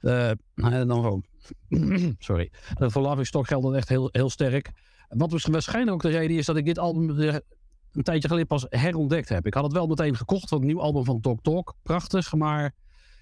uh, 0.00 0.30
dan. 0.86 1.24
Sorry. 2.18 2.50
Voor 2.78 3.02
Laughing 3.02 3.26
Stock 3.26 3.46
geldt 3.46 3.64
dat 3.64 3.74
echt 3.74 3.88
heel, 3.88 4.08
heel 4.12 4.30
sterk. 4.30 4.70
Wat 5.08 5.42
waarschijnlijk 5.42 5.92
ook 5.92 6.02
de 6.02 6.18
reden 6.18 6.36
is 6.36 6.46
dat 6.46 6.56
ik 6.56 6.64
dit 6.64 6.78
album 6.78 7.18
een 7.92 8.02
tijdje 8.02 8.28
geleden 8.28 8.46
pas 8.46 8.66
herontdekt 8.68 9.28
heb. 9.28 9.46
Ik 9.46 9.54
had 9.54 9.64
het 9.64 9.72
wel 9.72 9.86
meteen 9.86 10.16
gekocht, 10.16 10.50
want 10.50 10.62
een 10.62 10.68
nieuw 10.68 10.80
album 10.80 11.04
van 11.04 11.20
Talk 11.20 11.42
Talk. 11.42 11.74
Prachtig, 11.82 12.34
maar 12.34 12.74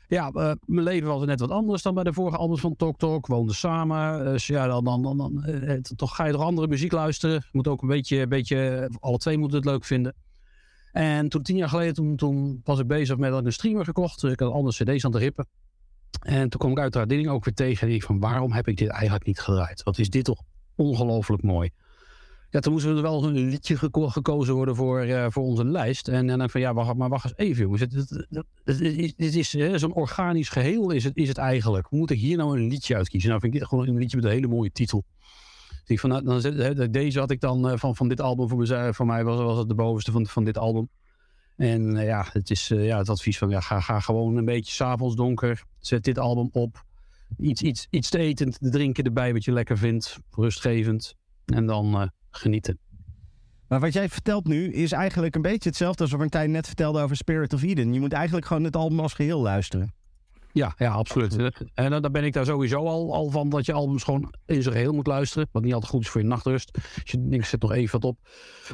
ja, 0.09 0.31
uh, 0.35 0.53
mijn 0.65 0.87
leven 0.87 1.09
was 1.09 1.25
net 1.25 1.41
wat 1.41 1.51
anders 1.51 1.83
dan 1.83 1.95
bij 1.95 2.05
de 2.05 2.13
vorige 2.13 2.37
albums 2.37 2.61
van 2.61 2.77
Talk 2.77 2.99
Talk. 2.99 3.27
Woonden 3.27 3.55
samen. 3.55 4.25
Dus 4.25 4.47
ja, 4.47 4.67
dan, 4.67 4.85
dan, 4.85 5.03
dan, 5.03 5.17
dan 5.19 5.83
toch 5.97 6.17
ga 6.17 6.25
je 6.25 6.33
toch 6.33 6.43
andere 6.43 6.69
muziek 6.69 6.93
luisteren. 6.93 7.45
Moet 7.53 7.69
ook 7.69 7.83
een 7.83 7.89
beetje, 7.89 8.27
beetje, 8.27 8.91
alle 9.01 9.19
twee 9.19 9.39
moeten 9.39 9.57
het 9.57 9.67
leuk 9.67 9.85
vinden. 9.85 10.15
En 10.93 11.29
toen 11.29 11.43
tien 11.43 11.57
jaar 11.57 11.69
geleden, 11.69 12.17
toen, 12.17 12.61
was 12.65 12.79
ik 12.79 12.87
bezig 12.87 13.17
met 13.17 13.33
een 13.33 13.53
streamer 13.53 13.85
gekocht. 13.85 14.23
Ik 14.23 14.41
had 14.41 14.53
andere 14.53 14.85
cd's 14.85 15.05
aan 15.05 15.11
te 15.11 15.19
rippen. 15.19 15.47
En 16.21 16.49
toen 16.49 16.61
kwam 16.61 16.71
ik 16.71 16.79
uiteraard 16.79 17.09
dingen 17.09 17.31
ook 17.31 17.45
weer 17.45 17.55
tegen. 17.55 17.89
En 17.89 17.95
ik 17.95 18.03
van, 18.03 18.21
waarom 18.21 18.53
heb 18.53 18.69
ik 18.69 18.77
dit 18.77 18.89
eigenlijk 18.89 19.27
niet 19.27 19.41
gedraaid? 19.41 19.83
Wat 19.83 19.99
is 19.99 20.11
dit 20.11 20.25
toch 20.25 20.43
ongelooflijk 20.75 21.43
mooi. 21.43 21.71
Ja, 22.51 22.61
toen 22.61 22.73
moest 22.73 22.85
er 22.85 23.03
wel 23.03 23.25
een 23.25 23.49
liedje 23.49 23.77
geko 23.77 24.09
gekozen 24.09 24.55
worden 24.55 24.77
voor, 24.77 25.07
uh, 25.07 25.27
voor 25.29 25.43
onze 25.43 25.65
lijst. 25.65 26.09
En, 26.09 26.31
en 26.31 26.39
dan 26.39 26.51
van, 26.51 26.61
ja, 26.61 26.75
wacht, 26.75 26.95
maar 26.95 27.09
wacht 27.09 27.25
eens 27.25 27.37
even 27.37 27.63
jongens. 27.63 27.81
Het 27.81 28.81
is, 28.81 29.15
dit 29.17 29.35
is 29.35 29.51
zo'n 29.51 29.95
organisch 29.95 30.49
geheel 30.49 30.91
is 30.91 31.05
het, 31.05 31.17
is 31.17 31.29
het 31.29 31.39
eigenlijk. 31.39 31.91
Moet 31.91 32.11
ik 32.11 32.19
hier 32.19 32.37
nou 32.37 32.59
een 32.59 32.69
liedje 32.69 32.97
uitkiezen? 32.97 33.29
Nou 33.29 33.41
vind 33.41 33.55
ik 33.55 33.61
dit 33.61 33.69
gewoon 33.69 33.89
een 33.89 33.99
liedje 33.99 34.17
met 34.17 34.25
een 34.27 34.33
hele 34.33 34.47
mooie 34.47 34.73
titel. 34.73 35.05
Dus 35.85 36.01
van, 36.01 36.11
nou, 36.11 36.91
deze 36.91 37.19
had 37.19 37.31
ik 37.31 37.41
dan 37.41 37.71
uh, 37.71 37.77
van, 37.77 37.97
van 37.97 38.09
dit 38.09 38.21
album 38.21 38.49
voor, 38.49 38.95
voor 38.95 39.07
mij 39.07 39.25
was, 39.25 39.37
was 39.37 39.59
het 39.59 39.69
de 39.69 39.75
bovenste 39.75 40.11
van, 40.11 40.27
van 40.27 40.45
dit 40.45 40.59
album. 40.59 40.89
En 41.57 41.97
uh, 41.97 42.05
ja, 42.05 42.27
het 42.33 42.51
is 42.51 42.69
ja, 42.69 42.99
het 42.99 43.09
advies 43.09 43.39
van 43.39 43.51
ja, 43.51 43.61
ga, 43.61 43.81
ga 43.81 44.01
gewoon 44.01 44.37
een 44.37 44.45
beetje 44.45 44.73
s'avonds 44.73 45.17
donker. 45.17 45.63
Zet 45.79 46.05
dit 46.05 46.19
album 46.19 46.49
op. 46.53 46.85
Iets, 47.39 47.63
iets, 47.63 47.87
iets 47.91 48.11
te 48.11 48.19
eten, 48.19 48.51
te 48.51 48.71
drinken 48.71 49.05
erbij 49.05 49.33
wat 49.33 49.45
je 49.45 49.53
lekker 49.53 49.79
vindt. 49.79 50.19
Rustgevend. 50.31 51.15
En 51.45 51.67
dan 51.67 52.11
genieten. 52.31 52.79
Maar 53.69 53.81
wat 53.81 53.93
jij 53.93 54.09
vertelt 54.09 54.47
nu 54.47 54.73
is 54.73 54.93
eigenlijk 54.93 55.35
een 55.35 55.43
beetje 55.43 55.69
hetzelfde 55.69 56.03
als 56.03 56.11
wat 56.11 56.21
Martijn 56.21 56.51
net 56.51 56.67
vertelde 56.67 57.03
over 57.03 57.17
Spirit 57.17 57.53
of 57.53 57.63
Eden. 57.63 57.93
Je 57.93 58.01
moet 58.01 58.13
eigenlijk 58.13 58.47
gewoon 58.47 58.65
het 58.65 58.77
album 58.77 59.01
als 59.01 59.13
geheel 59.13 59.41
luisteren. 59.41 59.95
Ja, 60.53 60.75
ja 60.77 60.93
absoluut. 60.93 61.63
En 61.75 62.03
dan 62.03 62.13
ben 62.13 62.25
ik 62.25 62.33
daar 62.33 62.45
sowieso 62.45 62.87
al, 62.87 63.15
al 63.15 63.31
van 63.31 63.49
dat 63.49 63.67
je 63.67 63.73
albums 63.73 64.03
gewoon 64.03 64.35
in 64.47 64.63
zijn 64.63 64.75
geheel 64.75 64.93
moet 64.93 65.07
luisteren. 65.07 65.49
Wat 65.53 65.63
niet 65.63 65.73
altijd 65.73 65.93
goed 65.93 66.01
is 66.01 66.09
voor 66.09 66.21
je 66.21 66.27
nachtrust. 66.27 66.71
Als 66.75 67.11
je 67.11 67.29
denkt, 67.29 67.47
zet 67.47 67.63
nog 67.63 67.73
even 67.73 68.01
wat 68.01 68.11
op. 68.11 68.19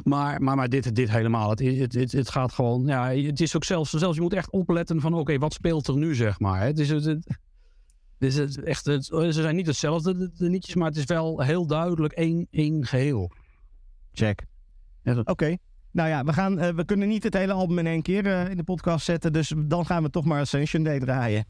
Maar, 0.03 0.41
maar, 0.41 0.55
maar 0.55 0.69
dit, 0.69 0.95
dit 0.95 1.11
helemaal. 1.11 1.49
Het, 1.49 1.59
het, 1.59 1.93
het, 1.93 2.11
het 2.11 2.29
gaat 2.29 2.51
gewoon. 2.53 2.85
Ja, 2.85 3.11
het 3.11 3.41
is 3.41 3.55
ook 3.55 3.63
zelfs, 3.63 3.89
zelfs 3.89 4.15
je 4.15 4.21
moet 4.21 4.33
echt 4.33 4.51
opletten 4.51 5.01
van 5.01 5.11
oké, 5.11 5.21
okay, 5.21 5.39
wat 5.39 5.53
speelt 5.53 5.87
er 5.87 5.97
nu, 5.97 6.15
zeg 6.15 6.39
maar. 6.39 6.61
Het 6.61 6.79
is, 6.79 6.89
het, 6.89 7.05
het, 7.05 7.27
het 8.19 8.33
is 8.33 8.57
echt, 8.57 8.85
het, 8.85 9.05
ze 9.05 9.31
zijn 9.31 9.55
niet 9.55 9.67
hetzelfde, 9.67 10.17
de, 10.17 10.31
de 10.33 10.49
liedjes, 10.49 10.75
maar 10.75 10.87
het 10.87 10.97
is 10.97 11.05
wel 11.05 11.41
heel 11.41 11.67
duidelijk 11.67 12.13
één, 12.13 12.47
één 12.51 12.85
geheel. 12.85 13.31
Check. 14.13 14.45
Oké. 15.03 15.31
Okay. 15.31 15.59
Nou 15.91 16.09
ja, 16.09 16.23
we, 16.23 16.33
gaan, 16.33 16.63
uh, 16.63 16.69
we 16.69 16.85
kunnen 16.85 17.07
niet 17.07 17.23
het 17.23 17.33
hele 17.33 17.53
album 17.53 17.79
in 17.79 17.87
één 17.87 18.01
keer 18.01 18.25
uh, 18.25 18.49
in 18.49 18.57
de 18.57 18.63
podcast 18.63 19.05
zetten. 19.05 19.33
Dus 19.33 19.53
dan 19.57 19.85
gaan 19.85 20.03
we 20.03 20.09
toch 20.09 20.25
maar 20.25 20.39
Ascension 20.39 20.83
Day 20.83 20.99
draaien. 20.99 21.45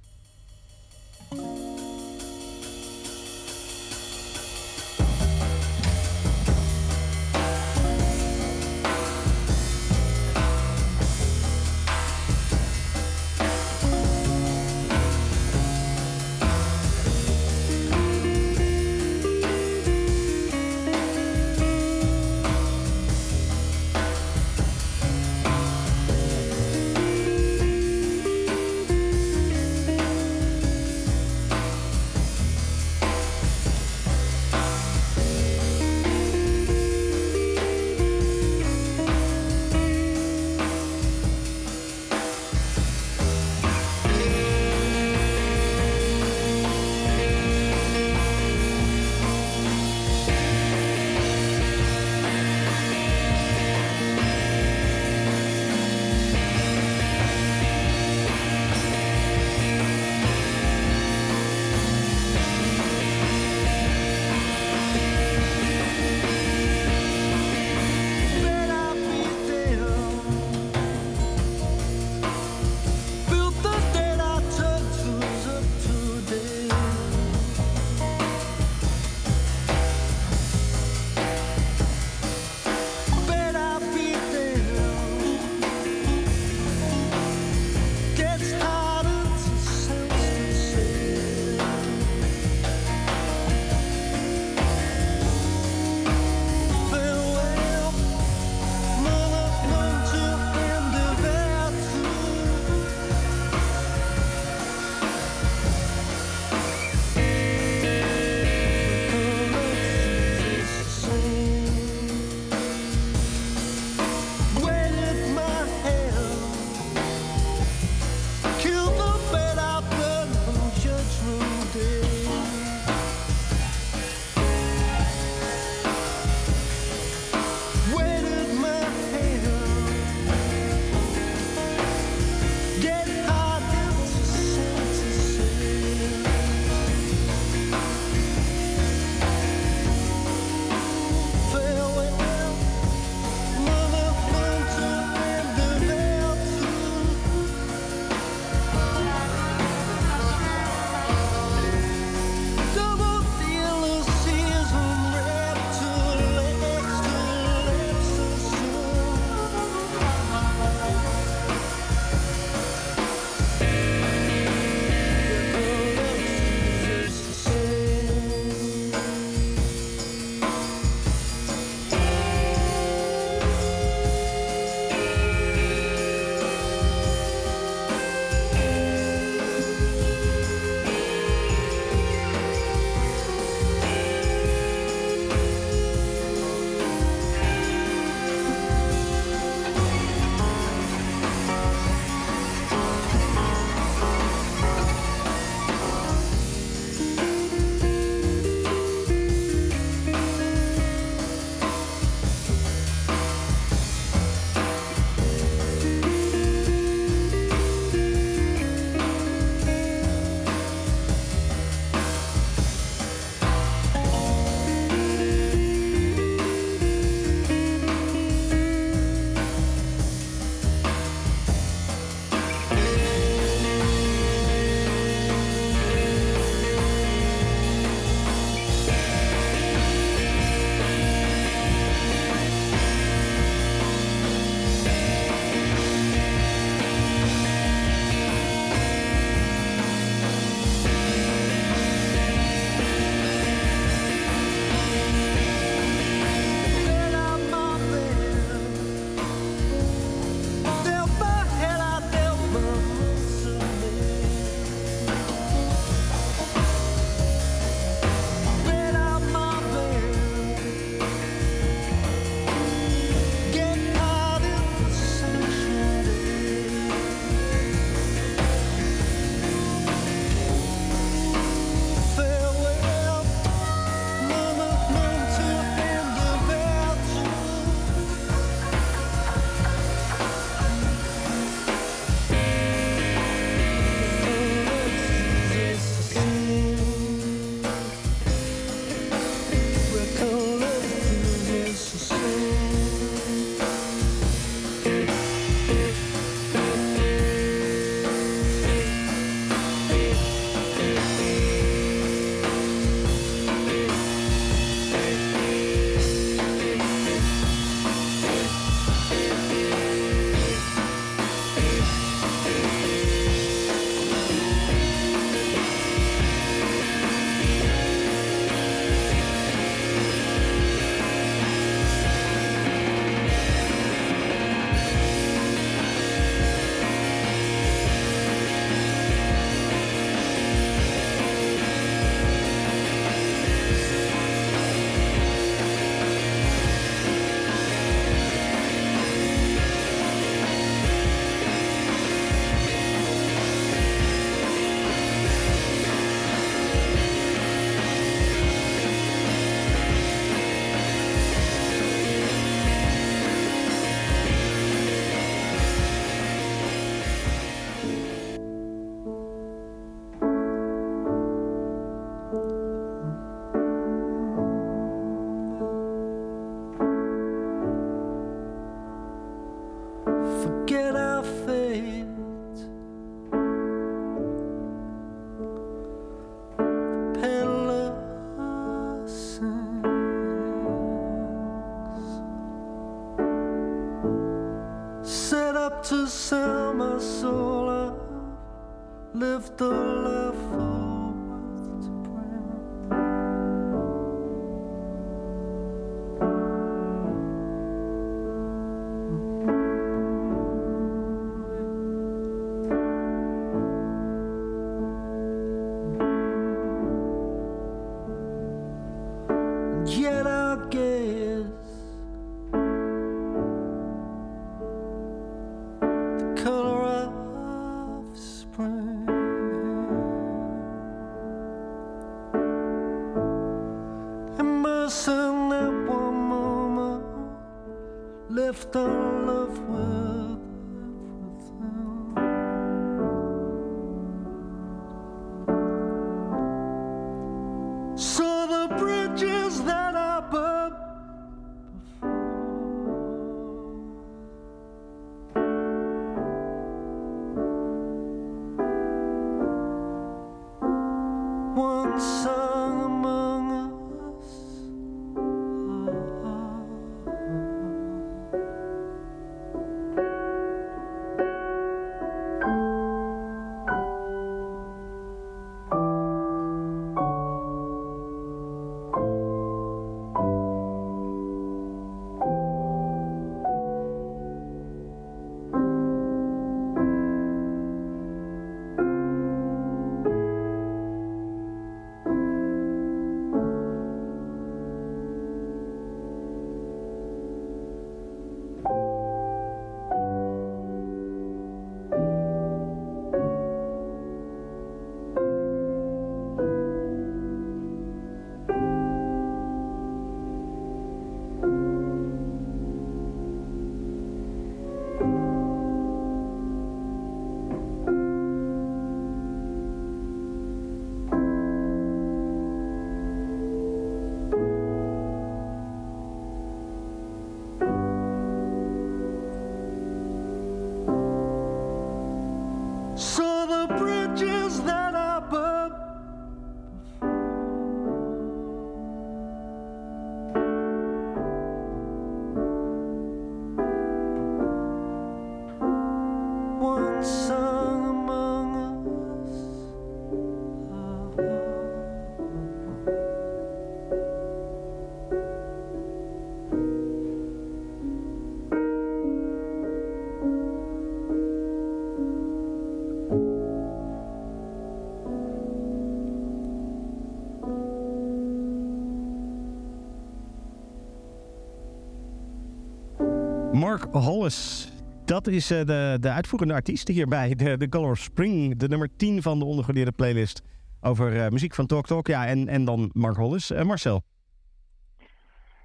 Mark 563.70 563.88
Hollis. 563.92 564.72
Dat 565.06 565.28
is 565.28 565.52
eh, 565.52 565.66
de, 565.66 565.98
de 566.00 566.10
uitvoerende 566.10 566.54
artiest 566.54 566.88
hierbij. 566.88 567.36
De, 567.36 567.70
Color 567.70 567.92
of 567.92 568.00
Spring, 568.00 568.58
de 568.58 568.68
nummer 568.68 568.96
10 568.96 569.22
van 569.22 569.40
de 569.40 569.46
ondergewaardeerde 569.46 569.92
playlist. 569.92 570.42
Over 570.82 571.24
eh, 571.24 571.30
muziek 571.32 571.56
van 571.56 571.66
Talk 571.66 571.86
Talk. 571.86 572.08
Ja, 572.08 572.26
en, 572.26 572.48
en 572.48 572.66
dan 572.66 572.90
Mark 572.94 573.16
Hollis. 573.16 573.52
Eh, 573.52 573.66
Marcel. 573.66 574.04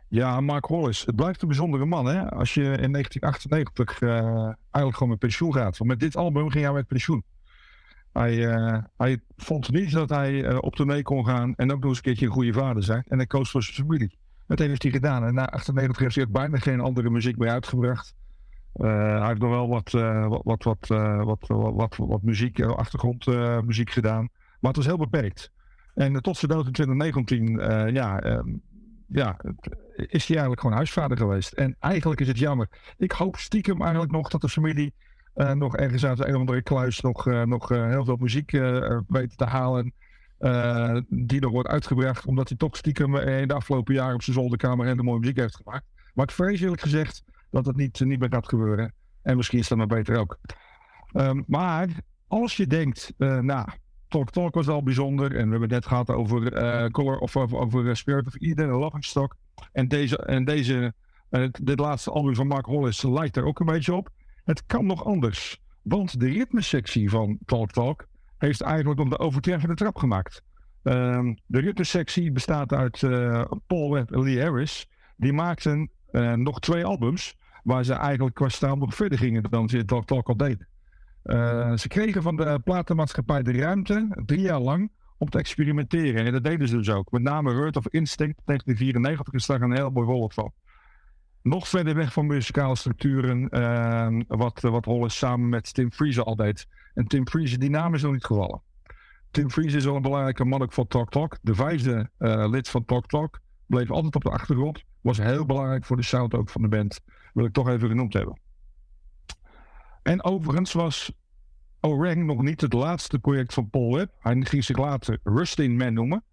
Ja, 0.08 0.40
Mark 0.40 0.64
Hollis. 0.64 1.04
Het 1.04 1.16
blijft 1.16 1.42
een 1.42 1.48
bijzondere 1.48 1.84
man, 1.84 2.06
hè? 2.06 2.30
Als 2.30 2.54
je 2.54 2.62
in 2.62 2.92
1998 2.92 4.00
eh, 4.00 4.08
eigenlijk 4.10 4.94
gewoon 4.94 5.08
met 5.08 5.18
pensioen 5.18 5.52
gaat. 5.52 5.78
Want 5.78 5.90
met 5.90 6.00
dit 6.00 6.16
album 6.16 6.50
ging 6.50 6.64
hij 6.64 6.72
met 6.72 6.86
pensioen. 6.86 7.24
Hij, 8.12 8.34
hij 8.96 9.20
vond 9.36 9.70
niet 9.70 9.92
dat 9.92 10.08
hij 10.08 10.44
eh, 10.44 10.58
op 10.60 10.76
tournee 10.76 11.02
kon 11.02 11.26
gaan 11.26 11.54
en 11.54 11.72
ook 11.72 11.80
nog 11.80 11.88
eens 11.88 11.96
een 11.96 12.02
keertje 12.02 12.26
een 12.26 12.32
goede 12.32 12.52
vader 12.52 12.82
zijn. 12.82 13.04
En 13.08 13.16
hij 13.16 13.26
koos 13.26 13.50
voor 13.50 13.62
zijn 13.62 13.76
familie. 13.76 14.18
Meteen 14.46 14.68
heeft 14.68 14.82
hij 14.82 14.92
gedaan. 14.92 15.24
En 15.24 15.34
na 15.34 15.46
98 15.46 15.98
heeft 15.98 16.14
hij 16.14 16.24
ook 16.24 16.30
bijna 16.30 16.58
geen 16.58 16.80
andere 16.80 17.10
muziek 17.10 17.36
meer 17.36 17.50
uitgebracht. 17.50 18.14
Eh, 18.72 19.18
hij 19.18 19.26
heeft 19.26 19.40
nog 19.40 19.50
wel 19.50 19.68
wat, 19.68 19.94
eh, 19.94 20.28
wat, 20.28 20.42
wat, 20.42 20.64
wat, 20.64 20.90
eh, 20.90 21.72
wat, 21.74 21.96
wat, 21.96 22.22
muziek, 22.22 22.58
eh, 22.58 22.68
achtergrondmuziek 22.68 23.90
gedaan. 23.90 24.28
Maar 24.60 24.72
het 24.72 24.76
was 24.76 24.86
heel 24.86 25.08
beperkt. 25.08 25.52
En 25.94 26.14
eh, 26.14 26.20
tot 26.20 26.36
zijn 26.36 26.50
dood 26.50 26.66
in 26.66 26.72
2019, 26.72 27.60
eh, 27.60 27.92
ja, 27.92 28.20
ehm, 28.20 28.48
ja, 29.06 29.36
is 29.96 30.26
hij 30.26 30.36
eigenlijk 30.36 30.60
gewoon 30.60 30.76
huisvader 30.76 31.16
geweest. 31.16 31.52
En 31.52 31.76
eigenlijk 31.78 32.20
is 32.20 32.28
het 32.28 32.38
jammer. 32.38 32.68
Ik 32.96 33.12
hoop 33.12 33.36
stiekem 33.36 33.80
eigenlijk 33.82 34.12
nog 34.12 34.28
dat 34.28 34.40
de 34.40 34.48
familie 34.48 34.94
eh, 35.34 35.52
nog 35.52 35.76
ergens 35.76 36.04
uit 36.04 36.18
een 36.20 36.34
of 36.34 36.40
andere 36.40 36.62
kluis 36.62 37.00
nog, 37.00 37.26
eh, 37.26 37.42
nog 37.42 37.70
eh, 37.70 37.88
heel 37.88 38.04
veel 38.04 38.16
muziek 38.16 38.52
eh, 38.52 38.98
weet 39.08 39.38
te 39.38 39.44
halen. 39.44 39.92
Eh, 40.38 40.96
die 41.08 41.40
nog 41.40 41.50
wordt 41.50 41.68
uitgebracht, 41.68 42.26
omdat 42.26 42.48
hij 42.48 42.56
toch 42.56 42.76
stiekem 42.76 43.16
eh, 43.16 43.40
in 43.40 43.48
de 43.48 43.54
afgelopen 43.54 43.94
jaren 43.94 44.14
op 44.14 44.22
zijn 44.22 44.36
zolderkamer 44.36 44.86
hele 44.86 45.02
mooie 45.02 45.18
muziek 45.18 45.36
heeft 45.36 45.56
gemaakt. 45.56 45.84
Maar 46.14 46.24
ik 46.24 46.30
vrees 46.30 46.60
eerlijk 46.60 46.82
gezegd 46.82 47.22
dat 47.50 47.66
het 47.66 47.76
niet, 47.76 48.00
niet 48.00 48.18
meer 48.18 48.32
gaat 48.32 48.48
gebeuren. 48.48 48.92
En 49.22 49.36
misschien 49.36 49.58
is 49.58 49.68
dat 49.68 49.78
maar 49.78 49.86
beter 49.86 50.18
ook. 50.18 50.38
Ehm, 51.12 51.42
maar 51.46 51.88
als 52.26 52.56
je 52.56 52.66
denkt, 52.66 53.12
eh 53.18 53.38
nou, 53.38 53.68
Talk 54.08 54.30
Talk 54.30 54.54
was 54.54 54.68
al 54.68 54.82
bijzonder. 54.82 55.26
En 55.26 55.30
we 55.30 55.38
hebben 55.38 55.60
het 55.60 55.70
net 55.70 55.86
gehad 55.86 56.10
over 56.10 56.52
eh, 56.52 56.90
Color 56.90 57.18
of 57.18 57.36
over, 57.36 57.58
over 57.58 57.96
Spirit 57.96 58.26
of 58.26 58.40
Eden 58.40 58.68
en 58.68 58.78
Laughing. 58.78 59.32
En 59.72 59.88
deze, 59.88 60.16
en 60.16 60.44
deze 60.44 60.94
dit 61.62 61.78
laatste 61.78 62.10
album 62.10 62.34
van 62.34 62.46
Mark 62.46 62.66
Hollis 62.66 63.02
lijkt 63.02 63.36
er 63.36 63.44
ook 63.44 63.60
een 63.60 63.66
beetje 63.66 63.94
op. 63.94 64.08
Het 64.44 64.66
kan 64.66 64.86
nog 64.86 65.04
anders. 65.04 65.60
Want 65.82 66.20
de 66.20 66.28
ritmesectie 66.28 67.10
van 67.10 67.38
Talk 67.44 67.70
Talk 67.70 68.06
heeft 68.38 68.60
eigenlijk 68.60 68.98
nog 68.98 69.08
de 69.08 69.18
overtreffende 69.18 69.74
trap 69.74 69.96
gemaakt. 69.96 70.42
Ehm, 70.82 71.34
de 71.46 71.60
ritmesectie 71.60 72.32
bestaat 72.32 72.72
uit 72.72 73.02
eh, 73.02 73.44
Paul 73.66 73.90
Webb 73.92 74.10
en 74.10 74.22
Lee 74.22 74.40
Harris. 74.40 74.86
Die 75.16 75.32
maakten 75.32 75.90
eh, 76.10 76.32
nog 76.32 76.60
twee 76.60 76.84
albums 76.84 77.36
waar 77.62 77.84
ze 77.84 77.94
eigenlijk 77.94 78.34
qua 78.34 78.48
stijl 78.48 78.76
nog 78.76 78.94
verder 78.94 79.18
gingen 79.18 79.42
dan 79.42 79.68
ze 79.68 79.84
Talk 79.84 80.06
Talk 80.06 80.28
al 80.28 80.36
deden. 80.36 80.68
Eh, 81.22 81.76
ze 81.76 81.88
kregen 81.88 82.22
van 82.22 82.36
de 82.36 82.60
platenmaatschappij 82.64 83.42
de 83.42 83.52
ruimte, 83.52 84.22
drie 84.26 84.40
jaar 84.40 84.60
lang, 84.60 84.90
om 85.18 85.30
te 85.30 85.38
experimenteren. 85.38 86.26
En 86.26 86.32
dat 86.32 86.44
deden 86.44 86.68
ze 86.68 86.76
dus 86.76 86.90
ook. 86.90 87.10
Met 87.10 87.22
name 87.22 87.54
Word 87.54 87.76
of 87.76 87.88
Instinct, 87.88 88.40
1994, 88.44 89.34
is 89.34 89.46
daar 89.46 89.60
een 89.60 89.74
heel 89.74 89.90
mooi 89.90 90.06
voorbeeld 90.06 90.34
van. 90.34 90.52
Nog 91.42 91.68
verder 91.68 91.94
weg 91.94 92.12
van 92.12 92.26
muzikale 92.26 92.76
structuren, 92.76 93.48
eh, 93.48 94.08
wat, 94.26 94.60
wat 94.60 94.84
Hollis 94.84 95.16
samen 95.16 95.48
met 95.48 95.74
Tim 95.74 95.92
Freeze 95.92 96.22
al 96.22 96.36
deed. 96.36 96.66
En 96.94 97.06
Tim 97.06 97.28
Freeze, 97.28 97.58
die 97.58 97.70
naam 97.70 97.94
is 97.94 98.02
nog 98.02 98.12
niet 98.12 98.24
gevallen. 98.24 98.62
Tim 99.30 99.50
Freeze 99.50 99.76
is 99.76 99.84
wel 99.84 99.96
een 99.96 100.02
belangrijke 100.02 100.44
man 100.44 100.62
ook 100.62 100.72
van 100.72 100.86
Talk 100.86 101.10
Talk. 101.10 101.38
De 101.42 101.54
vijfde 101.54 102.10
eh, 102.18 102.48
lid 102.50 102.68
van 102.68 102.84
Talk 102.84 103.06
Talk 103.06 103.40
bleef 103.66 103.90
altijd 103.90 104.14
op 104.14 104.22
de 104.22 104.30
achtergrond. 104.30 104.84
Was 105.00 105.18
heel 105.18 105.46
belangrijk 105.46 105.84
voor 105.84 105.96
de 105.96 106.02
sound 106.02 106.34
ook 106.34 106.48
van 106.48 106.62
de 106.62 106.68
band. 106.68 107.00
Wil 107.32 107.44
ik 107.44 107.52
toch 107.52 107.68
even 107.68 107.88
genoemd 107.88 108.12
hebben. 108.12 108.40
En 110.02 110.24
overigens 110.24 110.72
was 110.72 111.12
Orang 111.80 112.24
nog 112.24 112.42
niet 112.42 112.60
het 112.60 112.72
laatste 112.72 113.18
project 113.18 113.54
van 113.54 113.70
Paul 113.70 113.94
Webb. 113.94 114.12
Hij 114.18 114.40
ging 114.40 114.64
zich 114.64 114.76
later 114.76 115.18
Rustin 115.22 115.76
Man 115.76 115.92
noemen. 115.92 116.24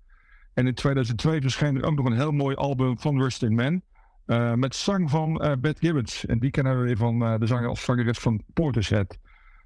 En 0.54 0.68
in 0.68 0.74
2002 0.74 1.42
verscheen 1.42 1.76
er 1.76 1.84
ook 1.84 1.96
nog 1.96 2.06
een 2.06 2.16
heel 2.16 2.32
mooi 2.32 2.56
album 2.56 3.00
van 3.00 3.22
Rustin 3.22 3.56
Man. 3.56 3.82
eh, 4.26 4.54
met 4.54 4.76
zang 4.76 5.10
van 5.10 5.42
eh 5.42 5.52
Beth 5.60 5.80
Gibbons. 5.80 6.26
En 6.26 6.40
die 6.40 6.52
kennen 6.52 6.78
we 6.80 6.84
weer 6.84 6.98
van 6.98 7.40
de 7.40 7.46
zanger 7.46 7.70
als 7.70 7.84
zangeres 7.84 8.20
van 8.20 8.44
Portishead. 8.54 9.18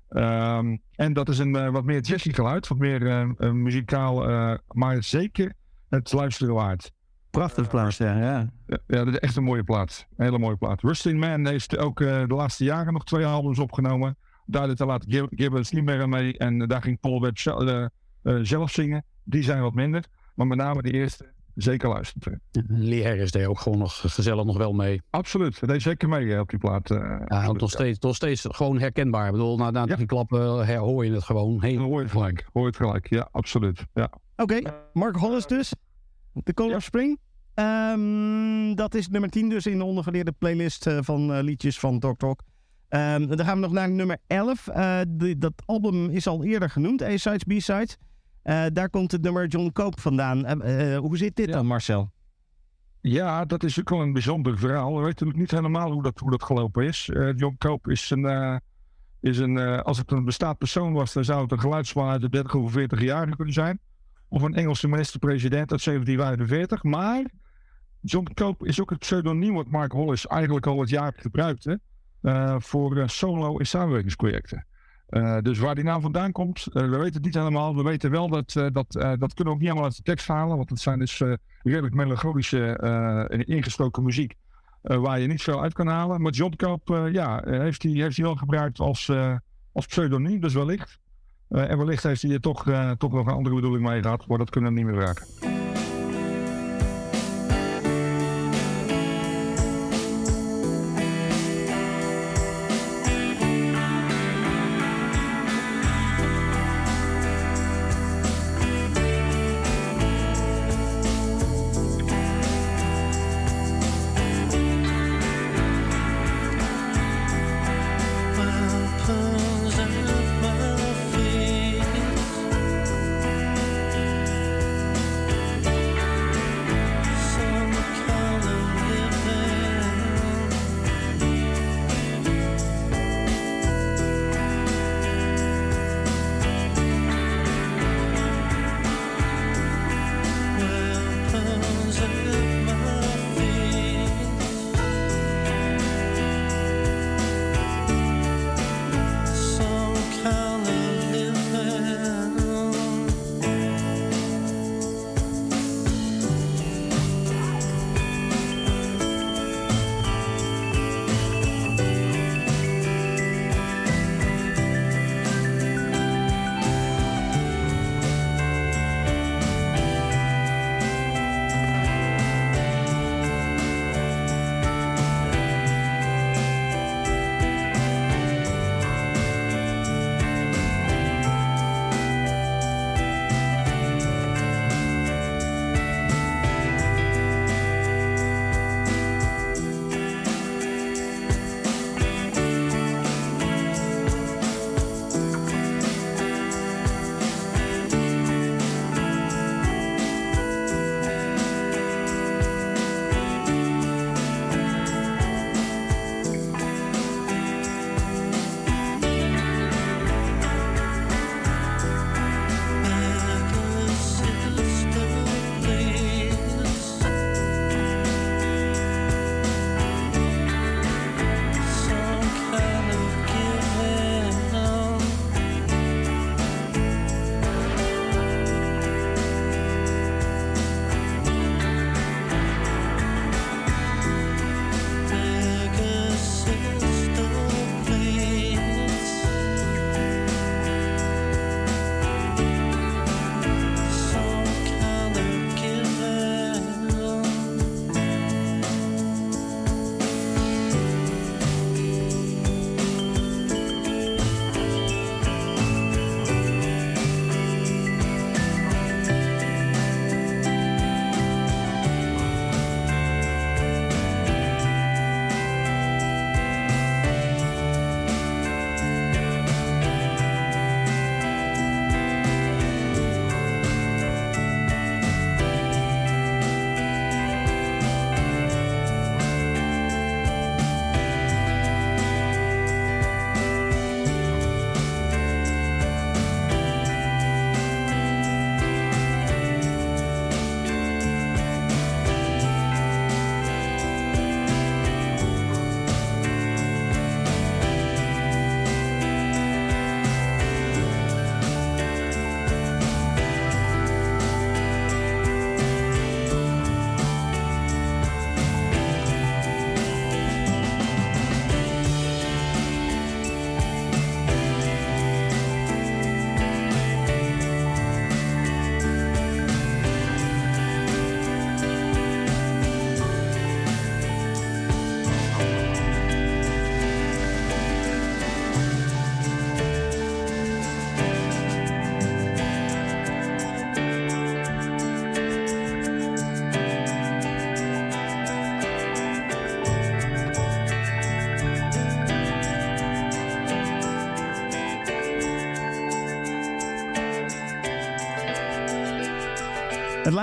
Ehm, 0.09 0.77
en 0.95 1.13
dat 1.13 1.29
is 1.29 1.37
een 1.39 1.55
eh, 1.55 1.69
wat 1.69 1.83
meer 1.83 2.01
jazzy 2.01 2.31
geluid. 2.33 2.67
Wat 2.67 2.77
meer 2.77 3.07
eh, 3.07 3.21
eh, 3.37 3.51
muzikaal. 3.51 4.29
eh, 4.29 4.57
maar 4.67 5.03
zeker 5.03 5.53
het 5.89 6.11
luisteren 6.13 6.53
waard. 6.53 6.91
Prachtig 7.29 7.69
plaats, 7.69 7.97
ja. 7.97 8.17
ja. 8.17 8.49
Ja, 8.87 9.03
dat 9.03 9.07
is 9.07 9.19
echt 9.19 9.35
een 9.35 9.43
mooie 9.43 9.63
plaat. 9.63 10.07
Een 10.17 10.25
hele 10.25 10.39
mooie 10.39 10.57
plaat. 10.57 10.81
Rustin 10.81 11.19
Man 11.19 11.47
heeft 11.47 11.77
ook 11.77 11.97
de 11.97 12.25
laatste 12.27 12.63
jaren 12.63 12.93
nog 12.93 13.03
twee 13.05 13.25
albums 13.25 13.59
opgenomen. 13.59 14.17
Daar 14.45 14.67
deed 14.67 14.79
later 14.79 15.11
Gib- 15.11 15.31
Gibbons 15.39 15.71
niet 15.71 15.83
meer 15.83 16.01
aan 16.01 16.09
mee. 16.09 16.37
En 16.37 16.57
daar 16.59 16.81
ging 16.81 16.99
Paul 16.99 17.21
Webb 17.21 17.37
zel- 17.37 17.89
zelf 18.41 18.71
zingen. 18.71 19.05
Die 19.23 19.43
zijn 19.43 19.61
wat 19.61 19.73
minder. 19.73 20.05
Maar 20.35 20.47
met 20.47 20.57
name 20.57 20.81
de 20.81 20.91
eerste, 20.91 21.33
zeker 21.55 21.89
luisteren. 21.89 22.41
Lee 22.67 23.03
Harris 23.03 23.31
deed 23.31 23.45
ook 23.45 23.59
gewoon 23.59 23.77
nog 23.77 24.13
gezellig 24.13 24.45
nog 24.45 24.57
wel 24.57 24.73
mee. 24.73 25.01
Absoluut. 25.09 25.59
Dat 25.59 25.69
deed 25.69 25.81
zeker 25.81 26.09
mee 26.09 26.33
eh, 26.33 26.39
op 26.39 26.49
die 26.49 26.59
plaat. 26.59 26.91
eh, 26.91 26.97
Ja, 27.25 27.51
nog, 27.51 27.69
steeds, 27.69 27.99
nog 27.99 28.15
steeds 28.15 28.45
gewoon 28.49 28.79
herkenbaar. 28.79 29.25
Ik 29.25 29.31
bedoel, 29.31 29.57
na, 29.57 29.71
na 29.71 29.83
Ja. 29.85 29.95
drie 29.95 30.05
klappen 30.07 30.65
her- 30.65 30.77
hoor 30.77 31.05
je 31.05 31.11
het 31.13 31.23
gewoon. 31.23 31.61
Heel 31.63 31.77
Hoor 31.79 31.97
je 31.97 32.03
het 32.03 32.11
gelijk. 32.11 32.45
Hoor 32.53 32.61
je 32.61 32.67
het 32.67 32.77
gelijk. 32.77 33.09
Ja, 33.09 33.27
absoluut. 33.31 33.85
Ja. 33.93 34.09
Oké, 34.35 34.61
Mark 34.93 35.15
Hollis 35.15 35.45
dus. 35.47 35.73
The 36.43 36.53
Color 36.53 36.71
Ja. 36.71 36.77
of 36.77 36.83
Spring. 36.83 37.19
Ehm, 37.53 38.75
dat 38.75 38.95
is 38.95 39.07
nummer 39.07 39.29
10 39.29 39.49
dus 39.49 39.65
in 39.65 39.77
de 39.77 39.83
ondergewaardeerde 39.83 40.31
playlist 40.31 40.87
eh, 40.87 40.97
van 41.01 41.33
eh, 41.33 41.43
liedjes 41.43 41.79
van 41.79 41.99
Tok 41.99 42.17
Tok. 42.17 42.41
Ehm, 42.89 43.27
dan 43.27 43.45
gaan 43.45 43.55
we 43.55 43.61
nog 43.61 43.71
naar 43.71 43.89
nummer 43.91 44.17
11. 44.27 44.67
Eh, 44.67 44.99
die- 45.07 45.37
dat 45.37 45.53
album 45.65 46.09
is 46.09 46.27
al 46.27 46.43
eerder 46.43 46.69
genoemd, 46.69 47.01
A-Sides, 47.03 47.43
B-Sides. 47.43 47.97
Eh, 48.45 48.65
daar 48.73 48.89
komt 48.89 49.11
het 49.11 49.21
nummer 49.21 49.47
John 49.47 49.69
Cope 49.73 50.01
vandaan. 50.01 50.45
Eh, 50.45 50.93
eh, 50.93 50.99
hoe 50.99 51.17
zit 51.17 51.35
dit 51.35 51.47
Ja. 51.47 51.53
dan, 51.53 51.65
Marcel? 51.65 52.11
Ja, 53.01 53.45
dat 53.45 53.63
is 53.63 53.79
ook 53.79 53.89
wel 53.89 54.01
een 54.01 54.13
bijzonder 54.13 54.57
verhaal. 54.57 54.87
We 54.95 55.03
weten 55.03 55.07
natuurlijk 55.09 55.37
niet 55.39 55.51
helemaal 55.51 55.91
hoe 55.91 56.03
dat, 56.03 56.19
hoe 56.19 56.31
dat 56.31 56.43
gelopen 56.43 56.85
is. 56.85 57.09
John 57.35 57.55
Cope 57.57 57.91
is 57.91 58.09
een, 58.09 58.61
is 59.21 59.37
een 59.37 59.57
als 59.83 59.97
het 59.97 60.11
een 60.11 60.25
bestaand 60.25 60.57
persoon 60.57 60.93
was, 60.93 61.13
dan 61.13 61.23
zou 61.23 61.41
het 61.41 61.51
een 61.51 61.59
geluidsman 61.59 62.09
uit 62.09 62.21
de 62.21 62.29
30 62.29 62.55
of 62.55 62.71
40 62.71 63.01
jaar 63.01 63.35
kunnen 63.35 63.53
zijn. 63.53 63.79
Of 64.27 64.41
een 64.41 64.53
Engelse 64.55 64.87
minister-president 64.87 65.71
uit 65.71 65.83
1745. 65.83 66.83
Maar 66.83 67.23
John 68.01 68.27
Cope 68.33 68.67
is 68.67 68.81
ook 68.81 68.89
het 68.89 68.99
pseudoniem 68.99 69.53
wat 69.53 69.67
Mark 69.67 69.91
Hollis 69.91 70.27
eigenlijk 70.27 70.65
al 70.67 70.79
het 70.79 70.89
jaar 70.89 71.13
gebruikte. 71.15 71.79
voor 72.57 73.09
solo- 73.09 73.57
en 73.57 73.67
samenwerkingsprojecten. 73.67 74.65
Eh, 75.05 75.37
dus 75.41 75.59
waar 75.59 75.75
die 75.75 75.83
naam 75.83 76.01
vandaan 76.01 76.31
komt, 76.31 76.67
eh, 76.67 76.81
we 76.81 76.97
weten 76.97 77.13
het 77.13 77.23
niet 77.23 77.33
helemaal. 77.33 77.75
We 77.75 77.83
weten 77.83 78.11
wel 78.11 78.29
dat, 78.29 78.55
eh, 78.55 78.67
dat, 78.71 78.91
dat 78.91 79.33
kunnen 79.33 79.43
we 79.43 79.49
ook 79.49 79.57
niet 79.59 79.67
helemaal 79.67 79.83
uit 79.83 79.95
de 79.95 80.03
tekst 80.03 80.27
halen. 80.27 80.57
Want 80.57 80.69
het 80.69 80.79
zijn 80.79 80.99
dus 80.99 81.23
redelijk 81.63 81.93
melancholische 81.93 82.77
en 83.29 83.45
ingestoken 83.45 84.03
muziek. 84.03 84.35
waar 84.81 85.19
je 85.19 85.27
niet 85.27 85.41
veel 85.41 85.61
uit 85.61 85.73
kan 85.73 85.87
halen. 85.87 86.21
Maar 86.21 86.31
John 86.31 86.53
ja, 87.11 87.41
heeft 87.45 87.83
hij 87.83 87.91
heeft 87.91 88.17
wel 88.17 88.35
gebruikt 88.35 88.79
als, 88.79 89.11
als 89.71 89.85
pseudoniem, 89.85 90.39
dus 90.39 90.53
wellicht. 90.53 90.99
En 91.49 91.77
wellicht 91.77 92.03
heeft 92.03 92.21
hij 92.21 92.31
er 92.31 92.39
toch, 92.39 92.63
toch 92.97 93.11
nog 93.11 93.27
een 93.27 93.33
andere 93.33 93.55
bedoeling 93.55 93.87
mee 93.87 94.01
gehad. 94.01 94.27
Maar 94.27 94.37
dat 94.37 94.49
kunnen 94.49 94.73
we 94.73 94.79
niet 94.79 94.87
meer 94.87 94.99
raken. 95.01 95.54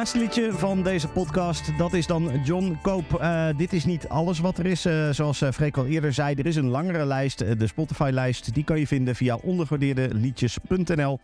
Laatste 0.03 0.21
liedje 0.21 0.53
van 0.53 0.83
deze 0.83 1.09
podcast, 1.09 1.79
dat 1.79 1.93
is 1.93 2.07
dan 2.07 2.41
John 2.45 2.79
Koop. 2.83 3.15
Eh, 3.15 3.49
dit 3.57 3.73
is 3.73 3.85
niet 3.85 4.09
alles 4.09 4.39
wat 4.39 4.59
er 4.59 4.67
is. 4.67 4.85
Eh, 4.85 5.11
zoals 5.11 5.43
uh, 5.43 5.51
Freek 5.51 5.77
al 5.77 5.87
eerder 5.87 6.13
zei, 6.13 6.35
er 6.35 6.47
is 6.47 6.57
een 6.57 6.69
langere 6.69 7.05
lijst. 7.05 7.41
eh, 7.41 7.59
de 7.59 7.67
Spotify-lijst, 7.67 8.55
die 8.55 8.65
kan 8.65 8.79
je 8.79 8.87
vinden 8.87 9.15
via 9.15 9.37
ondergewaardeerdeliedjes.nl. 9.37 11.19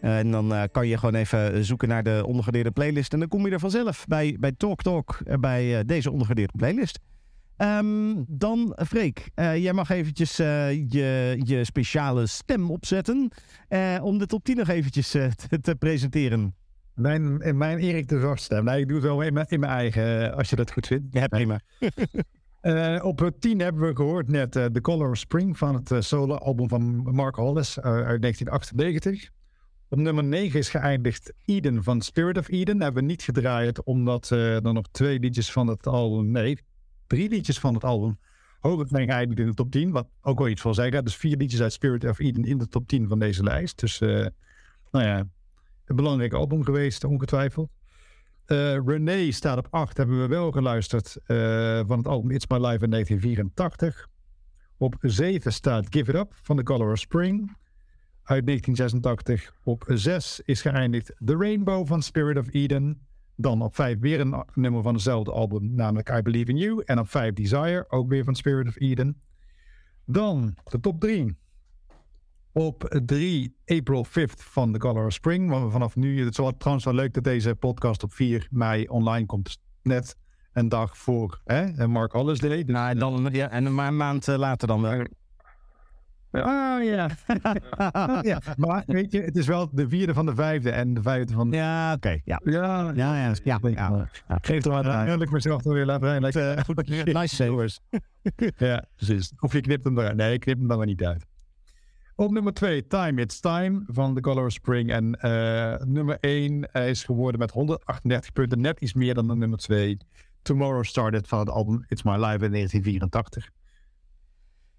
Eh, 0.00 0.18
en 0.18 0.30
dan 0.30 0.54
eh, 0.54 0.62
kan 0.70 0.88
je 0.88 0.98
gewoon 0.98 1.14
even 1.14 1.64
zoeken 1.64 1.88
naar 1.88 2.02
de 2.02 2.20
ondergewaardeerde 2.26 2.70
playlist. 2.70 3.12
En 3.12 3.18
dan 3.18 3.28
kom 3.28 3.46
je 3.46 3.52
er 3.52 3.58
vanzelf 3.60 4.04
bij, 4.06 4.36
bij 4.40 4.52
Talk 4.56 4.82
Talk, 4.82 5.20
eh, 5.24 5.36
bij 5.38 5.78
eh, 5.78 5.84
deze 5.86 6.10
ondergewaardeerde 6.10 6.58
playlist. 6.58 6.98
Ehm, 7.56 8.14
dan, 8.28 8.76
Freek, 8.86 9.30
eh, 9.34 9.56
jij 9.56 9.72
mag 9.72 9.90
eventjes 9.90 10.38
eh, 10.38 10.70
je, 10.88 11.36
je 11.44 11.64
speciale 11.64 12.26
stem 12.26 12.70
opzetten. 12.70 13.30
eh, 13.68 13.98
om 14.02 14.18
de 14.18 14.26
top 14.26 14.44
10 14.44 14.56
nog 14.56 14.68
eventjes 14.68 15.14
eh, 15.14 15.26
te 15.60 15.74
presenteren. 15.74 16.54
Mijn, 16.94 17.56
mijn 17.58 17.78
Erik 17.78 18.08
de 18.08 18.20
Zorgstem. 18.20 18.64
Nee, 18.64 18.80
ik 18.80 18.88
doe 18.88 18.96
het 18.96 19.06
wel 19.06 19.22
in 19.22 19.32
mijn, 19.32 19.46
in 19.48 19.60
mijn 19.60 19.72
eigen, 19.72 20.30
eh, 20.30 20.36
als 20.36 20.50
je 20.50 20.56
dat 20.56 20.72
goed 20.72 20.86
vindt. 20.86 21.06
Ja, 21.10 21.26
prima. 21.26 21.60
Eh, 22.62 23.04
op 23.04 23.30
10 23.38 23.60
hebben 23.60 23.82
we 23.88 23.96
gehoord 23.96 24.28
net 24.28 24.56
eh, 24.56 24.64
The 24.64 24.80
Color 24.80 25.10
of 25.10 25.16
Spring 25.16 25.58
van 25.58 25.74
het 25.74 25.90
eh, 25.90 26.00
solo-album 26.00 26.68
van 26.68 27.14
Mark 27.14 27.36
Hollis 27.36 27.80
uit 27.80 28.22
1998. 28.22 29.30
Op 29.88 29.98
nummer 29.98 30.24
9 30.24 30.58
is 30.58 30.68
geëindigd 30.68 31.32
Eden 31.44 31.82
van 31.82 32.00
Spirit 32.00 32.38
of 32.38 32.48
Eden. 32.48 32.80
hebben 32.80 33.02
we 33.02 33.08
niet 33.08 33.22
gedraaid 33.22 33.82
omdat 33.82 34.30
er 34.30 34.72
nog 34.72 34.86
twee 34.90 35.18
liedjes 35.18 35.52
van 35.52 35.66
het 35.66 35.86
album, 35.86 36.30
nee, 36.30 36.58
drie 37.06 37.28
liedjes 37.28 37.58
van 37.58 37.74
het 37.74 37.84
album 37.84 38.18
hoger 38.60 38.88
zijn 38.88 39.08
geëindigd 39.08 39.40
in 39.40 39.46
de 39.46 39.54
top 39.54 39.70
10. 39.70 39.90
Wat 39.90 40.08
ook 40.20 40.38
wel 40.38 40.48
iets 40.48 40.62
wil 40.62 40.74
zeggen. 40.74 41.04
Dus 41.04 41.16
vier 41.16 41.36
liedjes 41.36 41.62
uit 41.62 41.72
Spirit 41.72 42.04
of 42.04 42.18
Eden 42.18 42.44
in 42.44 42.58
de 42.58 42.68
top 42.68 42.88
10 42.88 43.08
van 43.08 43.18
deze 43.18 43.42
lijst. 43.42 43.80
Dus, 43.80 43.98
nou 43.98 44.30
ja, 45.04 45.24
een 45.92 46.02
belangrijk 46.04 46.32
album 46.32 46.64
geweest, 46.64 47.04
ongetwijfeld. 47.04 47.70
Eh 48.44 48.76
René 48.84 49.30
staat 49.30 49.58
op 49.58 49.66
8, 49.70 49.96
hebben 49.96 50.20
we 50.20 50.26
wel 50.26 50.50
geluisterd 50.50 51.16
eh, 51.24 51.36
van 51.86 51.98
het 51.98 52.06
album 52.06 52.30
It's 52.30 52.46
My 52.46 52.56
Life 52.56 52.84
in 52.84 52.90
1984. 52.90 54.08
Op 54.76 54.94
7 55.00 55.52
staat 55.52 55.86
Give 55.90 56.10
It 56.10 56.16
Up 56.16 56.32
van 56.42 56.56
The 56.56 56.62
Color 56.62 56.92
of 56.92 56.98
Spring 56.98 57.56
uit 58.22 58.46
1986. 58.46 59.54
Op 59.64 59.84
6 59.86 60.40
is 60.44 60.62
geëindigd 60.62 61.14
The 61.24 61.36
Rainbow 61.36 61.86
van 61.86 62.02
Spirit 62.02 62.38
of 62.38 62.52
Eden. 62.52 63.06
Dan 63.36 63.62
op 63.62 63.74
5 63.74 63.98
weer 63.98 64.20
een 64.20 64.44
nummer 64.54 64.82
van 64.82 64.94
hetzelfde 64.94 65.32
album, 65.32 65.74
namelijk 65.74 66.08
I 66.08 66.22
Believe 66.22 66.50
in 66.50 66.56
You. 66.56 66.82
En 66.84 66.98
op 66.98 67.08
5 67.08 67.32
Desire, 67.32 67.84
ook 67.88 68.08
weer 68.08 68.24
van 68.24 68.34
Spirit 68.34 68.68
of 68.68 68.80
Eden. 68.80 69.20
Dan 70.04 70.54
de 70.70 70.80
top 70.80 71.00
3. 71.00 71.36
Op 72.52 73.00
3 73.06 73.56
April 73.66 74.06
5th 74.06 74.42
van 74.42 74.72
The 74.72 74.78
Color 74.78 75.06
of 75.06 75.12
Spring. 75.12 75.50
Want 75.50 75.64
we 75.64 75.70
vanaf 75.70 75.96
nu, 75.96 76.18
het 76.20 76.30
is 76.30 76.36
wel, 76.36 76.56
trouwens 76.56 76.84
wel 76.86 76.94
leuk 76.94 77.14
dat 77.14 77.24
deze 77.24 77.54
podcast 77.54 78.02
op 78.02 78.12
4 78.12 78.46
mei 78.50 78.86
online 78.88 79.26
komt. 79.26 79.44
Dus 79.44 79.58
net 79.82 80.16
een 80.52 80.68
dag 80.68 80.96
voor 80.98 81.40
hè, 81.44 81.88
Mark 81.88 82.12
Hollis 82.12 82.38
Day. 82.38 82.64
Dus, 82.64 82.74
Nou, 82.74 82.90
en, 82.90 82.98
dan, 82.98 83.28
ja, 83.32 83.50
en 83.50 83.64
een 83.64 83.74
ma- 83.74 83.90
maand 83.90 84.28
eh, 84.28 84.36
later 84.36 84.68
dan 84.68 84.80
wel. 84.80 85.06
Ah 86.30 86.84
ja. 86.84 87.10
ja. 88.32 88.40
Maar 88.56 88.82
weet 88.86 89.12
je, 89.12 89.20
het 89.22 89.36
is 89.36 89.46
wel 89.46 89.68
de 89.72 89.88
vierde 89.88 90.14
van 90.14 90.26
de 90.26 90.34
vijfde 90.34 90.70
en 90.70 90.94
de 90.94 91.02
vijfde 91.02 91.34
van 91.34 91.50
de... 91.50 91.56
Ja, 91.56 91.92
oké. 91.92 92.18
Ja. 92.24 92.40
Ja, 92.44 92.92
Ja, 92.94 93.16
ja, 93.16 93.34
ja. 93.44 93.60
ja. 93.74 94.08
Geef 94.42 94.64
er 94.64 94.70
wat 94.70 94.84
aan. 94.86 95.06
Eerlijk 95.06 95.30
mezelf 95.30 95.64
er 95.64 95.72
weer 95.72 95.86
laten 95.86 96.08
rijden. 96.20 96.56
Eh, 96.56 96.64
goed, 96.64 96.88
nice 97.04 97.34
save. 97.34 97.68
Ja, 98.56 98.84
precies. 98.96 99.32
Of 99.40 99.52
je 99.52 99.60
knipt 99.60 99.84
hem 99.84 99.98
eruit. 99.98 100.16
Nee, 100.16 100.32
ik 100.32 100.40
knip 100.40 100.58
hem 100.58 100.68
dan 100.68 100.76
maar 100.76 100.86
niet 100.86 101.04
uit. 101.04 101.26
Op 102.16 102.30
nummer 102.30 102.52
2, 102.52 102.86
Time 102.86 103.20
It's 103.20 103.40
Time 103.40 103.82
van 103.86 104.14
The 104.14 104.20
Color 104.20 104.44
of 104.44 104.52
Spring. 104.52 104.90
En 104.90 105.14
eh, 105.20 105.86
nummer 105.86 106.16
1 106.20 106.72
is 106.72 107.04
geworden 107.04 107.40
met 107.40 107.50
138 107.50 108.32
punten. 108.32 108.60
Net 108.60 108.80
iets 108.80 108.94
meer 108.94 109.14
dan 109.14 109.28
de 109.28 109.34
nummer 109.36 109.58
2. 109.58 109.96
Tomorrow 110.42 110.84
Started 110.84 111.28
van 111.28 111.38
het 111.38 111.48
album 111.50 111.84
It's 111.88 112.02
My 112.02 112.12
Life 112.12 112.44
in 112.44 112.50
1984. 112.52 113.50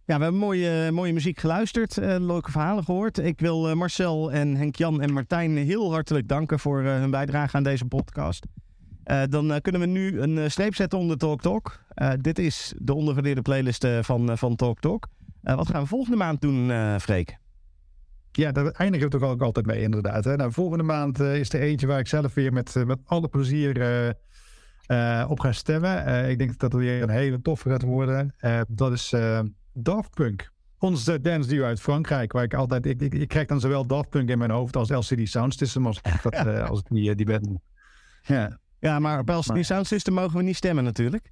Ja, 0.05 0.17
we 0.17 0.23
hebben 0.23 0.41
mooie, 0.41 0.91
mooie 0.91 1.13
muziek 1.13 1.39
geluisterd. 1.39 1.97
eh, 1.97 2.15
leuke 2.19 2.51
verhalen 2.51 2.83
gehoord. 2.83 3.17
Ik 3.17 3.39
wil 3.39 3.69
eh, 3.69 3.75
Marcel 3.75 4.31
en 4.31 4.55
Henk-Jan 4.55 5.01
en 5.01 5.13
Martijn 5.13 5.57
heel 5.57 5.91
hartelijk 5.91 6.27
danken 6.27 6.59
voor 6.59 6.83
eh, 6.83 6.93
hun 6.99 7.11
bijdrage 7.11 7.57
aan 7.57 7.63
deze 7.63 7.85
podcast. 7.85 8.45
Eh, 9.03 9.21
dan 9.29 9.51
eh, 9.53 9.61
kunnen 9.61 9.81
we 9.81 9.87
nu 9.87 10.21
een 10.21 10.37
eh, 10.37 10.49
streep 10.49 10.75
zetten 10.75 10.99
onder 10.99 11.17
Talk 11.17 11.41
Talk. 11.41 11.79
Eh, 11.93 12.11
dit 12.21 12.39
is 12.39 12.73
de 12.77 12.93
ondergewaardeerde 12.93 13.41
playlist 13.41 13.83
eh, 13.83 13.99
van, 14.01 14.29
eh, 14.31 14.37
van 14.37 14.55
Talk 14.55 14.79
Talk. 14.79 15.07
Eh, 15.43 15.55
wat 15.55 15.69
gaan 15.69 15.81
we 15.81 15.87
volgende 15.87 16.17
maand 16.17 16.41
doen, 16.41 16.71
eh 16.71 16.97
Freek? 16.97 17.37
Ja, 18.31 18.51
daar 18.51 18.65
eindigen 18.65 19.09
we 19.09 19.17
toch 19.19 19.29
ook 19.29 19.41
altijd 19.41 19.65
mee 19.65 19.81
inderdaad. 19.81 20.23
Hè? 20.23 20.35
Nou, 20.35 20.51
volgende 20.51 20.83
maand 20.83 21.19
eh, 21.19 21.39
is 21.39 21.53
er 21.53 21.61
eentje 21.61 21.87
waar 21.87 21.99
ik 21.99 22.07
zelf 22.07 22.33
weer 22.33 22.53
met, 22.53 22.75
met 22.85 22.99
alle 23.05 23.27
plezier 23.27 23.69
op 25.27 25.39
ga 25.39 25.51
stemmen. 25.51 26.29
Ik 26.29 26.37
denk 26.37 26.49
dat 26.49 26.71
dat 26.71 26.79
weer 26.81 27.01
een 27.01 27.09
hele 27.09 27.41
toffe 27.41 27.69
gaat 27.69 27.81
worden. 27.81 28.35
Dat 28.67 28.91
is 28.91 29.13
Daft 29.73 30.09
Punk. 30.13 30.51
Ons 30.79 31.07
eh, 31.07 31.15
dance 31.21 31.49
duo 31.49 31.65
uit 31.65 31.81
Frankrijk. 31.81 32.31
Waar 32.31 32.43
ik 32.43 32.53
altijd, 32.53 32.85
ik, 32.85 33.01
ik, 33.01 33.13
ik 33.13 33.27
krijg 33.27 33.47
dan 33.47 33.59
zowel 33.59 33.85
Daft 33.87 34.09
Punk 34.09 34.29
in 34.29 34.37
mijn 34.37 34.51
hoofd 34.51 34.75
als 34.75 34.89
LCD 34.89 35.29
Sound 35.29 35.53
System. 35.53 35.85
Als, 35.85 35.97
ik 35.97 36.21
dat, 36.21 36.47
als 36.69 36.79
ik 36.79 36.85
die, 36.89 37.15
die 37.15 37.25
ben. 37.25 37.61
Ja. 38.21 38.59
Ja, 38.79 38.99
maar 38.99 39.19
op 39.19 39.29
Els 39.29 39.47
Maar- 39.47 39.63
Sound 39.63 39.87
System 39.87 40.13
mogen 40.13 40.37
we 40.37 40.43
niet 40.43 40.55
stemmen 40.55 40.83
natuurlijk. 40.83 41.31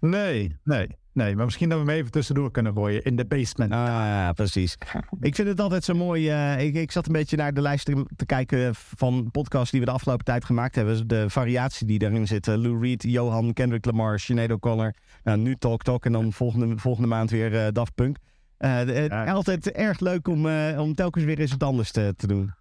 Nee, 0.00 0.56
nee, 0.64 0.96
nee. 1.18 1.36
Maar 1.36 1.44
misschien 1.44 1.68
dat 1.68 1.78
we 1.80 1.84
hem 1.90 1.94
even 1.98 2.10
tussendoor 2.10 2.50
kunnen 2.50 2.72
gooien. 2.72 3.02
In 3.04 3.16
de 3.16 3.24
basement. 3.26 3.72
Ah, 3.72 3.78
ja, 3.86 4.32
precies. 4.32 4.76
Ik 5.20 5.34
vind 5.34 5.48
het 5.48 5.60
altijd 5.60 5.84
zo 5.84 5.94
mooi. 5.94 6.28
eh, 6.30 6.64
ik, 6.66 6.74
ik 6.74 6.90
zat 6.92 7.06
een 7.06 7.12
beetje 7.12 7.36
naar 7.36 7.54
de 7.54 7.60
lijst 7.60 7.84
te, 7.84 8.06
te 8.16 8.26
kijken 8.26 8.74
van 8.74 9.28
podcasts 9.30 9.70
die 9.70 9.80
we 9.80 9.86
de 9.86 9.92
afgelopen 9.92 10.24
tijd 10.24 10.44
gemaakt 10.44 10.74
hebben. 10.74 11.08
De 11.08 11.30
variatie 11.30 11.86
die 11.86 11.98
daarin 11.98 12.26
zit. 12.26 12.48
Eh, 12.48 12.54
Lou 12.56 12.80
Reed, 12.80 13.02
Johan, 13.02 13.52
Kendrick 13.52 13.84
Lamar, 13.84 14.18
Sinead 14.20 14.50
O'Connor. 14.52 14.94
Nou, 15.22 15.38
nu 15.38 15.54
Talk 15.56 15.82
Talk 15.82 16.04
en 16.04 16.12
dan 16.12 16.32
volgende, 16.32 16.78
volgende 16.78 17.08
maand 17.08 17.30
weer 17.30 17.56
eh, 17.66 17.72
Daft 17.72 17.94
Punk. 17.94 18.16
De- 18.58 18.66
het- 18.66 19.10
Ja. 19.10 19.24
Altijd 19.32 19.70
erg 19.70 20.00
leuk 20.00 20.28
om, 20.28 20.46
om 20.78 20.94
telkens 20.94 21.24
weer 21.24 21.38
eens 21.38 21.50
wat 21.50 21.62
anders 21.62 21.90
te, 21.90 22.14
te 22.16 22.26
doen. 22.26 22.52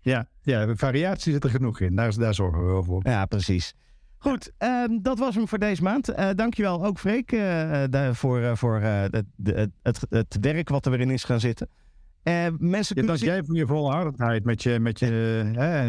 Ja, 0.00 0.26
ja, 0.42 0.74
variatie 0.76 1.32
zit 1.32 1.44
er 1.44 1.50
genoeg 1.50 1.80
in. 1.80 1.96
Daar, 1.96 2.14
daar 2.18 2.34
zorgen 2.34 2.60
we 2.66 2.72
wel 2.72 2.82
voor. 2.82 3.00
Ja, 3.08 3.26
precies. 3.26 3.74
Goed, 4.22 4.52
ehm, 4.58 4.98
dat 5.02 5.18
was 5.18 5.34
hem 5.34 5.48
voor 5.48 5.58
deze 5.58 5.82
maand. 5.82 6.08
Eh 6.08 6.28
dankjewel 6.34 6.84
ook 6.84 6.98
Freek 6.98 7.32
eh, 7.32 7.82
eh, 7.84 7.90
daar 7.90 8.14
voor, 8.14 8.40
eh, 8.40 8.54
voor 8.56 8.80
eh, 8.80 9.00
het, 9.02 9.24
de- 9.36 9.70
het, 9.82 10.06
het 10.10 10.36
werk 10.40 10.68
wat 10.68 10.84
er 10.84 10.90
weer 10.90 11.00
in 11.00 11.10
is 11.10 11.24
gaan 11.24 11.40
zitten. 11.40 11.68
Eh, 12.22 12.34
mensen 12.58 12.70
Ja, 12.78 12.84
kunnen 13.02 13.06
dank 13.06 13.18
zich- 13.18 13.28
jij 13.28 13.42
voor 13.44 13.56
je 13.56 13.66
volhardendheid 13.66 14.44
met 14.44 14.62
je, 14.62 14.78
met 14.80 14.98
je, 14.98 15.06
hè, 15.56 15.86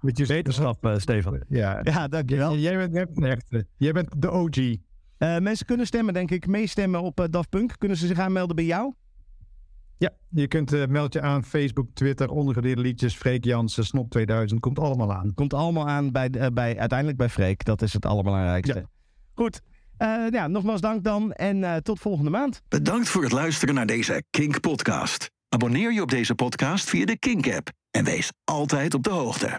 met 0.00 0.16
je 0.18 0.26
Wetenschap, 0.26 0.84
eh, 0.84 0.96
Stefan. 0.98 1.42
Ja, 1.48 1.80
Ja, 1.82 2.08
dankjewel. 2.08 2.56
Jij 2.56 2.76
bent, 2.76 2.92
jij 2.94 3.04
bent 3.04 3.16
een 3.16 3.24
echte. 3.24 3.66
Jij 3.76 3.92
bent 3.92 4.22
de 4.22 4.30
OG. 4.30 4.56
Eh, 5.18 5.38
mensen 5.38 5.66
kunnen 5.66 5.86
stemmen, 5.86 6.14
denk 6.14 6.30
ik. 6.30 6.46
Meestemmen 6.46 7.02
op 7.02 7.26
Daft 7.30 7.48
Punk. 7.48 7.74
Kunnen 7.78 7.96
ze 7.96 8.06
zich 8.06 8.18
aanmelden 8.18 8.56
bij 8.56 8.64
jou? 8.64 8.94
Ja, 9.98 10.10
je 10.28 10.48
kunt 10.48 10.72
eh, 10.72 10.86
meld 10.86 11.12
je 11.12 11.20
aan 11.20 11.44
Facebook, 11.44 11.88
Twitter, 11.94 12.28
ondergedeelde 12.28 12.82
liedjes, 12.82 13.14
Freek 13.14 13.44
Jansen, 13.44 13.84
Snop 13.84 14.10
2000, 14.10 14.60
komt 14.60 14.78
allemaal 14.78 15.12
aan. 15.12 15.34
Komt 15.34 15.54
allemaal 15.54 15.88
aan 15.88 16.12
bij, 16.12 16.30
eh, 16.30 16.46
bij, 16.52 16.78
uiteindelijk 16.78 17.18
bij 17.18 17.28
Freek. 17.28 17.64
Dat 17.64 17.82
is 17.82 17.92
het 17.92 18.06
allerbelangrijkste. 18.06 18.74
Ja. 18.74 18.88
Goed. 19.34 19.60
Eh, 19.96 20.26
ja, 20.30 20.46
nogmaals 20.46 20.80
dank 20.80 21.04
dan 21.04 21.32
en 21.32 21.64
eh, 21.64 21.76
tot 21.76 21.98
volgende 21.98 22.30
maand. 22.30 22.62
Bedankt 22.68 23.08
voor 23.08 23.22
het 23.22 23.32
luisteren 23.32 23.74
naar 23.74 23.86
deze 23.86 24.22
Kink 24.30 24.60
podcast. 24.60 25.30
Abonneer 25.48 25.92
je 25.92 26.02
op 26.02 26.10
deze 26.10 26.34
podcast 26.34 26.88
via 26.88 27.04
de 27.04 27.18
Kink 27.18 27.52
app 27.52 27.70
en 27.90 28.04
wees 28.04 28.32
altijd 28.44 28.94
op 28.94 29.02
de 29.02 29.10
hoogte. 29.10 29.50